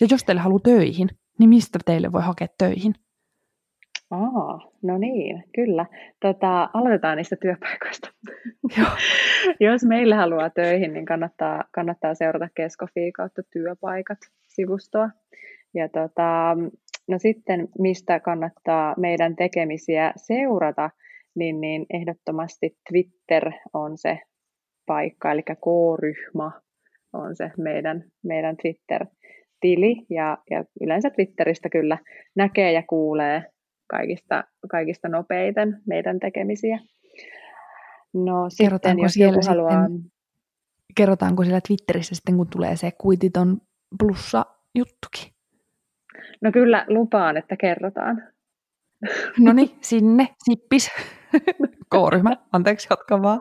Ja 0.00 0.06
jos 0.10 0.24
teille 0.24 0.42
haluaa 0.42 0.60
töihin, 0.64 1.08
niin 1.38 1.48
mistä 1.48 1.78
teille 1.84 2.12
voi 2.12 2.22
hakea 2.22 2.48
töihin? 2.58 2.94
Aa, 4.10 4.70
no 4.82 4.98
niin, 4.98 5.44
kyllä. 5.54 5.86
Tota, 6.20 6.70
aloitetaan 6.74 7.16
niistä 7.16 7.36
työpaikoista. 7.36 8.08
Joo. 8.78 8.88
Jos 9.70 9.84
meille 9.84 10.14
haluaa 10.14 10.50
töihin, 10.50 10.92
niin 10.92 11.06
kannattaa, 11.06 11.64
kannattaa 11.74 12.14
seurata 12.14 12.48
Keskofii 12.54 13.12
kautta 13.12 13.42
työpaikat 13.52 14.18
sivustoa. 14.48 15.10
Ja 15.74 15.88
tota, 15.88 16.56
no 17.08 17.18
sitten, 17.18 17.68
mistä 17.78 18.20
kannattaa 18.20 18.94
meidän 18.98 19.36
tekemisiä 19.36 20.12
seurata, 20.16 20.90
niin, 21.34 21.60
niin 21.60 21.86
ehdottomasti 21.90 22.76
Twitter 22.90 23.52
on 23.72 23.98
se 23.98 24.18
paikka, 24.86 25.32
eli 25.32 25.42
K-ryhmä 25.42 26.50
on 27.12 27.36
se 27.36 27.50
meidän, 27.58 28.04
meidän 28.24 28.56
Twitter-tili. 28.56 30.06
Ja, 30.10 30.38
ja 30.50 30.64
yleensä 30.80 31.10
Twitteristä 31.10 31.68
kyllä 31.68 31.98
näkee 32.36 32.72
ja 32.72 32.82
kuulee 32.88 33.42
kaikista, 33.86 34.44
kaikista 34.70 35.08
nopeiten 35.08 35.82
meidän 35.86 36.20
tekemisiä. 36.20 36.78
No 38.14 38.50
sitten, 38.50 38.98
jos 38.98 39.16
joku 39.16 39.40
haluaa... 39.48 39.88
Sitten, 39.88 40.12
kerrotaanko 40.96 41.44
siellä 41.44 41.60
Twitterissä 41.66 42.14
sitten, 42.14 42.36
kun 42.36 42.48
tulee 42.48 42.76
se 42.76 42.90
kuititon 43.00 43.60
plussa 43.98 44.46
juttukin? 44.74 45.31
No 46.42 46.52
kyllä 46.52 46.84
lupaan, 46.88 47.36
että 47.36 47.56
kerrotaan. 47.56 48.22
No 49.38 49.52
niin, 49.52 49.70
sinne, 49.80 50.28
sippis. 50.44 50.90
K-ryhmä, 51.92 52.36
anteeksi, 52.52 52.86
jatka 52.90 53.22
vaan. 53.22 53.40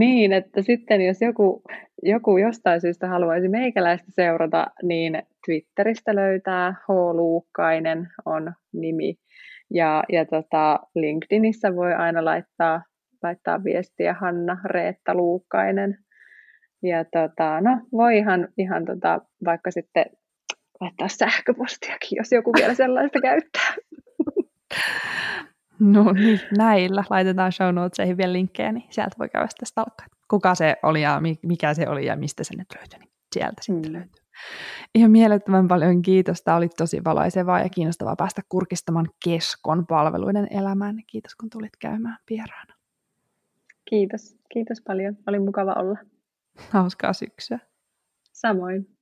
niin, 0.00 0.32
että 0.32 0.62
sitten 0.62 1.00
jos 1.06 1.20
joku, 1.20 1.62
joku 2.02 2.38
jostain 2.38 2.80
syystä 2.80 3.08
haluaisi 3.08 3.48
meikäläistä 3.48 4.12
seurata, 4.14 4.66
niin 4.82 5.22
Twitteristä 5.46 6.14
löytää 6.14 6.72
H. 6.72 6.88
Luukkainen 7.12 8.08
on 8.24 8.52
nimi. 8.72 9.14
Ja, 9.70 10.04
ja 10.12 10.24
tota, 10.24 10.80
LinkedInissä 10.94 11.76
voi 11.76 11.94
aina 11.94 12.24
laittaa, 12.24 12.82
laittaa 13.22 13.64
viestiä 13.64 14.14
Hanna 14.14 14.58
Reetta 14.64 15.14
Luukkainen. 15.14 15.98
Ja 16.82 17.04
tota, 17.04 17.60
no, 17.60 17.80
voi 17.92 18.18
ihan, 18.18 18.48
ihan 18.58 18.84
tota, 18.84 19.20
vaikka 19.44 19.70
sitten 19.70 20.06
laittaa 20.80 21.08
sähköpostiakin, 21.08 22.16
jos 22.16 22.32
joku 22.32 22.52
vielä 22.52 22.74
sellaista 22.74 23.20
käyttää. 23.20 23.74
No 25.80 26.12
niin, 26.12 26.40
näillä. 26.58 27.04
Laitetaan 27.10 27.52
show 27.52 27.74
notesihin 27.74 28.16
vielä 28.16 28.32
linkkejä, 28.32 28.72
niin 28.72 28.84
sieltä 28.90 29.16
voi 29.18 29.28
käydä 29.28 29.46
sitä 29.50 29.66
stalkkaa. 29.66 30.06
Kuka 30.30 30.54
se 30.54 30.76
oli 30.82 31.02
ja 31.02 31.20
mikä 31.42 31.74
se 31.74 31.88
oli 31.88 32.06
ja 32.06 32.16
mistä 32.16 32.44
se 32.44 32.56
nyt 32.56 32.66
löytyi, 32.76 32.98
niin 32.98 33.10
sieltä 33.32 33.62
sitten 33.62 33.92
mm. 33.92 33.98
löytyy. 33.98 34.22
Ihan 34.94 35.10
mielettömän 35.10 35.68
paljon 35.68 36.02
kiitos. 36.02 36.42
Tämä 36.42 36.56
oli 36.56 36.68
tosi 36.68 37.04
valaisevaa 37.04 37.60
ja 37.60 37.68
kiinnostavaa 37.68 38.16
päästä 38.16 38.42
kurkistamaan 38.48 39.08
Keskon 39.24 39.86
palveluiden 39.86 40.48
elämään. 40.50 40.96
Kiitos 41.06 41.34
kun 41.34 41.50
tulit 41.50 41.76
käymään 41.78 42.18
vieraana. 42.30 42.74
Kiitos. 43.84 44.36
Kiitos 44.52 44.82
paljon. 44.86 45.16
Oli 45.26 45.38
mukava 45.38 45.72
olla. 45.72 45.98
Hauskaa 46.70 47.12
syksyä. 47.12 47.58
Samoin. 48.32 48.95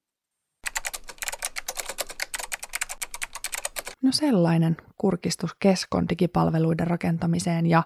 No 4.05 4.13
sellainen 4.13 4.77
kurkistus 4.99 5.55
Keskon 5.59 6.09
digipalveluiden 6.09 6.87
rakentamiseen 6.87 7.67
ja 7.67 7.83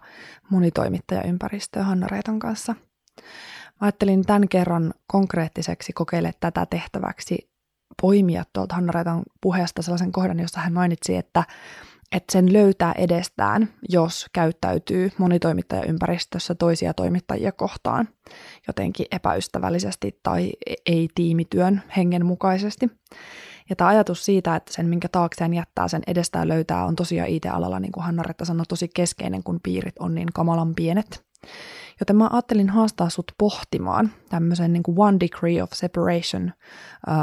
monitoimittajaympäristöön 0.51 1.87
Hanna 1.87 2.07
Reeton 2.07 2.39
kanssa. 2.39 2.75
Mä 3.67 3.81
ajattelin 3.81 4.25
tämän 4.25 4.49
kerran 4.49 4.95
konkreettiseksi 5.07 5.93
kokeile 5.93 6.33
tätä 6.41 6.67
tehtäväksi 6.67 7.51
poimia 8.03 8.45
tuolta 8.53 8.75
Hanna 8.75 8.93
Reeton 8.93 9.23
puheesta 9.41 9.83
sellaisen 9.83 10.13
kohdan, 10.13 10.41
jossa 10.41 10.61
hän 10.61 10.73
mainitsi, 10.73 11.17
että, 11.17 11.45
että 12.13 12.33
sen 12.33 12.53
löytää 12.53 12.93
edestään, 12.99 13.69
jos 13.89 14.27
käyttäytyy 14.33 15.13
monitoimittajaympäristössä 15.19 16.55
toisia 16.55 16.95
toimittajia 16.95 17.53
kohtaan 17.53 18.09
jotenkin 18.67 19.07
epäystävällisesti 19.11 20.21
tai 20.23 20.53
ei 20.87 21.09
tiimityön 21.15 21.83
hengen 21.97 22.27
mukaisesti. 22.27 22.91
Ja 23.71 23.77
tämä 23.77 23.89
ajatus 23.89 24.25
siitä, 24.25 24.57
että 24.57 24.73
sen 24.73 24.89
minkä 24.89 25.09
taakseen 25.09 25.55
jättää, 25.55 25.89
sen 25.89 26.03
edestään 26.07 26.49
löytää, 26.49 26.85
on 26.85 26.97
tosiaan 26.97 27.29
IT-alalla, 27.29 27.81
niin 27.81 27.93
kuin 27.93 28.05
Hanna-Retta 28.05 28.45
sanoi, 28.45 28.67
tosi 28.69 28.89
keskeinen, 28.95 29.43
kun 29.43 29.61
piirit 29.63 29.99
on 29.99 30.15
niin 30.15 30.29
kamalan 30.35 30.75
pienet. 30.75 31.25
Joten 32.01 32.17
mä 32.17 32.29
ajattelin 32.33 32.69
haastaa 32.71 33.11
sut 33.11 33.33
pohtimaan 33.39 34.11
tämmöisen 34.29 34.73
niin 34.73 34.83
kuin 34.83 35.01
one 35.01 35.17
degree 35.21 35.63
of 35.63 35.71
separation 35.73 36.53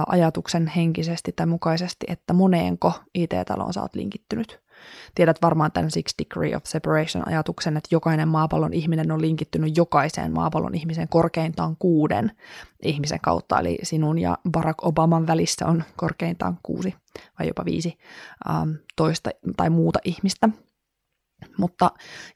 ajatuksen 0.08 0.68
henkisesti 0.68 1.32
tai 1.32 1.46
mukaisesti, 1.46 2.06
että 2.10 2.34
moneenko 2.34 2.93
IT-taloon 3.14 3.74
sä 3.74 3.82
oot 3.82 3.96
linkittynyt. 3.96 4.64
Tiedät 5.16 5.42
varmaan 5.42 5.72
tämän 5.72 5.92
six 5.92 6.14
degree 6.20 6.56
of 6.56 6.64
separation 6.66 7.28
ajatuksen, 7.28 7.78
että 7.78 7.88
jokainen 7.92 8.28
maapallon 8.28 8.74
ihminen 8.74 9.12
on 9.12 9.22
linkittynyt 9.22 9.78
jokaiseen 9.78 10.34
maapallon 10.34 10.76
ihmisen 10.76 11.08
korkeintaan 11.10 11.76
kuuden 11.80 12.32
ihmisen 12.82 13.20
kautta, 13.22 13.60
eli 13.60 13.78
sinun 13.84 14.20
ja 14.20 14.38
Barack 14.52 14.86
Obaman 14.86 15.28
välissä 15.28 15.68
on 15.68 15.84
korkeintaan 15.96 16.60
kuusi 16.64 16.96
vai 17.40 17.48
jopa 17.48 17.66
viisi 17.66 17.98
ähm, 18.50 18.70
toista 18.96 19.30
tai 19.58 19.70
muuta 19.70 20.00
ihmistä. 20.04 20.50
Mutta 21.58 21.92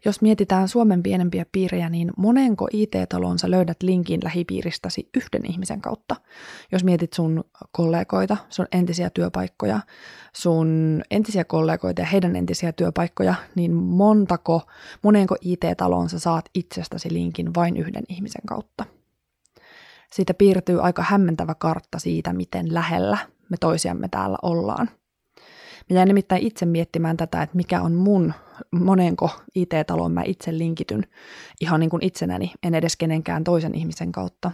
jos 0.05 0.21
mietitään 0.21 0.67
Suomen 0.67 1.03
pienempiä 1.03 1.45
piirejä, 1.51 1.89
niin 1.89 2.11
monenko 2.17 2.67
IT-taloon 2.73 3.39
sä 3.39 3.51
löydät 3.51 3.83
linkin 3.83 4.19
lähipiiristäsi 4.23 5.09
yhden 5.15 5.51
ihmisen 5.51 5.81
kautta? 5.81 6.15
Jos 6.71 6.83
mietit 6.83 7.13
sun 7.13 7.43
kollegoita, 7.71 8.37
sun 8.49 8.67
entisiä 8.71 9.09
työpaikkoja, 9.09 9.79
sun 10.33 11.01
entisiä 11.11 11.43
kollegoita 11.43 12.01
ja 12.01 12.07
heidän 12.07 12.35
entisiä 12.35 12.71
työpaikkoja, 12.71 13.35
niin 13.55 13.73
montako, 13.73 14.61
monenko 15.01 15.35
IT-taloon 15.41 16.09
sä 16.09 16.19
saat 16.19 16.49
itsestäsi 16.55 17.13
linkin 17.13 17.55
vain 17.55 17.77
yhden 17.77 18.03
ihmisen 18.09 18.45
kautta? 18.47 18.85
Siitä 20.11 20.33
piirtyy 20.33 20.81
aika 20.81 21.03
hämmentävä 21.07 21.55
kartta 21.55 21.99
siitä, 21.99 22.33
miten 22.33 22.73
lähellä 22.73 23.17
me 23.49 23.57
toisiamme 23.59 24.07
täällä 24.07 24.37
ollaan. 24.41 24.89
Mä 25.89 25.95
jäin 25.95 26.07
nimittäin 26.07 26.47
itse 26.47 26.65
miettimään 26.65 27.17
tätä, 27.17 27.41
että 27.41 27.55
mikä 27.55 27.81
on 27.81 27.93
mun, 27.93 28.33
monenko 28.71 29.29
IT-taloon 29.55 30.11
mä 30.11 30.21
itse 30.25 30.57
linkityn 30.57 31.03
ihan 31.61 31.79
niin 31.79 31.89
kuin 31.89 32.03
itsenäni, 32.03 32.51
en 32.63 32.75
edes 32.75 32.97
kenenkään 32.97 33.43
toisen 33.43 33.75
ihmisen 33.75 34.11
kautta. 34.11 34.51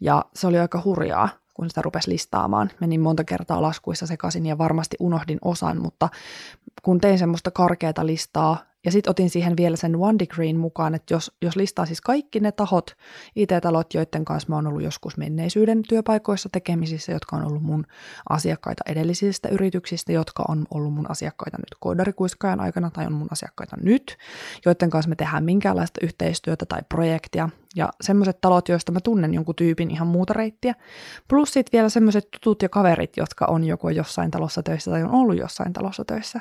Ja 0.00 0.24
se 0.34 0.46
oli 0.46 0.58
aika 0.58 0.82
hurjaa, 0.84 1.28
kun 1.54 1.68
sitä 1.68 1.82
rupesi 1.82 2.10
listaamaan. 2.10 2.70
Menin 2.80 3.00
monta 3.00 3.24
kertaa 3.24 3.62
laskuissa 3.62 4.06
sekaisin 4.06 4.46
ja 4.46 4.58
varmasti 4.58 4.96
unohdin 5.00 5.38
osan, 5.42 5.82
mutta 5.82 6.08
kun 6.82 7.00
tein 7.00 7.18
semmoista 7.18 7.50
karkeata 7.50 8.06
listaa, 8.06 8.73
ja 8.84 8.92
sitten 8.92 9.10
otin 9.10 9.30
siihen 9.30 9.56
vielä 9.56 9.76
sen 9.76 9.96
One 9.96 10.18
Degreen 10.18 10.56
mukaan, 10.56 10.94
että 10.94 11.14
jos, 11.14 11.32
jos 11.42 11.56
listaa 11.56 11.86
siis 11.86 12.00
kaikki 12.00 12.40
ne 12.40 12.52
tahot, 12.52 12.96
IT-talot, 13.36 13.94
joiden 13.94 14.24
kanssa 14.24 14.48
mä 14.48 14.54
oon 14.54 14.66
ollut 14.66 14.82
joskus 14.82 15.16
menneisyyden 15.16 15.82
työpaikoissa 15.88 16.48
tekemisissä, 16.52 17.12
jotka 17.12 17.36
on 17.36 17.44
ollut 17.44 17.62
mun 17.62 17.86
asiakkaita 18.28 18.84
edellisistä 18.88 19.48
yrityksistä, 19.48 20.12
jotka 20.12 20.44
on 20.48 20.66
ollut 20.70 20.94
mun 20.94 21.10
asiakkaita 21.10 21.58
nyt 21.58 21.76
koodarikuiskaajan 21.80 22.60
aikana 22.60 22.90
tai 22.90 23.06
on 23.06 23.12
mun 23.12 23.28
asiakkaita 23.30 23.76
nyt, 23.82 24.16
joiden 24.64 24.90
kanssa 24.90 25.08
me 25.08 25.16
tehdään 25.16 25.44
minkäänlaista 25.44 26.00
yhteistyötä 26.02 26.66
tai 26.66 26.80
projektia, 26.88 27.48
ja 27.76 27.88
semmoiset 28.00 28.40
talot, 28.40 28.68
joista 28.68 28.92
mä 28.92 29.00
tunnen 29.00 29.34
jonkun 29.34 29.54
tyypin 29.54 29.90
ihan 29.90 30.06
muuta 30.06 30.32
reittiä, 30.32 30.74
plus 31.28 31.52
sitten 31.52 31.78
vielä 31.78 31.88
semmoiset 31.88 32.28
tutut 32.30 32.62
ja 32.62 32.68
kaverit, 32.68 33.16
jotka 33.16 33.46
on 33.46 33.64
joko 33.64 33.90
jossain 33.90 34.30
talossa 34.30 34.62
töissä 34.62 34.90
tai 34.90 35.02
on 35.02 35.10
ollut 35.10 35.38
jossain 35.38 35.72
talossa 35.72 36.04
töissä 36.04 36.40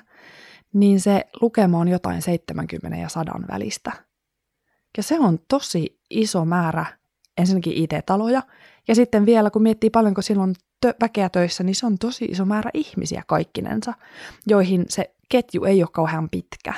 niin 0.73 0.99
se 0.99 1.25
lukema 1.41 1.79
on 1.79 1.87
jotain 1.87 2.21
70 2.21 2.97
ja 2.97 3.09
100 3.09 3.31
välistä. 3.51 3.91
Ja 4.97 5.03
se 5.03 5.19
on 5.19 5.39
tosi 5.47 5.99
iso 6.09 6.45
määrä 6.45 6.85
ensinnäkin 7.37 7.73
IT-taloja, 7.73 8.43
ja 8.87 8.95
sitten 8.95 9.25
vielä 9.25 9.49
kun 9.49 9.61
miettii 9.61 9.89
paljonko 9.89 10.21
silloin 10.21 10.55
tö- 10.85 10.95
väkeä 11.01 11.29
töissä, 11.29 11.63
niin 11.63 11.75
se 11.75 11.85
on 11.85 11.97
tosi 11.97 12.25
iso 12.25 12.45
määrä 12.45 12.69
ihmisiä 12.73 13.23
kaikkinensa, 13.27 13.93
joihin 14.47 14.85
se 14.89 15.15
ketju 15.29 15.63
ei 15.63 15.83
ole 15.83 15.89
kauhean 15.93 16.29
pitkä. 16.29 16.73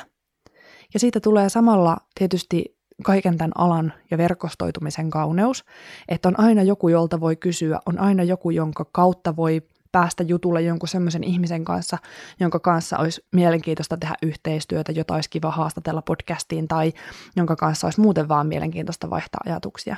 Ja 0.94 1.00
siitä 1.00 1.20
tulee 1.20 1.50
samalla 1.50 1.98
tietysti 2.20 2.76
kaiken 3.04 3.38
tämän 3.38 3.52
alan 3.56 3.94
ja 4.12 4.18
verkostoitumisen 4.18 5.10
kauneus, 5.10 5.66
että 6.08 6.28
on 6.28 6.40
aina 6.40 6.64
joku, 6.64 6.90
jolta 6.90 7.20
voi 7.20 7.36
kysyä, 7.36 7.80
on 7.86 8.00
aina 8.00 8.24
joku, 8.24 8.50
jonka 8.50 8.86
kautta 8.92 9.36
voi 9.36 9.62
päästä 9.96 10.24
jutulle 10.24 10.62
jonkun 10.62 10.90
semmoisen 10.90 11.24
ihmisen 11.24 11.66
kanssa, 11.66 11.98
jonka 12.40 12.60
kanssa 12.60 12.98
olisi 12.98 13.26
mielenkiintoista 13.36 13.98
tehdä 13.98 14.16
yhteistyötä, 14.22 14.92
jota 14.92 15.14
olisi 15.14 15.30
kiva 15.30 15.52
haastatella 15.52 16.02
podcastiin 16.02 16.68
tai 16.68 16.94
jonka 17.36 17.56
kanssa 17.56 17.88
olisi 17.88 18.02
muuten 18.02 18.28
vaan 18.28 18.48
mielenkiintoista 18.48 19.10
vaihtaa 19.10 19.42
ajatuksia. 19.46 19.96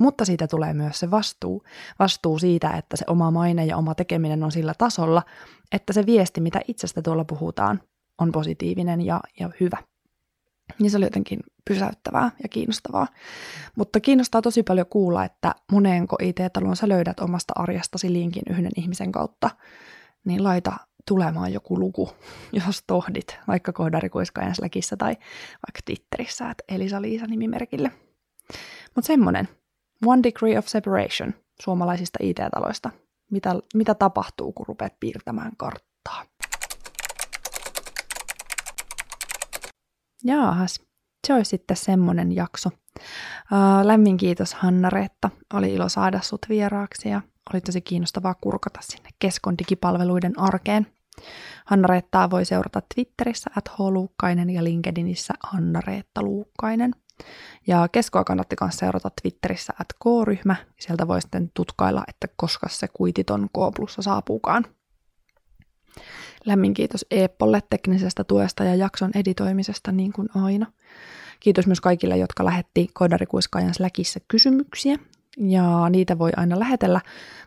Mutta 0.00 0.24
siitä 0.24 0.46
tulee 0.46 0.74
myös 0.74 1.00
se 1.00 1.10
vastuu. 1.10 1.62
Vastuu 1.98 2.38
siitä, 2.38 2.70
että 2.70 2.96
se 2.96 3.04
oma 3.08 3.30
maine 3.30 3.64
ja 3.64 3.76
oma 3.76 3.94
tekeminen 3.94 4.44
on 4.44 4.52
sillä 4.52 4.74
tasolla, 4.78 5.22
että 5.72 5.92
se 5.92 6.06
viesti, 6.06 6.40
mitä 6.40 6.60
itsestä 6.68 7.02
tuolla 7.02 7.24
puhutaan, 7.24 7.80
on 8.20 8.32
positiivinen 8.32 9.00
ja, 9.00 9.20
ja 9.40 9.50
hyvä. 9.60 9.78
Niin 10.78 10.90
se 10.90 10.96
oli 10.96 11.06
jotenkin 11.06 11.40
pysäyttävää 11.68 12.30
ja 12.42 12.48
kiinnostavaa. 12.48 13.06
Mutta 13.76 14.00
kiinnostaa 14.00 14.42
tosi 14.42 14.62
paljon 14.62 14.86
kuulla, 14.86 15.24
että 15.24 15.54
moneenko 15.72 16.16
IT-talon 16.22 16.76
sä 16.76 16.88
löydät 16.88 17.20
omasta 17.20 17.52
arjestasi 17.56 18.12
linkin 18.12 18.42
yhden 18.50 18.72
ihmisen 18.76 19.12
kautta, 19.12 19.50
niin 20.24 20.44
laita 20.44 20.72
tulemaan 21.08 21.52
joku 21.52 21.78
luku, 21.78 22.10
jos 22.66 22.82
tohdit, 22.86 23.38
vaikka 23.48 23.72
kohdarikuiskaajan 23.72 24.54
Slackissa 24.54 24.96
tai 24.96 25.12
vaikka 25.52 25.80
Twitterissä, 25.84 26.50
että 26.50 26.64
Elisa-Liisa 26.68 27.26
nimimerkille. 27.26 27.90
Mutta 28.94 29.06
semmonen, 29.06 29.48
One 30.06 30.22
Degree 30.22 30.58
of 30.58 30.66
Separation 30.66 31.34
suomalaisista 31.62 32.18
IT-taloista. 32.22 32.90
Mitä, 33.30 33.54
mitä 33.74 33.94
tapahtuu, 33.94 34.52
kun 34.52 34.66
rupeat 34.66 34.92
piirtämään 35.00 35.52
karttaa? 35.56 35.91
Jaahas, 40.24 40.80
se 41.26 41.34
olisi 41.34 41.48
sitten 41.48 41.76
semmonen 41.76 42.32
jakso. 42.32 42.70
Lämmin 43.82 44.16
kiitos 44.16 44.54
Hanna-Reetta. 44.54 45.30
Oli 45.54 45.74
ilo 45.74 45.88
saada 45.88 46.20
sut 46.20 46.46
vieraaksi 46.48 47.08
ja 47.08 47.20
oli 47.52 47.60
tosi 47.60 47.80
kiinnostavaa 47.80 48.34
kurkata 48.34 48.80
sinne 48.82 49.08
Keskon 49.18 49.58
digipalveluiden 49.58 50.38
arkeen. 50.38 50.86
Hanna-Reettaa 51.64 52.30
voi 52.30 52.44
seurata 52.44 52.82
Twitterissä 52.94 53.50
at 53.56 53.70
Luukkainen 53.78 54.50
ja 54.50 54.64
LinkedInissä 54.64 55.34
Hanna-Reetta 55.42 56.22
Luukkainen. 56.22 56.94
Ja 57.66 57.88
Keskoa 57.92 58.24
kannatti 58.24 58.56
myös 58.60 58.76
seurata 58.76 59.10
Twitterissä 59.22 59.72
at 59.80 59.88
K-ryhmä. 59.92 60.56
Sieltä 60.80 61.08
voi 61.08 61.20
sitten 61.20 61.50
tutkailla, 61.54 62.04
että 62.08 62.28
koska 62.36 62.68
se 62.68 62.88
kuititon 62.88 63.48
K 63.48 63.74
plussa 63.76 64.02
saapuukaan. 64.02 64.64
Lämmin 66.46 66.74
kiitos 66.74 67.06
Eeppolle 67.10 67.62
teknisestä 67.70 68.24
tuesta 68.24 68.64
ja 68.64 68.74
jakson 68.74 69.10
editoimisesta 69.14 69.92
niin 69.92 70.12
kuin 70.12 70.28
aina. 70.34 70.66
Kiitos 71.40 71.66
myös 71.66 71.80
kaikille, 71.80 72.16
jotka 72.16 72.44
lähetti 72.44 72.88
Kodarikuiskaajan 72.92 73.74
Slackissa 73.74 74.20
kysymyksiä. 74.28 74.98
Ja 75.38 75.88
niitä 75.90 76.18
voi 76.18 76.30
aina 76.36 76.58
lähetellä. 76.58 77.00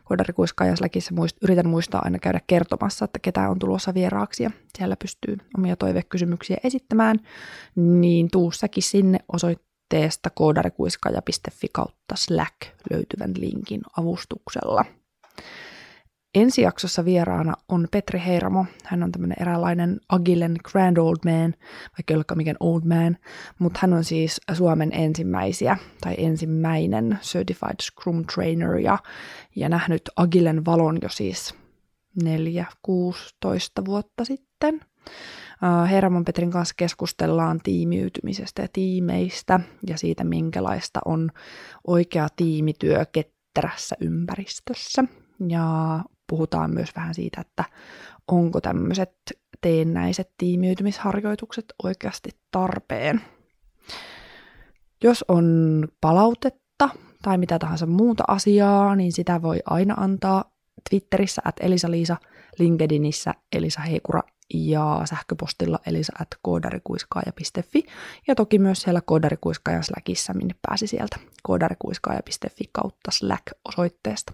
Kodarikuiskaajan 0.04 0.78
Slackissa 0.78 1.16
muist, 1.16 1.38
yritän 1.42 1.68
muistaa 1.68 2.02
aina 2.04 2.20
käydä 2.20 2.40
kertomassa, 2.48 3.06
että 3.06 3.20
ketä 3.20 3.50
on 3.50 3.60
tulossa 3.60 3.94
vieraaksi 3.94 4.44
ja 4.44 4.52
siellä 4.78 4.96
pystyy 4.96 5.38
omia 5.58 5.76
toivekysymyksiä 5.76 6.58
esittämään. 6.64 7.20
Niin 7.76 8.28
tuu 8.32 8.52
säkin 8.52 8.84
sinne 8.84 9.20
osoitteesta 9.34 10.30
koodarikuiskaaja.fi 10.30 11.68
kautta 11.74 12.16
Slack 12.16 12.56
löytyvän 12.92 13.34
linkin 13.38 13.82
avustuksella. 13.98 14.86
Ensi 16.36 16.62
jaksossa 16.62 17.06
vieraana 17.06 17.54
on 17.70 17.88
Petri 17.92 18.22
Heiramo. 18.26 18.66
Hän 18.84 19.04
on 19.04 19.12
tämmöinen 19.12 19.38
eräänlainen 19.42 20.00
agilen 20.10 20.56
grand 20.64 20.98
old 20.98 21.18
man, 21.26 21.54
vaikka 21.90 22.14
ei 22.14 22.16
olekaan 22.16 22.38
mikään 22.38 22.58
old 22.60 22.82
man, 22.86 23.18
mutta 23.60 23.80
hän 23.82 23.94
on 23.94 24.04
siis 24.04 24.42
Suomen 24.54 24.90
ensimmäisiä 24.94 25.78
tai 26.02 26.16
ensimmäinen 26.18 27.20
certified 27.22 27.76
scrum 27.82 28.26
trainer 28.26 28.76
ja, 28.76 28.98
ja 29.56 29.70
nähnyt 29.70 30.02
agilen 30.16 30.66
valon 30.66 30.98
jo 31.02 31.10
siis 31.10 31.56
4-16 32.24 32.28
vuotta 33.86 34.26
sitten. 34.26 34.82
Heiramon 35.90 36.26
Petrin 36.26 36.52
kanssa 36.52 36.76
keskustellaan 36.78 37.60
tiimiytymisestä 37.64 38.62
ja 38.62 38.68
tiimeistä 38.74 39.60
ja 39.88 39.98
siitä, 39.98 40.24
minkälaista 40.24 41.00
on 41.06 41.32
oikea 41.88 42.28
tiimityö 42.36 43.06
ketterässä 43.06 43.96
ympäristössä. 44.02 45.04
Ja 45.50 46.00
puhutaan 46.28 46.72
myös 46.72 46.90
vähän 46.96 47.14
siitä, 47.14 47.42
että 47.42 47.64
onko 48.28 48.62
tämmöiset 48.62 49.14
teennäiset 49.62 50.32
tiimiytymisharjoitukset 50.38 51.66
oikeasti 51.84 52.30
tarpeen. 52.52 53.22
Jos 55.04 55.26
on 55.28 55.88
palautetta 56.02 56.90
tai 57.22 57.38
mitä 57.38 57.60
tahansa 57.60 57.86
muuta 57.86 58.24
asiaa, 58.28 58.96
niin 58.96 59.12
sitä 59.12 59.42
voi 59.42 59.60
aina 59.66 59.94
antaa 59.98 60.56
Twitterissä 60.90 61.42
at 61.46 61.56
Elisa-Liisa, 61.60 62.18
LinkedInissä 62.60 63.34
Elisa 63.54 63.82
Heikura 63.82 64.22
ja 64.54 65.02
sähköpostilla 65.06 65.80
elisa 65.86 66.14
at 66.20 66.28
koodarikuiskaaja.fi 66.42 67.86
ja 68.28 68.36
toki 68.36 68.60
myös 68.60 68.82
siellä 68.82 69.02
koodarikuiskaajan 69.02 69.84
Slackissa, 69.84 70.34
minne 70.34 70.56
pääsi 70.68 70.88
sieltä 70.88 71.20
koodarikuiskaaja.fi 71.44 72.70
kautta 72.72 73.12
Slack-osoitteesta. 73.12 74.34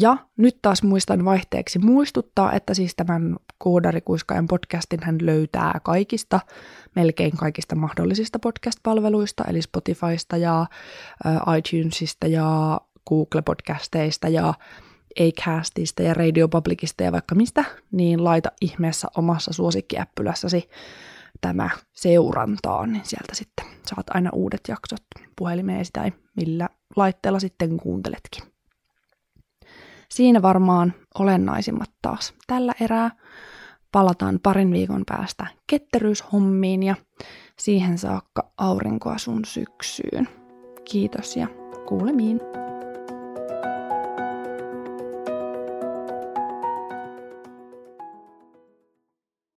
Ja 0.00 0.16
nyt 0.36 0.58
taas 0.62 0.82
muistan 0.82 1.24
vaihteeksi 1.24 1.78
muistuttaa, 1.78 2.52
että 2.52 2.74
siis 2.74 2.94
tämän 2.96 3.36
Koodarikuiskaajan 3.58 4.46
podcastin 4.46 5.00
hän 5.02 5.18
löytää 5.22 5.80
kaikista, 5.82 6.40
melkein 6.96 7.36
kaikista 7.36 7.74
mahdollisista 7.74 8.38
podcast-palveluista, 8.38 9.44
eli 9.48 9.62
Spotifysta 9.62 10.36
ja 10.36 10.60
äh, 11.26 11.56
iTunesista 11.58 12.26
ja 12.26 12.80
Google-podcasteista 13.08 14.28
ja 14.28 14.54
Acastista 15.20 16.02
ja 16.02 16.14
Radio 16.14 16.48
Publicista 16.48 17.02
ja 17.02 17.12
vaikka 17.12 17.34
mistä, 17.34 17.64
niin 17.92 18.24
laita 18.24 18.52
ihmeessä 18.60 19.08
omassa 19.16 19.52
suosikkiäppylässäsi 19.52 20.68
tämä 21.40 21.70
seurantaan, 21.92 22.92
niin 22.92 23.04
sieltä 23.04 23.34
sitten 23.34 23.66
saat 23.86 24.06
aina 24.14 24.30
uudet 24.32 24.60
jaksot 24.68 25.02
puhelimeen 25.36 25.84
tai 25.92 26.12
millä 26.36 26.68
laitteella 26.96 27.40
sitten 27.40 27.76
kuunteletkin. 27.76 28.55
Siinä 30.16 30.42
varmaan 30.42 30.94
olennaisimmat 31.18 31.90
taas 32.02 32.34
tällä 32.46 32.72
erää. 32.80 33.10
Palataan 33.92 34.40
parin 34.42 34.72
viikon 34.72 35.02
päästä 35.06 35.46
ketteryyshommiin 35.66 36.82
ja 36.82 36.94
siihen 37.58 37.98
saakka 37.98 38.50
aurinkoa 38.58 39.18
sun 39.18 39.44
syksyyn. 39.44 40.28
Kiitos 40.90 41.36
ja 41.36 41.46
kuulemiin. 41.88 42.40